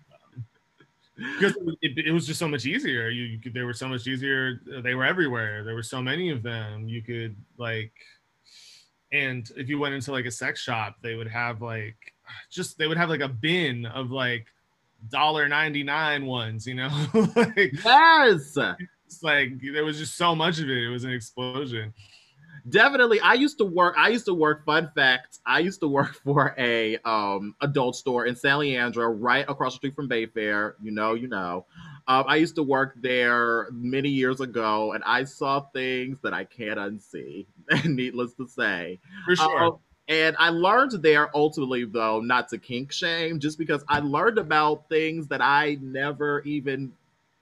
Because 1.39 1.57
it, 1.83 2.07
it 2.07 2.13
was 2.13 2.27
just 2.27 2.39
so 2.39 2.49
much 2.49 2.65
easier. 2.65 3.09
You, 3.09 3.25
you 3.25 3.39
could, 3.39 3.53
they 3.53 3.63
were 3.63 3.75
so 3.75 3.89
much 3.89 4.07
easier. 4.07 4.61
They 4.83 4.95
were 4.95 5.05
everywhere. 5.05 5.65
There 5.65 5.75
were 5.75 5.83
so 5.83 6.01
many 6.01 6.31
of 6.31 6.43
them. 6.43 6.89
You 6.89 7.03
could 7.03 7.37
like, 7.59 7.93
and 9.13 9.51
if 9.57 9.69
you 9.69 9.79
went 9.79 9.95
into 9.95 10.13
like 10.13 10.25
a 10.25 10.31
sex 10.31 10.61
shop, 10.61 10.97
they 11.03 11.15
would 11.15 11.29
have 11.29 11.61
like, 11.61 11.97
just 12.51 12.79
they 12.79 12.87
would 12.87 12.97
have 12.97 13.11
like 13.11 13.21
a 13.21 13.29
bin 13.29 13.85
of 13.87 14.11
like 14.11 14.47
dollar 15.11 15.49
ninety 15.49 15.83
nine 15.83 16.25
ones. 16.25 16.67
You 16.67 16.75
know, 16.75 17.07
like 17.37 17.73
yes. 17.85 18.57
it's 19.07 19.23
like 19.23 19.53
there 19.73 19.85
was 19.85 19.99
just 19.99 20.17
so 20.17 20.35
much 20.35 20.59
of 20.59 20.71
it. 20.71 20.85
It 20.85 20.89
was 20.89 21.05
an 21.05 21.13
explosion. 21.13 21.93
Definitely. 22.69 23.21
I 23.21 23.35
used 23.35 23.59
to 23.59 23.65
work. 23.65 23.95
I 23.99 24.09
used 24.09 24.27
to 24.27 24.35
work. 24.35 24.65
Fun 24.65 24.91
fact: 24.95 25.39
I 25.47 25.61
used 25.61 25.81
to 25.81 25.89
work 25.89 26.15
for 26.25 26.55
a 26.59 26.99
um 26.99 27.55
adult 27.61 27.97
store 27.97 28.27
in 28.27 28.37
San 28.37 28.59
Leandro, 28.59 29.07
right 29.07 29.45
across 29.49 29.75
the 29.75 29.77
street 29.77 29.95
from 29.95 30.09
Bayfair. 30.09 30.75
You 30.83 30.93
know, 30.93 31.15
you 31.15 31.29
know. 31.29 31.67
Um, 32.09 32.25
I 32.27 32.37
used 32.37 32.57
to 32.57 32.63
work 32.63 32.95
there 33.01 33.69
many 33.73 34.09
years 34.09 34.41
ago, 34.41 34.93
and 34.93 35.05
I 35.05 35.25
saw 35.25 35.61
things 35.73 36.19
that 36.23 36.35
I 36.35 36.45
can't 36.45 36.79
unsee. 36.79 37.47
Needless 37.85 38.35
to 38.35 38.49
say, 38.49 38.99
For 39.27 39.37
sure. 39.37 39.65
Uh, 39.65 39.77
and 40.09 40.35
I 40.41 40.49
learned 40.49 41.03
there 41.03 41.31
ultimately, 41.37 41.85
though, 41.85 42.21
not 42.21 42.49
to 42.49 42.59
kink 42.59 42.91
shame, 42.91 43.39
just 43.39 43.59
because 43.59 43.85
I 43.89 44.01
learned 44.01 44.39
about 44.39 44.89
things 44.89 45.29
that 45.29 45.41
I 45.41 45.79
never 45.81 46.41
even 46.41 46.93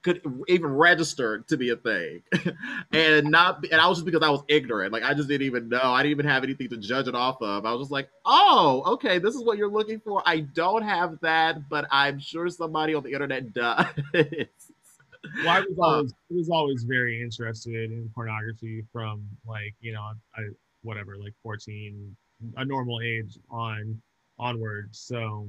could 0.02 0.22
even 0.46 0.66
register 0.66 1.40
to 1.48 1.56
be 1.56 1.70
a 1.70 1.76
thing, 1.76 2.22
and 2.92 3.30
not. 3.30 3.64
And 3.70 3.80
I 3.80 3.88
was 3.88 3.98
just 3.98 4.06
because 4.06 4.22
I 4.22 4.30
was 4.30 4.42
ignorant. 4.48 4.92
Like 4.92 5.02
I 5.02 5.14
just 5.14 5.28
didn't 5.28 5.46
even 5.46 5.68
know. 5.68 5.80
I 5.82 6.02
didn't 6.02 6.12
even 6.12 6.26
have 6.26 6.44
anything 6.44 6.68
to 6.70 6.76
judge 6.76 7.08
it 7.08 7.14
off 7.14 7.42
of. 7.42 7.66
I 7.66 7.72
was 7.72 7.82
just 7.82 7.90
like, 7.90 8.08
oh, 8.24 8.82
okay, 8.86 9.18
this 9.18 9.34
is 9.34 9.42
what 9.42 9.58
you're 9.58 9.70
looking 9.70 10.00
for. 10.00 10.22
I 10.24 10.40
don't 10.40 10.82
have 10.82 11.18
that, 11.20 11.68
but 11.68 11.86
I'm 11.90 12.18
sure 12.18 12.48
somebody 12.48 12.94
on 12.94 13.02
the 13.02 13.12
internet 13.12 13.52
does. 13.52 13.86
well, 14.14 15.48
I 15.48 15.60
was 15.60 15.78
uh, 15.78 15.82
always 15.82 16.12
I 16.12 16.34
was 16.34 16.50
always 16.50 16.82
very 16.84 17.20
interested 17.20 17.90
in 17.90 18.10
pornography 18.14 18.84
from 18.92 19.26
like 19.46 19.74
you 19.80 19.92
know 19.92 20.02
I 20.36 20.42
whatever 20.82 21.16
like 21.16 21.34
14 21.42 22.16
a 22.56 22.64
normal 22.64 23.00
age 23.00 23.36
on 23.50 24.00
onward 24.38 24.88
so 24.92 25.48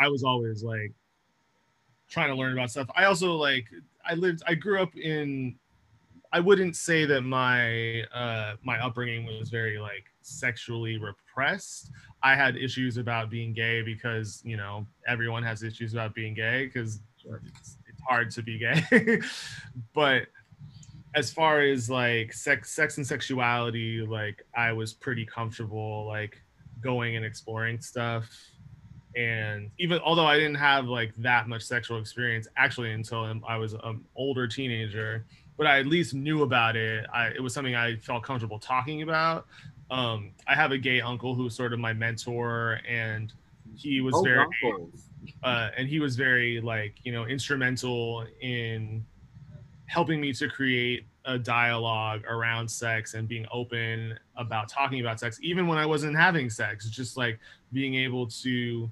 I 0.00 0.08
was 0.08 0.24
always 0.24 0.64
like 0.64 0.92
trying 2.08 2.28
to 2.28 2.34
learn 2.34 2.52
about 2.52 2.70
stuff. 2.70 2.88
I 2.96 3.04
also 3.04 3.32
like 3.32 3.66
I 4.04 4.14
lived 4.14 4.42
I 4.46 4.54
grew 4.54 4.80
up 4.80 4.96
in 4.96 5.56
I 6.32 6.40
wouldn't 6.40 6.76
say 6.76 7.04
that 7.06 7.22
my 7.22 8.02
uh 8.14 8.54
my 8.62 8.78
upbringing 8.78 9.26
was 9.26 9.50
very 9.50 9.78
like 9.78 10.04
sexually 10.22 10.98
repressed. 10.98 11.90
I 12.22 12.34
had 12.34 12.56
issues 12.56 12.96
about 12.96 13.30
being 13.30 13.52
gay 13.52 13.82
because, 13.82 14.42
you 14.44 14.56
know, 14.56 14.86
everyone 15.06 15.42
has 15.42 15.62
issues 15.62 15.94
about 15.94 16.14
being 16.14 16.34
gay 16.34 16.66
because 16.66 17.00
it's, 17.24 17.76
it's 17.88 18.02
hard 18.08 18.30
to 18.32 18.42
be 18.42 18.58
gay. 18.58 19.20
but 19.94 20.26
as 21.14 21.32
far 21.32 21.60
as 21.60 21.88
like 21.88 22.32
sex 22.32 22.70
sex 22.70 22.96
and 22.96 23.06
sexuality, 23.06 24.00
like 24.02 24.44
I 24.56 24.72
was 24.72 24.92
pretty 24.92 25.24
comfortable 25.24 26.06
like 26.06 26.42
going 26.80 27.16
and 27.16 27.24
exploring 27.24 27.80
stuff 27.80 28.28
and 29.16 29.70
even 29.78 29.98
although 30.00 30.26
I 30.26 30.36
didn't 30.36 30.56
have 30.56 30.86
like 30.86 31.14
that 31.16 31.48
much 31.48 31.62
sexual 31.62 31.98
experience 31.98 32.46
actually 32.56 32.92
until 32.92 33.40
I 33.46 33.56
was 33.56 33.72
an 33.72 34.04
older 34.16 34.46
teenager, 34.46 35.24
but 35.56 35.66
I 35.66 35.78
at 35.78 35.86
least 35.86 36.14
knew 36.14 36.42
about 36.42 36.76
it. 36.76 37.06
I, 37.12 37.28
it 37.28 37.42
was 37.42 37.52
something 37.54 37.74
I 37.74 37.96
felt 37.96 38.22
comfortable 38.22 38.58
talking 38.58 39.02
about. 39.02 39.46
Um, 39.90 40.32
I 40.46 40.54
have 40.54 40.72
a 40.72 40.78
gay 40.78 41.00
uncle 41.00 41.34
who's 41.34 41.56
sort 41.56 41.72
of 41.72 41.80
my 41.80 41.92
mentor, 41.92 42.80
and 42.88 43.32
he 43.74 44.00
was 44.00 44.14
oh, 44.14 44.22
very, 44.22 44.46
uh, 45.42 45.70
and 45.76 45.88
he 45.88 46.00
was 46.00 46.16
very 46.16 46.60
like 46.60 46.94
you 47.02 47.12
know 47.12 47.26
instrumental 47.26 48.24
in 48.40 49.04
helping 49.86 50.20
me 50.20 50.32
to 50.34 50.48
create 50.48 51.06
a 51.24 51.38
dialogue 51.38 52.22
around 52.28 52.68
sex 52.68 53.14
and 53.14 53.26
being 53.28 53.46
open 53.50 54.18
about 54.36 54.68
talking 54.68 55.00
about 55.00 55.20
sex 55.20 55.38
even 55.42 55.66
when 55.66 55.76
i 55.76 55.84
wasn't 55.84 56.14
having 56.16 56.48
sex 56.48 56.88
just 56.88 57.16
like 57.16 57.38
being 57.72 57.94
able 57.94 58.26
to 58.26 58.90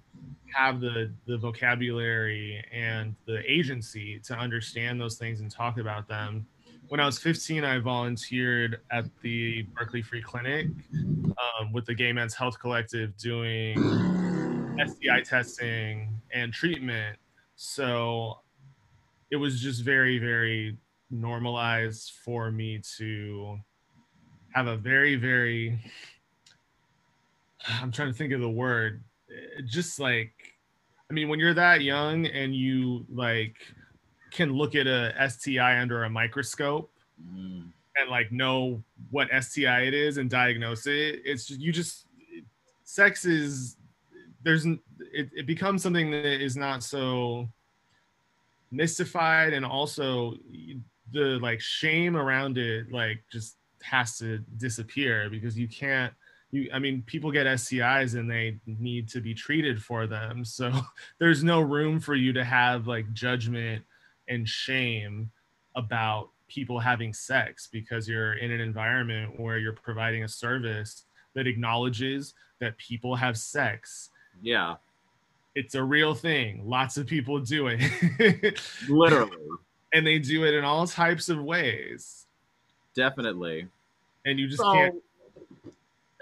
have 0.54 0.80
the 0.80 1.12
the 1.26 1.36
vocabulary 1.36 2.64
and 2.72 3.14
the 3.26 3.40
agency 3.50 4.20
to 4.24 4.34
understand 4.34 5.00
those 5.00 5.16
things 5.16 5.40
and 5.40 5.50
talk 5.50 5.78
about 5.78 6.08
them. 6.08 6.46
When 6.88 7.00
i 7.00 7.06
was 7.06 7.18
15 7.18 7.64
i 7.64 7.78
volunteered 7.78 8.80
at 8.92 9.06
the 9.22 9.62
berkeley 9.74 10.02
free 10.02 10.22
clinic 10.22 10.68
um, 10.94 11.72
with 11.72 11.84
the 11.84 11.94
gay 11.94 12.12
men's 12.12 12.34
health 12.34 12.58
collective 12.60 13.16
doing 13.16 13.76
sti 14.86 15.20
testing 15.22 16.20
and 16.32 16.52
treatment. 16.52 17.18
So 17.56 18.40
it 19.30 19.36
was 19.36 19.60
just 19.60 19.82
very 19.82 20.18
very 20.18 20.76
normalized 21.10 22.12
for 22.24 22.50
me 22.50 22.80
to 22.98 23.58
have 24.52 24.66
a 24.66 24.76
very 24.76 25.16
very 25.16 25.78
i'm 27.80 27.92
trying 27.92 28.08
to 28.08 28.14
think 28.16 28.32
of 28.32 28.40
the 28.40 28.48
word 28.48 29.02
just 29.66 29.98
like 29.98 30.32
i 31.10 31.14
mean 31.14 31.28
when 31.28 31.38
you're 31.38 31.54
that 31.54 31.82
young 31.82 32.26
and 32.26 32.54
you 32.54 33.04
like 33.12 33.56
can 34.30 34.52
look 34.52 34.74
at 34.74 34.86
a 34.86 35.12
sti 35.28 35.80
under 35.80 36.04
a 36.04 36.10
microscope 36.10 36.90
mm. 37.34 37.64
and 37.96 38.10
like 38.10 38.30
know 38.32 38.82
what 39.10 39.28
sti 39.40 39.82
it 39.82 39.94
is 39.94 40.18
and 40.18 40.30
diagnose 40.30 40.86
it 40.86 41.22
it's 41.24 41.46
just 41.46 41.60
you 41.60 41.72
just 41.72 42.06
sex 42.84 43.24
is 43.24 43.76
there's 44.42 44.64
it, 44.64 45.28
it 45.34 45.46
becomes 45.46 45.82
something 45.82 46.10
that 46.10 46.40
is 46.40 46.56
not 46.56 46.82
so 46.82 47.48
mystified 48.70 49.52
and 49.52 49.64
also 49.64 50.34
the 51.12 51.38
like 51.40 51.60
shame 51.60 52.16
around 52.16 52.58
it 52.58 52.90
like 52.92 53.22
just 53.30 53.56
has 53.82 54.18
to 54.18 54.38
disappear 54.56 55.28
because 55.30 55.58
you 55.58 55.68
can't 55.68 56.12
you 56.50 56.68
i 56.72 56.78
mean 56.78 57.02
people 57.06 57.30
get 57.30 57.46
STIs 57.46 58.14
and 58.14 58.30
they 58.30 58.58
need 58.66 59.08
to 59.08 59.20
be 59.20 59.34
treated 59.34 59.82
for 59.82 60.06
them 60.06 60.44
so 60.44 60.72
there's 61.18 61.42
no 61.42 61.60
room 61.60 62.00
for 62.00 62.14
you 62.14 62.32
to 62.32 62.44
have 62.44 62.86
like 62.86 63.12
judgment 63.12 63.84
and 64.28 64.48
shame 64.48 65.30
about 65.74 66.30
people 66.48 66.78
having 66.78 67.12
sex 67.12 67.68
because 67.70 68.08
you're 68.08 68.34
in 68.34 68.50
an 68.50 68.60
environment 68.60 69.38
where 69.38 69.58
you're 69.58 69.72
providing 69.72 70.24
a 70.24 70.28
service 70.28 71.04
that 71.34 71.46
acknowledges 71.46 72.34
that 72.60 72.76
people 72.78 73.14
have 73.16 73.36
sex 73.36 74.10
yeah 74.42 74.76
it's 75.54 75.74
a 75.74 75.82
real 75.82 76.14
thing 76.14 76.62
lots 76.64 76.96
of 76.96 77.06
people 77.06 77.40
do 77.40 77.68
it 77.68 78.60
literally 78.88 79.36
and 79.96 80.06
they 80.06 80.18
do 80.18 80.44
it 80.44 80.54
in 80.54 80.62
all 80.62 80.86
types 80.86 81.30
of 81.30 81.42
ways. 81.42 82.26
Definitely. 82.94 83.66
And 84.26 84.38
you 84.38 84.46
just 84.46 84.60
so, 84.60 84.72
can't. 84.72 84.94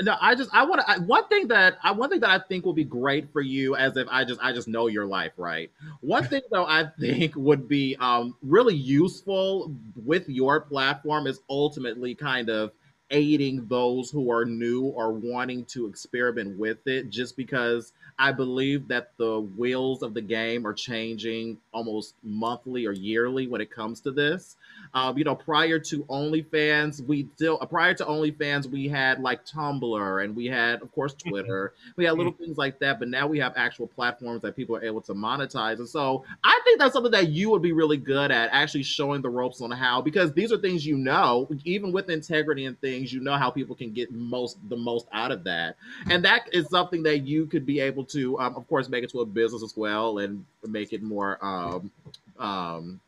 No, 0.01 0.17
I 0.21 0.35
just 0.35 0.51
I 0.53 0.65
want 0.65 0.83
to 0.87 1.03
one 1.03 1.29
thing 1.29 1.49
that 1.49 1.79
I 1.83 1.93
one 1.93 2.11
thing 2.11 2.19
that 2.21 2.31
I 2.31 2.41
think 2.41 2.65
will 2.65 2.73
be 2.73 2.83
great 2.85 3.33
for 3.33 3.41
you 3.41 3.77
as 3.77 3.97
if 3.97 4.09
I 4.11 4.25
just 4.25 4.41
I 4.43 4.53
just 4.53 4.67
know 4.67 4.89
your 4.89 5.07
life 5.07 5.33
right. 5.37 5.71
One 6.01 6.25
thing 6.25 6.43
though 6.51 6.67
I 6.67 6.87
think 7.01 7.37
would 7.37 7.69
be 7.69 7.97
um 8.01 8.37
really 8.43 8.75
useful 8.75 9.73
with 10.05 10.29
your 10.29 10.61
platform 10.61 11.29
is 11.29 11.41
ultimately 11.49 12.15
kind 12.17 12.51
of 12.51 12.73
aiding 13.11 13.67
those 13.69 14.11
who 14.11 14.33
are 14.33 14.45
new 14.45 14.83
or 14.87 15.13
wanting 15.13 15.65
to 15.67 15.87
experiment 15.87 16.59
with 16.59 16.79
it 16.87 17.11
just 17.11 17.37
because 17.37 17.93
I 18.19 18.33
believe 18.33 18.89
that 18.89 19.13
the 19.19 19.41
wheels 19.41 20.03
of 20.03 20.15
the 20.15 20.23
game 20.23 20.67
are 20.67 20.73
changing 20.73 21.59
almost 21.73 22.15
monthly 22.25 22.87
or 22.87 22.93
yearly 22.93 23.47
when 23.47 23.61
it 23.61 23.71
comes 23.71 24.01
to 24.01 24.11
this. 24.11 24.57
Um, 24.95 25.19
you 25.19 25.25
know, 25.25 25.35
prior 25.35 25.79
to 25.81 26.05
OnlyFans, 26.05 27.05
we 27.05 27.29
still 27.35 27.59
uh, 27.61 27.67
prior 27.67 27.95
to 27.95 28.05
OnlyFans, 28.05 28.67
we 28.67 28.89
had 28.89 29.21
like 29.21 29.45
Tumblr 29.45 30.25
and 30.25 30.37
we 30.37 30.47
had, 30.47 30.83
of 30.83 30.93
course, 30.93 31.15
mm-hmm. 31.15 31.31
Twitter. 31.31 31.75
we 31.97 32.05
had 32.05 32.15
little 32.15 32.33
mm-hmm. 32.33 32.45
things 32.45 32.57
like 32.57 32.79
that, 32.79 33.01
but 33.01 33.09
now 33.09 33.27
we 33.27 33.39
have 33.41 33.53
actual 33.57 33.89
platforms 33.89 34.43
that 34.43 34.55
people 34.55 34.77
are 34.77 34.85
able 34.85 35.01
to 35.03 35.13
monetize. 35.13 35.79
And 35.79 35.89
so 35.89 36.25
I 36.45 36.61
think 36.65 36.79
that's 36.79 36.93
something 36.93 37.13
that 37.13 37.29
you 37.29 37.51
would 37.51 37.63
be 37.63 37.73
really 37.73 37.97
good 37.97 38.31
at, 38.31 38.51
actually 38.53 38.85
showing 38.85 39.21
the 39.21 39.31
ropes 39.31 39.61
on 39.61 39.71
how, 39.73 40.01
because 40.01 40.33
these 40.33 40.53
are 40.53 40.59
things 40.59 40.87
you 40.87 40.97
know, 40.97 41.49
even 41.65 41.91
with 41.91 42.09
integrity 42.09 42.67
and 42.67 42.81
things, 42.81 43.13
you 43.13 43.21
know 43.21 43.37
how 43.37 43.51
people 43.51 43.75
can 43.75 43.93
get 43.93 44.13
most 44.13 44.59
the 44.69 44.77
most 44.77 45.07
out 45.13 45.33
of 45.33 45.45
that, 45.45 45.77
and 46.09 46.25
that 46.25 46.49
is 46.53 46.69
something 46.69 47.03
that 47.03 47.27
you 47.27 47.47
could 47.47 47.67
be 47.67 47.81
able 47.81 48.05
to, 48.05 48.39
um, 48.39 48.55
of 48.57 48.69
course, 48.69 48.89
make 48.89 49.03
it 49.03 49.11
to 49.11 49.21
a 49.21 49.27
business 49.27 49.63
as 49.63 49.77
well 49.77 50.19
and 50.19 50.45
make 50.67 50.93
it 50.93 51.03
more 51.03 51.45
um, 51.45 51.91
um, 52.39 53.01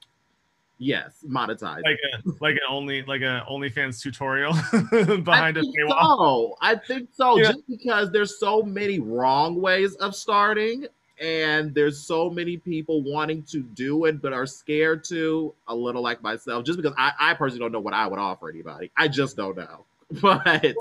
Yes, 0.79 1.25
monetized. 1.27 1.83
Like 1.85 1.99
a 2.13 2.31
like 2.41 2.55
an 2.55 2.61
only 2.69 3.03
like 3.03 3.23
a 3.23 3.45
OnlyFans 3.51 4.01
tutorial 4.01 4.53
behind 5.23 5.57
a 5.57 5.63
paywall. 5.63 6.51
So. 6.51 6.57
I 6.61 6.77
think 6.77 7.09
so. 7.13 7.39
Yeah. 7.39 7.53
Just 7.53 7.67
because 7.67 8.13
there's 8.13 8.39
so 8.39 8.63
many 8.63 8.99
wrong 8.99 9.61
ways 9.61 9.95
of 9.97 10.15
starting, 10.15 10.87
and 11.19 11.75
there's 11.75 12.07
so 12.07 12.29
many 12.29 12.59
people 12.59 13.03
wanting 13.03 13.43
to 13.45 13.63
do 13.63 14.05
it 14.05 14.21
but 14.21 14.35
are 14.35 14.47
scared 14.47 15.03
to. 15.05 15.55
A 15.69 15.75
little 15.75 16.03
like 16.03 16.23
myself, 16.23 16.65
just 16.65 16.77
because 16.77 16.95
I, 16.99 17.13
I 17.19 17.35
personally 17.35 17.61
don't 17.61 17.73
know 17.73 17.81
what 17.81 17.95
I 17.95 18.07
would 18.07 18.19
offer 18.19 18.51
anybody. 18.51 18.91
I 18.97 19.09
just 19.09 19.37
don't 19.37 19.57
know. 19.57 19.87
But 20.23 20.75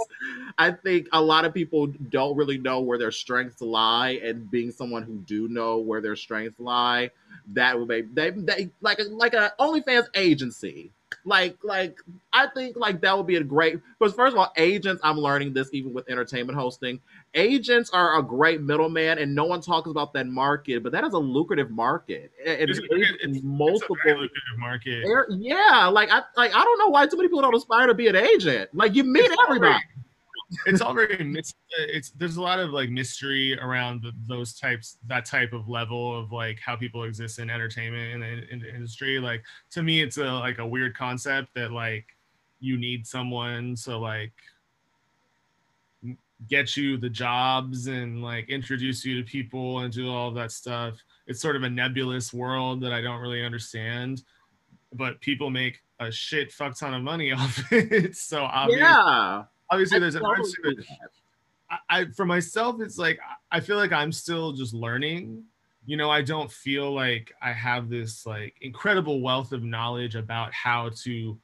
I 0.58 0.72
think 0.72 1.08
a 1.12 1.22
lot 1.22 1.46
of 1.46 1.54
people 1.54 1.88
don't 1.88 2.36
really 2.38 2.60
know 2.60 2.82
where 2.82 2.98
their 2.98 3.12
strengths 3.12 3.60
lie, 3.62 4.20
and 4.24 4.50
being 4.52 4.72
someone 4.72 5.04
who 5.04 5.18
do 5.18 5.48
know 5.48 5.80
where 5.80 6.00
their 6.00 6.16
strengths 6.16 6.60
lie 6.60 7.10
that 7.54 7.78
would 7.78 7.88
make 7.88 8.14
they, 8.14 8.30
they 8.32 8.70
like 8.82 9.00
a, 9.00 9.04
like 9.04 9.34
a 9.34 9.52
OnlyFans 9.60 10.08
agency. 10.16 10.92
Like 11.24 11.58
like 11.64 12.00
I 12.34 12.48
think 12.48 12.76
like 12.78 13.02
that 13.02 13.18
would 13.18 13.28
be 13.28 13.38
a 13.38 13.44
great 13.44 13.80
because 14.00 14.14
first 14.14 14.34
of 14.34 14.40
all, 14.40 14.52
agents. 14.58 15.02
I'm 15.04 15.18
learning 15.18 15.54
this 15.54 15.70
even 15.74 15.94
with 15.94 16.10
entertainment 16.10 16.58
hosting. 16.58 17.00
Agents 17.34 17.90
are 17.92 18.20
a 18.20 18.24
great 18.24 18.62
middleman, 18.62 19.20
and 19.20 19.34
no 19.34 19.46
one 19.46 19.62
talks 19.62 19.90
about 19.90 20.14
that 20.14 20.28
market, 20.28 20.84
but 20.84 20.92
that 20.92 21.04
is 21.04 21.14
a 21.14 21.20
lucrative 21.20 21.72
market. 21.72 22.32
It's, 22.38 22.80
it's, 22.80 23.12
it's 23.22 23.44
multiple 23.44 23.96
it's 24.04 24.06
lucrative 24.06 24.58
market. 24.58 25.06
Yeah, 25.38 25.88
like 25.88 26.10
I 26.12 26.22
like 26.36 26.56
I 26.56 26.64
don't 26.64 26.80
know 26.80 26.90
why 26.90 27.08
too 27.08 27.18
many 27.18 27.30
people 27.30 27.42
don't 27.42 27.56
aspire 27.56 27.88
to 27.88 27.94
be 27.94 28.08
an 28.08 28.16
agent. 28.16 28.70
Like 28.74 28.96
you 28.96 29.04
meet 29.04 29.32
everybody 29.48 29.80
it's 30.66 30.82
all 30.82 30.94
very 30.94 31.18
it's 31.78 32.12
there's 32.12 32.38
a 32.38 32.42
lot 32.42 32.60
of 32.60 32.72
like 32.72 32.90
mystery 32.90 33.58
around 33.60 34.02
the, 34.02 34.12
those 34.28 34.58
types 34.58 34.98
that 35.08 35.26
type 35.26 35.54
of 35.54 35.68
level 35.68 36.18
of 36.18 36.32
like 36.32 36.60
how 36.60 36.76
people 36.76 37.04
exist 37.04 37.40
in 37.40 37.50
entertainment 37.50 38.14
in 38.14 38.20
the, 38.22 38.54
in 38.54 38.60
the 38.60 38.74
industry. 38.74 39.20
Like 39.20 39.44
to 39.72 39.84
me 39.84 40.02
it's 40.02 40.18
a 40.18 40.24
like 40.24 40.60
a 40.60 40.68
weird 40.68 40.96
concept 40.96 41.54
that 41.56 41.72
like 41.72 42.06
you 42.60 42.78
need 42.78 43.06
someone 43.06 43.76
to 43.84 43.98
like 43.98 44.34
get 46.48 46.76
you 46.76 46.98
the 46.98 47.10
jobs 47.10 47.88
and 47.88 48.22
like 48.22 48.50
introduce 48.50 49.06
you 49.06 49.22
to 49.22 49.30
people 49.30 49.80
and 49.80 49.94
do 49.94 50.10
all 50.10 50.32
that 50.32 50.52
stuff. 50.52 50.96
It's 51.28 51.42
sort 51.42 51.56
of 51.56 51.64
a 51.64 51.70
nebulous 51.70 52.34
world 52.34 52.82
that 52.82 52.94
i 52.94 53.02
don't 53.02 53.20
really 53.20 53.44
understand 53.44 54.22
but 54.94 55.20
people 55.22 55.50
make 55.50 55.82
a 56.00 56.12
shit 56.12 56.52
fuck 56.52 56.78
ton 56.78 56.94
of 56.94 57.04
money 57.04 57.32
off 57.34 57.72
it. 57.72 58.16
So 58.16 58.44
obviously 58.44 58.82
yeah 58.82 59.44
obviously 59.70 60.00
there's 60.00 60.16
an 60.16 60.26
art 60.26 60.40
I, 61.70 61.78
I 61.90 62.06
for 62.06 62.26
myself 62.26 62.82
it's 62.82 62.98
like 62.98 63.20
I 63.52 63.60
feel 63.60 63.78
like 63.78 63.92
I'm 63.92 64.12
still 64.12 64.52
just 64.52 64.74
learning. 64.74 65.44
You 65.88 65.98
know, 65.98 66.10
I 66.10 66.24
don't 66.24 66.52
feel 66.52 66.92
like 66.92 67.32
I 67.42 67.52
have 67.52 67.90
this 67.90 68.26
like 68.26 68.56
incredible 68.62 69.22
wealth 69.22 69.52
of 69.52 69.64
knowledge 69.64 70.16
about 70.16 70.52
how 70.52 70.90
to 71.04 71.38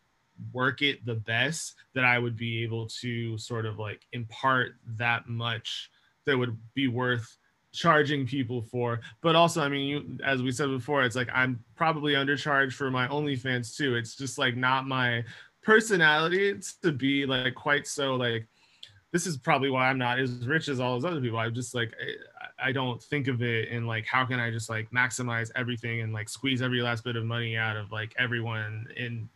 work 0.51 0.81
it 0.81 1.05
the 1.05 1.15
best 1.15 1.75
that 1.93 2.03
I 2.03 2.17
would 2.17 2.35
be 2.35 2.63
able 2.63 2.87
to 3.01 3.37
sort 3.37 3.65
of 3.65 3.77
like 3.77 4.01
impart 4.13 4.75
that 4.97 5.27
much 5.27 5.91
that 6.25 6.37
would 6.37 6.57
be 6.73 6.87
worth 6.87 7.37
charging 7.71 8.25
people 8.25 8.61
for. 8.61 8.99
But 9.21 9.35
also, 9.35 9.61
I 9.61 9.69
mean, 9.69 9.87
you, 9.87 10.17
as 10.25 10.41
we 10.41 10.51
said 10.51 10.69
before, 10.69 11.03
it's 11.03 11.15
like 11.15 11.29
I'm 11.33 11.63
probably 11.75 12.13
undercharged 12.13 12.73
for 12.73 12.91
my 12.91 13.07
OnlyFans 13.07 13.75
too. 13.75 13.95
It's 13.95 14.15
just 14.15 14.37
like 14.37 14.55
not 14.55 14.87
my 14.87 15.23
personality 15.61 16.59
to 16.81 16.91
be 16.91 17.25
like 17.25 17.55
quite 17.55 17.87
so 17.87 18.15
like. 18.15 18.47
This 19.13 19.27
is 19.27 19.35
probably 19.35 19.69
why 19.69 19.89
I'm 19.89 19.97
not 19.97 20.19
as 20.19 20.47
rich 20.47 20.69
as 20.69 20.79
all 20.79 20.93
those 20.93 21.03
other 21.03 21.19
people. 21.19 21.37
I'm 21.37 21.53
just 21.53 21.75
like 21.75 21.93
I, 22.59 22.69
I 22.69 22.71
don't 22.71 23.03
think 23.03 23.27
of 23.27 23.41
it 23.41 23.67
in 23.67 23.85
like 23.85 24.05
how 24.05 24.25
can 24.25 24.39
I 24.39 24.51
just 24.51 24.69
like 24.69 24.89
maximize 24.91 25.51
everything 25.53 25.99
and 25.99 26.13
like 26.13 26.29
squeeze 26.29 26.61
every 26.61 26.81
last 26.81 27.03
bit 27.03 27.17
of 27.17 27.25
money 27.25 27.57
out 27.57 27.75
of 27.75 27.91
like 27.91 28.15
everyone 28.17 28.87
in. 28.95 29.27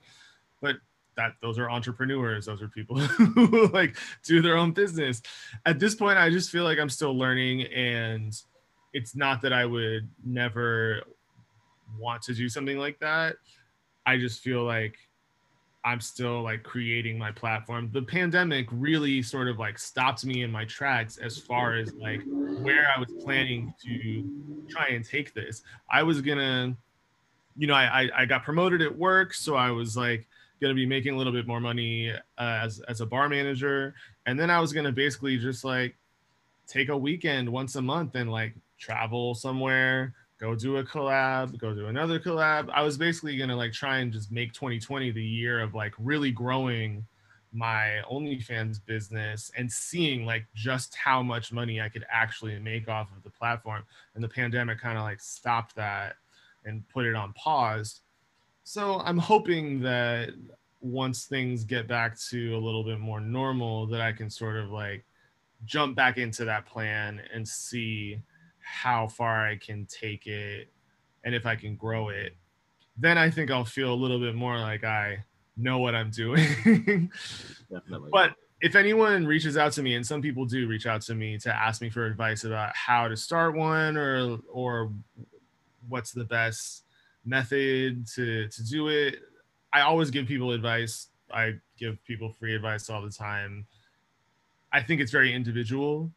But 0.62 0.78
that 1.16 1.34
those 1.42 1.58
are 1.58 1.70
entrepreneurs 1.70 2.46
those 2.46 2.62
are 2.62 2.68
people 2.68 2.98
who 3.00 3.68
like 3.68 3.98
do 4.24 4.42
their 4.42 4.58
own 4.58 4.72
business 4.72 5.22
at 5.66 5.80
this 5.80 5.96
point 5.96 6.18
i 6.18 6.30
just 6.30 6.50
feel 6.50 6.64
like 6.64 6.80
i'm 6.80 6.90
still 6.90 7.18
learning 7.18 7.64
and 7.64 8.42
it's 8.94 9.16
not 9.16 9.42
that 9.42 9.54
i 9.54 9.66
would 9.66 10.08
never 10.24 11.02
want 11.98 12.22
to 12.22 12.34
do 12.34 12.50
something 12.50 12.78
like 12.78 13.00
that 13.00 13.36
i 14.06 14.18
just 14.18 14.42
feel 14.42 14.64
like 14.64 14.98
i'm 15.86 16.02
still 16.02 16.42
like 16.42 16.64
creating 16.64 17.18
my 17.18 17.32
platform. 17.32 17.90
The 17.94 18.02
pandemic 18.02 18.68
really 18.72 19.22
sort 19.22 19.48
of 19.48 19.60
like 19.60 19.78
stopped 19.78 20.26
me 20.26 20.42
in 20.42 20.52
my 20.52 20.66
tracks 20.66 21.18
as 21.18 21.38
far 21.38 21.76
as 21.76 21.94
like 21.94 22.22
where 22.26 22.88
i 22.96 23.00
was 23.00 23.12
planning 23.24 23.74
to 23.84 24.68
try 24.68 24.88
and 24.88 25.06
take 25.06 25.34
this. 25.34 25.62
I 25.90 26.04
was 26.04 26.22
gonna 26.22 26.76
you 27.58 27.68
know 27.68 27.76
i 27.76 28.10
i, 28.14 28.26
got 28.26 28.44
promoted 28.44 28.82
at 28.82 28.98
work 28.98 29.34
so 29.34 29.56
i 29.56 29.72
was 29.72 29.96
like 29.96 30.28
to 30.72 30.76
be 30.76 30.86
making 30.86 31.14
a 31.14 31.18
little 31.18 31.34
bit 31.34 31.48
more 31.48 31.60
money 31.60 32.12
uh, 32.12 32.20
as 32.38 32.80
as 32.82 33.02
a 33.02 33.06
bar 33.06 33.30
manager, 33.30 33.94
and 34.26 34.40
then 34.40 34.50
I 34.50 34.60
was 34.60 34.74
to 34.86 34.92
basically 34.92 35.38
just 35.38 35.64
like 35.64 35.96
take 36.68 36.90
a 36.90 36.98
weekend 36.98 37.50
once 37.50 37.76
a 37.76 37.82
month 37.82 38.16
and 38.16 38.32
like 38.32 38.56
travel 38.80 39.36
somewhere, 39.36 40.14
go 40.40 40.56
do 40.56 40.78
a 40.78 40.84
collab, 40.84 41.58
go 41.58 41.74
do 41.74 41.88
another 41.88 42.20
collab. 42.20 42.70
I 42.70 42.82
was 42.82 42.98
basically 42.98 43.38
to 43.38 43.56
like 43.56 43.72
try 43.72 44.00
and 44.00 44.12
just 44.12 44.32
make 44.32 44.54
2020 44.54 45.12
the 45.12 45.24
year 45.24 45.62
of 45.62 45.74
like 45.74 45.94
really 45.98 46.32
growing 46.32 47.06
my 47.54 48.02
OnlyFans 48.12 48.80
business 48.86 49.50
and 49.58 49.72
seeing 49.72 50.26
like 50.26 50.46
just 50.54 50.94
how 50.96 51.24
much 51.24 51.54
money 51.54 51.80
I 51.80 51.88
could 51.88 52.06
actually 52.12 52.60
make 52.60 52.90
off 52.90 53.08
of 53.16 53.24
the 53.24 53.30
platform. 53.30 53.84
And 54.14 54.24
the 54.24 54.28
pandemic 54.28 54.80
kind 54.80 54.98
of 54.98 55.04
like 55.04 55.22
stopped 55.22 55.76
that 55.76 56.18
and 56.66 56.88
put 56.90 57.06
it 57.06 57.16
on 57.16 57.32
pause. 57.34 58.02
So 58.66 59.00
I'm 59.06 59.18
hoping 59.18 59.80
that 59.82 60.32
once 60.82 61.26
things 61.26 61.64
get 61.64 61.88
back 61.88 62.20
to 62.30 62.56
a 62.56 62.60
little 62.60 62.84
bit 62.84 63.00
more 63.00 63.22
normal, 63.22 63.86
that 63.88 64.02
I 64.02 64.12
can 64.12 64.30
sort 64.30 64.58
of 64.58 64.70
like 64.70 65.06
jump 65.64 65.96
back 65.96 66.18
into 66.18 66.44
that 66.46 66.66
plan 66.66 67.22
and 67.34 67.48
see 67.48 68.20
how 68.66 69.08
far 69.08 69.48
I 69.48 69.56
can 69.58 69.86
take 69.86 70.28
it 70.28 70.70
and 71.24 71.34
if 71.34 71.46
I 71.46 71.56
can 71.56 71.76
grow 71.76 72.10
it. 72.10 72.36
Then 72.98 73.18
I 73.18 73.30
think 73.30 73.52
I'll 73.52 73.66
feel 73.66 73.94
a 73.94 73.96
little 73.96 74.20
bit 74.20 74.36
more 74.36 74.58
like 74.58 74.84
I 74.84 75.24
know 75.56 75.80
what 75.80 75.96
I'm 75.96 76.10
doing. 76.10 76.48
Definitely. 77.72 78.10
But 78.12 78.34
if 78.62 78.76
anyone 78.76 79.26
reaches 79.26 79.58
out 79.58 79.74
to 79.74 79.84
me, 79.84 79.96
and 79.96 80.06
some 80.06 80.22
people 80.22 80.46
do 80.46 80.68
reach 80.68 80.88
out 80.88 81.02
to 81.04 81.16
me 81.16 81.38
to 81.40 81.54
ask 81.54 81.82
me 81.82 81.90
for 81.90 82.06
advice 82.06 82.44
about 82.44 82.76
how 82.76 83.08
to 83.08 83.16
start 83.16 83.56
one 83.56 83.98
or 83.98 84.40
or 84.52 84.92
what's 85.88 86.12
the 86.12 86.24
best 86.24 86.84
method 87.26 88.08
to 88.16 88.48
to 88.48 88.64
do 88.64 88.88
it. 88.88 89.20
I 89.74 89.82
always 89.82 90.10
give 90.10 90.26
people 90.26 90.52
advice. 90.52 91.10
I 91.32 91.56
give 91.78 92.04
people 92.06 92.32
free 92.32 92.56
advice 92.56 92.90
all 92.90 93.02
the 93.02 93.12
time. 93.12 93.66
I 94.72 94.82
think 94.82 95.02
it's 95.02 95.12
very 95.12 95.34
individual. 95.34 96.12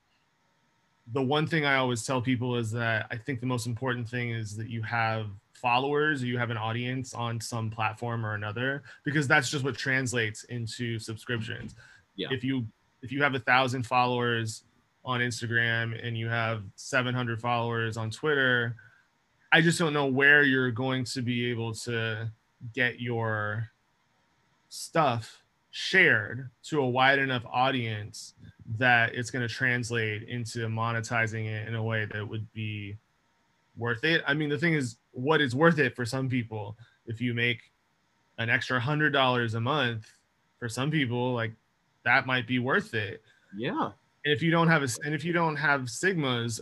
The 1.13 1.23
one 1.23 1.47
thing 1.47 1.65
I 1.65 1.77
always 1.77 2.05
tell 2.05 2.21
people 2.21 2.57
is 2.57 2.71
that 2.73 3.07
I 3.11 3.17
think 3.17 3.41
the 3.41 3.47
most 3.47 3.67
important 3.67 4.09
thing 4.09 4.31
is 4.31 4.57
that 4.57 4.69
you 4.69 4.83
have 4.83 5.27
followers, 5.55 6.23
you 6.23 6.39
have 6.39 6.51
an 6.51 6.57
audience 6.57 7.15
on 7.15 7.41
some 7.41 7.71
platform 7.71 8.25
or 8.25 8.35
another, 8.35 8.83
because 9.05 9.27
that's 9.27 9.51
just 9.51 9.65
what 9.65 9.77
translates 9.77 10.45
into 10.45 10.99
subscriptions. 10.99 11.75
Yeah. 12.17 12.29
If 12.31 12.45
you 12.45 12.67
if 13.03 13.13
you 13.13 13.23
have 13.23 13.35
a 13.35 13.41
thousand 13.41 13.85
followers 13.85 14.65
on 15.05 15.21
Instagram 15.21 15.99
and 16.05 16.19
you 16.19 16.29
have 16.29 16.63
700 16.75 17.41
followers 17.41 17.97
on 17.97 18.11
Twitter, 18.11 18.77
I 19.53 19.61
just 19.61 19.79
don't 19.79 19.93
know 19.93 20.07
where 20.07 20.43
you're 20.43 20.71
going 20.71 21.05
to 21.05 21.23
be 21.23 21.51
able 21.51 21.75
to 21.75 22.31
get 22.75 23.01
your 23.01 23.71
stuff 24.69 25.43
shared 25.71 26.51
to 26.65 26.81
a 26.81 26.89
wide 26.89 27.19
enough 27.19 27.45
audience 27.51 28.35
that 28.79 29.15
it's 29.15 29.31
going 29.31 29.47
to 29.47 29.53
translate 29.53 30.25
into 30.25 30.67
monetizing 30.69 31.47
it 31.47 31.69
in 31.69 31.75
a 31.75 31.83
way 31.83 32.07
that 32.13 32.27
would 32.27 32.51
be 32.53 32.97
worth 33.77 34.05
it. 34.05 34.23
I 34.27 34.35
mean, 34.35 34.49
the 34.49 34.59
thing 34.59 34.75
is, 34.75 34.97
what 35.13 35.41
is 35.41 35.55
worth 35.55 35.79
it 35.79 35.97
for 35.97 36.05
some 36.05 36.29
people? 36.29 36.77
If 37.07 37.21
you 37.21 37.35
make 37.35 37.61
an 38.39 38.51
extra 38.51 38.79
hundred 38.79 39.13
dollars 39.13 39.55
a 39.55 39.61
month, 39.61 40.11
for 40.59 40.69
some 40.69 40.91
people, 40.91 41.35
like 41.35 41.53
that 42.05 42.27
might 42.27 42.47
be 42.47 42.59
worth 42.59 42.95
it. 42.95 43.23
Yeah. 43.57 43.91
And 44.25 44.35
if 44.35 44.43
you 44.43 44.51
don't 44.51 44.69
have 44.69 44.83
a, 44.83 44.89
and 45.05 45.15
if 45.15 45.25
you 45.25 45.33
don't 45.33 45.57
have 45.57 45.83
sigmas 45.83 46.61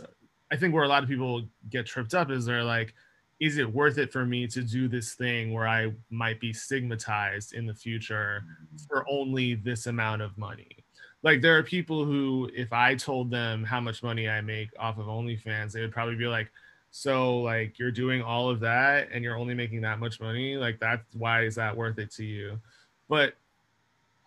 I 0.51 0.55
think 0.55 0.73
where 0.73 0.83
a 0.83 0.87
lot 0.87 1.03
of 1.03 1.09
people 1.09 1.43
get 1.69 1.85
tripped 1.85 2.13
up 2.13 2.31
is 2.31 2.45
they're 2.45 2.63
like, 2.63 2.93
is 3.39 3.57
it 3.57 3.71
worth 3.71 3.97
it 3.97 4.11
for 4.11 4.25
me 4.25 4.47
to 4.47 4.61
do 4.61 4.87
this 4.87 5.13
thing 5.13 5.53
where 5.53 5.67
I 5.67 5.93
might 6.09 6.39
be 6.39 6.53
stigmatized 6.53 7.53
in 7.53 7.65
the 7.65 7.73
future 7.73 8.43
for 8.87 9.05
only 9.09 9.55
this 9.55 9.85
amount 9.85 10.21
of 10.21 10.37
money? 10.37 10.83
Like 11.23 11.41
there 11.41 11.57
are 11.57 11.63
people 11.63 12.03
who, 12.03 12.49
if 12.55 12.73
I 12.73 12.95
told 12.95 13.29
them 13.29 13.63
how 13.63 13.79
much 13.79 14.01
money 14.01 14.27
I 14.27 14.41
make 14.41 14.69
off 14.79 14.97
of 14.97 15.05
OnlyFans, 15.05 15.71
they 15.71 15.81
would 15.81 15.91
probably 15.91 16.15
be 16.15 16.27
like, 16.27 16.49
so 16.89 17.39
like 17.39 17.77
you're 17.77 17.91
doing 17.91 18.21
all 18.21 18.49
of 18.49 18.59
that 18.61 19.09
and 19.11 19.23
you're 19.23 19.37
only 19.37 19.53
making 19.53 19.81
that 19.81 19.99
much 19.99 20.19
money? 20.19 20.57
Like 20.57 20.79
that's 20.79 21.03
why 21.15 21.43
is 21.43 21.55
that 21.55 21.75
worth 21.75 21.99
it 21.99 22.11
to 22.13 22.25
you? 22.25 22.59
But 23.07 23.35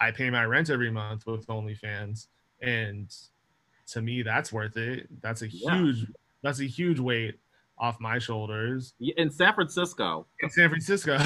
I 0.00 0.12
pay 0.12 0.30
my 0.30 0.44
rent 0.44 0.70
every 0.70 0.90
month 0.90 1.26
with 1.26 1.46
OnlyFans 1.46 2.26
and 2.62 3.12
to 3.88 4.02
me 4.02 4.22
that's 4.22 4.52
worth 4.52 4.76
it. 4.76 5.08
That's 5.20 5.42
a 5.42 5.46
huge 5.46 5.98
yeah. 5.98 6.14
that's 6.42 6.60
a 6.60 6.64
huge 6.64 7.00
weight 7.00 7.38
off 7.80 7.98
my 7.98 8.18
shoulders. 8.18 8.94
In 9.00 9.30
San 9.30 9.54
Francisco. 9.54 10.26
In 10.40 10.50
San 10.50 10.68
Francisco. 10.68 11.18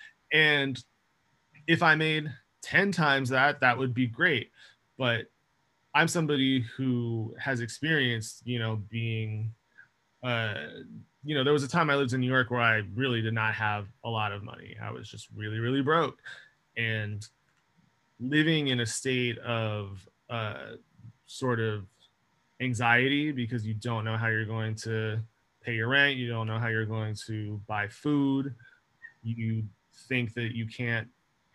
and 0.32 0.82
if 1.66 1.82
I 1.82 1.94
made 1.94 2.30
10 2.62 2.92
times 2.92 3.30
that, 3.30 3.60
that 3.60 3.78
would 3.78 3.94
be 3.94 4.06
great. 4.06 4.50
But 4.98 5.26
I'm 5.94 6.08
somebody 6.08 6.64
who 6.76 7.34
has 7.38 7.60
experienced, 7.60 8.42
you 8.44 8.58
know, 8.58 8.82
being 8.90 9.54
uh 10.22 10.54
you 11.24 11.36
know, 11.36 11.44
there 11.44 11.52
was 11.52 11.62
a 11.62 11.68
time 11.68 11.88
I 11.88 11.94
lived 11.94 12.12
in 12.12 12.20
New 12.20 12.30
York 12.30 12.50
where 12.50 12.60
I 12.60 12.82
really 12.94 13.22
did 13.22 13.34
not 13.34 13.54
have 13.54 13.86
a 14.04 14.10
lot 14.10 14.32
of 14.32 14.42
money. 14.42 14.76
I 14.82 14.90
was 14.90 15.08
just 15.08 15.28
really, 15.36 15.60
really 15.60 15.82
broke. 15.82 16.18
And 16.76 17.24
living 18.18 18.68
in 18.68 18.80
a 18.80 18.86
state 18.86 19.38
of 19.38 20.08
uh, 20.30 20.72
sort 21.26 21.60
of 21.60 21.84
anxiety 22.60 23.30
because 23.30 23.64
you 23.64 23.74
don't 23.74 24.04
know 24.04 24.16
how 24.16 24.26
you're 24.28 24.44
going 24.44 24.74
to 24.74 25.20
pay 25.62 25.74
your 25.74 25.88
rent, 25.88 26.16
you 26.16 26.28
don't 26.28 26.46
know 26.46 26.58
how 26.58 26.68
you're 26.68 26.86
going 26.86 27.14
to 27.26 27.60
buy 27.66 27.88
food, 27.88 28.54
you 29.22 29.64
think 30.08 30.34
that 30.34 30.54
you 30.54 30.66
can't 30.66 31.08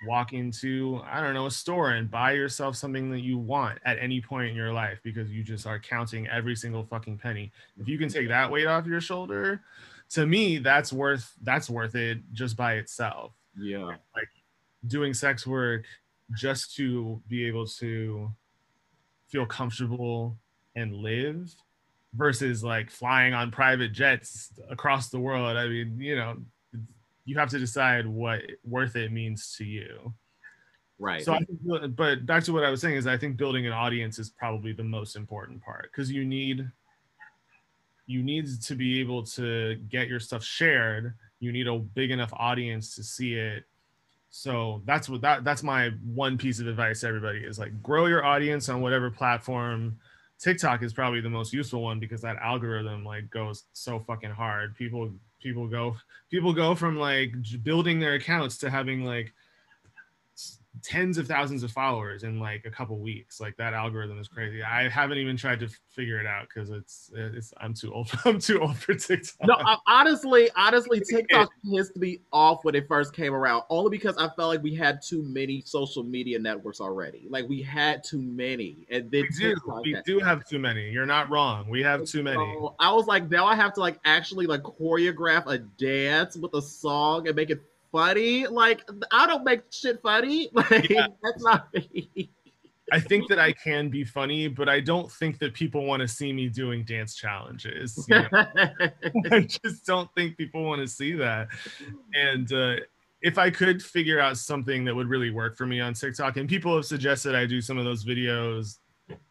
walk 0.06 0.34
into 0.34 1.02
i 1.10 1.20
don't 1.20 1.34
know 1.34 1.48
a 1.48 1.52
store 1.52 1.92
and 1.92 2.12
buy 2.12 2.32
yourself 2.32 2.76
something 2.76 3.10
that 3.10 3.22
you 3.22 3.38
want 3.38 3.80
at 3.84 3.98
any 4.00 4.22
point 4.22 4.50
in 4.50 4.56
your 4.56 4.72
life 4.72 5.00
because 5.04 5.32
you 5.32 5.44
just 5.44 5.66
are 5.66 5.80
counting 5.80 6.28
every 6.28 6.56
single 6.56 6.84
fucking 6.84 7.18
penny. 7.18 7.52
If 7.80 7.88
you 7.88 7.98
can 7.98 8.10
take 8.10 8.28
that 8.28 8.52
weight 8.52 8.68
off 8.68 8.86
your 8.86 9.02
shoulder 9.02 9.62
to 10.10 10.26
me 10.26 10.60
that's 10.60 10.94
worth 10.94 11.34
that's 11.42 11.70
worth 11.70 11.96
it 11.96 12.20
just 12.32 12.56
by 12.56 12.74
itself. 12.76 13.34
Yeah. 13.58 13.86
Like 14.16 14.30
doing 14.86 15.14
sex 15.14 15.48
work 15.48 15.86
just 16.36 16.76
to 16.76 17.22
be 17.28 17.46
able 17.46 17.66
to 17.66 18.32
feel 19.30 19.46
comfortable 19.46 20.38
and 20.76 20.94
live 20.94 21.54
versus 22.14 22.64
like 22.64 22.90
flying 22.90 23.34
on 23.34 23.52
private 23.52 23.92
jets 23.92 24.52
across 24.70 25.10
the 25.10 25.20
world. 25.20 25.58
I 25.58 25.68
mean, 25.68 26.00
you 26.00 26.16
know, 26.16 26.38
you 27.26 27.38
have 27.38 27.50
to 27.50 27.60
decide 27.60 28.08
what 28.08 28.42
worth 28.64 28.96
it 28.96 29.12
means 29.12 29.56
to 29.58 29.66
you. 29.66 30.14
Right. 31.00 31.24
So, 31.24 31.34
I 31.34 31.40
think, 31.40 31.96
but 31.96 32.26
back 32.26 32.44
to 32.46 32.54
what 32.54 32.64
I 32.64 32.72
was 32.72 32.82
saying 32.82 32.96
is, 32.96 33.06
I 33.06 33.18
think 33.18 33.38
building 33.38 33.68
an 33.68 33.74
audience 33.74 34.18
is 34.18 34.30
probably 34.32 34.74
the 34.74 34.84
most 34.84 35.16
important 35.16 35.62
part 35.62 35.92
because 35.92 36.12
you 36.12 36.26
need 36.26 36.68
you 38.08 38.24
need 38.24 38.48
to 38.62 38.76
be 38.76 39.00
able 39.00 39.22
to 39.24 39.76
get 39.90 40.08
your 40.08 40.20
stuff 40.20 40.44
shared. 40.44 41.14
You 41.40 41.52
need 41.52 41.68
a 41.68 41.78
big 41.78 42.10
enough 42.10 42.32
audience 42.34 42.96
to 42.96 43.04
see 43.04 43.34
it. 43.34 43.66
So 44.30 44.82
that's 44.86 45.08
what 45.08 45.22
that 45.22 45.44
that's 45.44 45.62
my 45.62 45.92
one 46.04 46.38
piece 46.38 46.60
of 46.60 46.68
advice 46.68 47.02
to 47.02 47.08
everybody 47.08 47.40
is 47.40 47.60
like 47.60 47.82
grow 47.84 48.08
your 48.08 48.26
audience 48.26 48.70
on 48.70 48.82
whatever 48.82 49.12
platform 49.12 49.98
TikTok 50.40 50.84
is 50.84 50.94
probably 50.94 51.22
the 51.22 51.30
most 51.30 51.52
useful 51.54 51.82
one 51.82 52.00
because 52.00 52.22
that 52.22 52.38
algorithm 52.38 53.04
like 53.04 53.30
goes 53.30 53.64
so 53.74 54.00
fucking 54.00 54.32
hard. 54.32 54.76
People 54.76 55.12
people 55.42 55.68
go 55.68 55.96
people 56.30 56.54
go 56.54 56.76
from 56.76 56.98
like 56.98 57.34
building 57.64 58.00
their 58.00 58.14
accounts 58.14 58.58
to 58.60 58.70
having 58.70 59.04
like 59.04 59.34
tens 60.88 61.18
of 61.18 61.28
thousands 61.28 61.64
of 61.64 61.72
followers 61.72 62.24
in 62.24 62.40
like 62.40 62.64
a 62.66 62.72
couple 62.72 62.98
weeks. 62.98 63.42
Like 63.42 63.58
that 63.58 63.74
algorithm 63.74 64.20
is 64.20 64.30
crazy. 64.30 64.64
I 64.64 64.88
haven't 64.88 65.18
even 65.18 65.36
tried 65.36 65.60
to 65.60 65.68
figure 65.90 66.18
it 66.18 66.26
out 66.26 66.48
because 66.48 66.70
it's 66.70 67.12
it's 67.14 67.54
I'm 67.58 67.74
too 67.74 67.94
old. 67.94 68.10
I'm 68.26 68.40
too 68.40 68.62
old 68.62 68.78
for 68.78 68.94
TikTok. 68.94 69.48
No, 69.48 69.58
honestly, 69.86 70.50
honestly, 70.56 71.02
TikTok 71.10 71.50
used 71.64 71.94
to 71.94 72.00
be 72.00 72.22
off 72.32 72.64
when 72.64 72.74
it 72.74 72.88
first 72.88 73.14
came 73.14 73.34
around, 73.34 73.64
only 73.70 73.90
because 73.90 74.16
I 74.18 74.30
felt 74.30 74.48
like 74.48 74.64
we 74.64 74.76
had 74.76 75.02
too 75.02 75.24
many 75.24 75.62
social 75.66 76.04
media 76.04 76.40
networks 76.40 76.80
already. 76.80 77.28
Like 77.30 77.50
we 77.50 77.62
had 77.62 78.02
too 78.02 78.22
many, 78.22 78.88
and 78.90 79.12
then 79.12 79.24
we 79.24 79.38
do. 79.38 79.56
We 79.84 79.98
do 80.06 80.20
have 80.20 80.46
too 80.46 80.60
many. 80.60 80.90
You're 80.90 81.06
not 81.06 81.30
wrong. 81.30 81.70
We 81.70 81.84
have 81.84 82.06
too 82.06 82.24
many. 82.24 82.38
So 82.38 82.76
I 82.80 82.94
was 82.94 83.08
like, 83.08 83.30
now 83.30 83.46
I 83.46 83.56
have 83.56 83.74
to 83.74 83.82
like 83.82 84.00
actually 84.06 84.48
like 84.48 84.62
choreograph 84.62 85.48
a 85.48 85.58
dance 85.58 86.38
with 86.38 86.54
a 86.54 86.62
song 86.62 87.28
and 87.28 87.36
make 87.36 87.50
it 87.50 87.62
funny. 87.92 88.48
Like 88.48 88.88
I 89.12 89.28
don't 89.28 89.44
make 89.44 89.62
shit 89.72 90.02
funny. 90.02 90.50
Like 90.54 90.90
yeah. 90.90 91.08
that's 91.24 91.44
not 91.44 91.68
me. 91.74 92.32
I 92.92 93.00
think 93.02 93.28
that 93.28 93.38
I 93.38 93.52
can 93.52 93.90
be 93.90 94.06
funny, 94.06 94.48
but 94.48 94.70
I 94.70 94.80
don't 94.80 95.12
think 95.12 95.40
that 95.40 95.54
people 95.54 95.86
want 95.86 96.02
to 96.02 96.08
see 96.08 96.32
me 96.32 96.48
doing 96.48 96.86
dance 96.86 97.16
challenges. 97.16 98.06
You 98.08 98.16
know? 98.16 98.28
I 99.32 99.42
just 99.42 99.86
don't 99.86 100.10
think 100.16 100.38
people 100.38 100.64
want 100.64 100.82
to 100.82 100.88
see 100.88 101.12
that. 101.14 101.50
And 102.14 102.52
uh, 102.54 102.78
if 103.22 103.38
I 103.38 103.50
could 103.50 103.84
figure 103.84 104.22
out 104.22 104.38
something 104.38 104.86
that 104.86 104.96
would 104.96 105.08
really 105.08 105.32
work 105.32 105.58
for 105.58 105.66
me 105.66 105.82
on 105.82 105.96
TikTok, 105.96 106.38
and 106.38 106.48
people 106.48 106.76
have 106.76 106.86
suggested 106.86 107.36
I 107.36 107.46
do 107.46 107.60
some 107.60 107.78
of 107.78 107.84
those 107.84 108.06
videos 108.06 108.78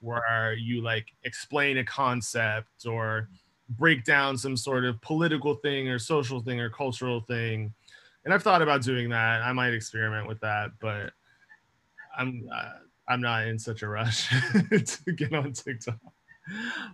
where 0.01 0.55
you 0.55 0.83
like 0.83 1.07
explain 1.25 1.79
a 1.79 1.85
concept 1.85 2.87
or 2.87 3.29
break 3.71 4.05
down 4.05 4.37
some 4.37 4.57
sort 4.57 4.85
of 4.85 5.01
political 5.01 5.55
thing 5.55 5.89
or 5.89 5.99
social 5.99 6.41
thing 6.41 6.61
or 6.61 6.71
cultural 6.71 7.21
thing 7.21 7.73
and 8.27 8.35
I've 8.35 8.43
thought 8.43 8.61
about 8.61 8.83
doing 8.83 9.09
that. 9.11 9.43
I 9.43 9.53
might 9.53 9.73
experiment 9.73 10.27
with 10.27 10.41
that, 10.41 10.73
but 10.81 11.13
I'm 12.19 12.49
uh, 12.53 12.73
I'm 13.09 13.21
not 13.21 13.47
in 13.47 13.57
such 13.57 13.83
a 13.83 13.89
rush 13.89 14.29
to 14.71 15.13
get 15.13 15.33
on 15.33 15.53
TikTok. 15.53 15.97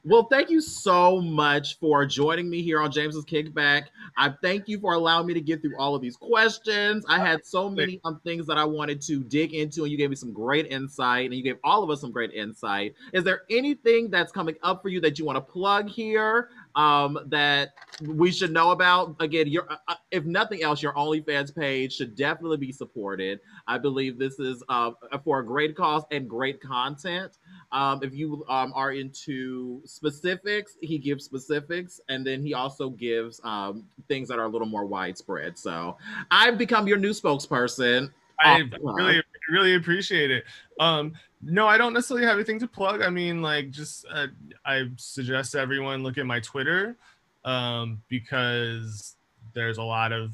Well, 0.05 0.25
thank 0.31 0.51
you 0.51 0.61
so 0.61 1.21
much 1.21 1.79
for 1.79 2.07
joining 2.07 2.49
me 2.49 2.63
here 2.63 2.81
on 2.81 2.91
James's 2.91 3.25
Kickback. 3.25 3.85
I 4.17 4.35
thank 4.43 4.67
you 4.67 4.81
for 4.81 4.95
allowing 4.95 5.27
me 5.27 5.35
to 5.35 5.41
get 5.41 5.61
through 5.61 5.77
all 5.79 5.95
of 5.95 6.01
these 6.01 6.17
questions. 6.17 7.05
I 7.09 7.19
had 7.19 7.45
so 7.45 7.69
many 7.69 8.01
um, 8.05 8.21
things 8.25 8.47
that 8.47 8.57
I 8.57 8.65
wanted 8.65 9.03
to 9.03 9.23
dig 9.23 9.53
into, 9.53 9.83
and 9.83 9.93
you 9.93 9.99
gave 9.99 10.11
me 10.11 10.17
some 10.17 10.33
great 10.33 10.67
insight, 10.67 11.27
and 11.27 11.35
you 11.35 11.43
gave 11.43 11.57
all 11.65 11.83
of 11.83 11.91
us 11.91 12.01
some 12.01 12.13
great 12.13 12.33
insight. 12.33 12.95
Is 13.13 13.25
there 13.25 13.43
anything 13.51 14.11
that's 14.11 14.33
coming 14.33 14.57
up 14.63 14.83
for 14.83 14.89
you 14.89 15.01
that 15.03 15.19
you 15.19 15.25
want 15.25 15.37
to 15.37 15.53
plug 15.53 15.89
here? 15.89 16.49
Um, 16.75 17.19
that 17.27 17.75
we 18.03 18.31
should 18.31 18.53
know 18.53 18.71
about. 18.71 19.17
Again, 19.21 19.47
your 19.49 19.71
uh, 19.71 19.77
uh, 19.89 19.95
if 20.11 20.25
nothing 20.25 20.63
else, 20.63 20.83
your 20.83 20.93
OnlyFans 20.95 21.55
page 21.55 21.95
should 21.95 22.15
definitely 22.17 22.57
be 22.57 22.73
supported. 22.73 23.41
I 23.67 23.79
believe 23.79 24.19
this 24.19 24.39
is 24.39 24.63
uh, 24.69 24.93
for 25.25 25.41
a 25.41 25.47
great 25.47 25.77
cause 25.77 26.05
and 26.11 26.29
great 26.29 26.61
content. 26.61 27.39
Um, 27.73 28.01
if 28.03 28.15
you 28.15 28.45
um, 28.49 28.73
are 28.75 28.93
into 28.93 29.81
specifics, 29.85 30.77
he 30.81 30.99
gives 30.99 31.25
specifics, 31.25 32.01
and 32.09 32.27
then 32.27 32.43
he 32.43 32.55
also 32.55 32.91
gives 32.91 33.41
um, 33.45 33.85
things 34.09 34.29
that 34.29 34.39
are 34.39 34.45
a 34.45 34.49
little 34.49 34.69
more 34.69 34.85
widespread. 34.85 35.59
So 35.59 35.97
I've 36.31 36.59
become 36.59 36.87
your 36.87 36.99
new 36.99 37.11
spokesperson. 37.11 38.11
I 38.45 38.63
really, 38.81 39.22
really 39.53 39.75
appreciate 39.75 40.31
it. 40.31 40.45
Um, 40.81 41.13
no, 41.43 41.67
I 41.67 41.77
don't 41.77 41.93
necessarily 41.93 42.27
have 42.27 42.37
anything 42.37 42.59
to 42.61 42.67
plug. 42.67 43.03
I 43.03 43.11
mean, 43.11 43.43
like, 43.43 43.71
just 43.71 44.07
uh, 44.13 44.29
I 44.65 44.89
suggest 44.97 45.55
everyone 45.55 46.03
look 46.03 46.19
at 46.19 46.27
my 46.27 46.41
Twitter 46.41 46.97
um, 47.45 48.03
because 48.09 49.17
there's 49.53 49.79
a 49.79 49.83
lot 49.83 50.13
of 50.13 50.33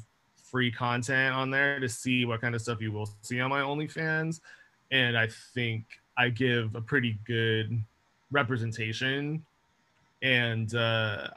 free 0.49 0.71
content 0.71 1.35
on 1.35 1.51
there 1.51 1.79
to 1.79 1.89
see 1.89 2.25
what 2.25 2.41
kind 2.41 2.55
of 2.55 2.61
stuff 2.61 2.81
you 2.81 2.91
will 2.91 3.09
see 3.21 3.39
on 3.39 3.49
my 3.49 3.61
OnlyFans, 3.61 4.39
and 4.91 5.17
I 5.17 5.27
think 5.53 5.85
I 6.17 6.29
give 6.29 6.75
a 6.75 6.81
pretty 6.81 7.19
good 7.25 7.83
representation. 8.31 9.45
And 10.21 10.73
uh, 10.75 11.27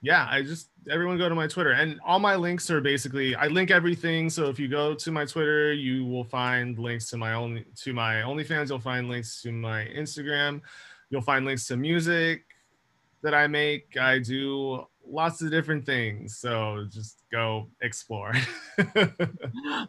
yeah, 0.00 0.28
I 0.30 0.42
just 0.42 0.70
everyone 0.90 1.18
go 1.18 1.28
to 1.28 1.34
my 1.34 1.46
Twitter 1.46 1.72
and 1.72 1.98
all 2.04 2.18
my 2.18 2.36
links 2.36 2.70
are 2.70 2.80
basically 2.80 3.34
I 3.34 3.48
link 3.48 3.70
everything. 3.70 4.30
So 4.30 4.48
if 4.48 4.58
you 4.58 4.68
go 4.68 4.94
to 4.94 5.10
my 5.10 5.24
Twitter, 5.24 5.72
you 5.72 6.04
will 6.04 6.24
find 6.24 6.78
links 6.78 7.10
to 7.10 7.16
my 7.16 7.34
only 7.34 7.66
to 7.82 7.92
my 7.92 8.16
OnlyFans. 8.16 8.68
You'll 8.68 8.78
find 8.78 9.08
links 9.08 9.42
to 9.42 9.52
my 9.52 9.86
Instagram. 9.86 10.60
You'll 11.10 11.22
find 11.22 11.44
links 11.44 11.66
to 11.68 11.76
music 11.76 12.44
that 13.22 13.34
I 13.34 13.46
make. 13.48 13.96
I 13.96 14.20
do 14.20 14.86
lots 15.10 15.42
of 15.42 15.50
different 15.50 15.84
things. 15.86 16.38
So 16.38 16.86
just 16.90 17.22
go 17.30 17.68
explore. 17.80 18.32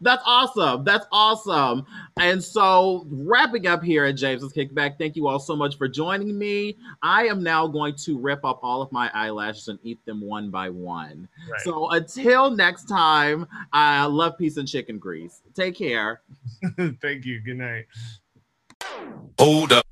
That's 0.00 0.22
awesome. 0.24 0.84
That's 0.84 1.06
awesome. 1.12 1.86
And 2.18 2.42
so, 2.42 3.06
wrapping 3.10 3.66
up 3.66 3.82
here 3.82 4.04
at 4.04 4.16
James's 4.16 4.52
Kickback, 4.52 4.98
thank 4.98 5.16
you 5.16 5.28
all 5.28 5.38
so 5.38 5.56
much 5.56 5.76
for 5.78 5.88
joining 5.88 6.38
me. 6.38 6.76
I 7.02 7.26
am 7.26 7.42
now 7.42 7.66
going 7.66 7.94
to 7.96 8.18
rip 8.18 8.44
up 8.44 8.60
all 8.62 8.82
of 8.82 8.90
my 8.92 9.10
eyelashes 9.14 9.68
and 9.68 9.78
eat 9.82 10.04
them 10.04 10.20
one 10.20 10.50
by 10.50 10.68
one. 10.70 11.28
Right. 11.50 11.60
So, 11.62 11.90
until 11.90 12.50
next 12.50 12.84
time, 12.84 13.46
I 13.72 14.04
love 14.06 14.38
peace 14.38 14.56
and 14.56 14.68
chicken 14.68 14.98
grease. 14.98 15.42
Take 15.54 15.76
care. 15.76 16.22
thank 17.00 17.24
you. 17.24 17.40
Good 17.40 17.58
night. 17.58 17.86
Hold 19.38 19.72
up. 19.72 19.86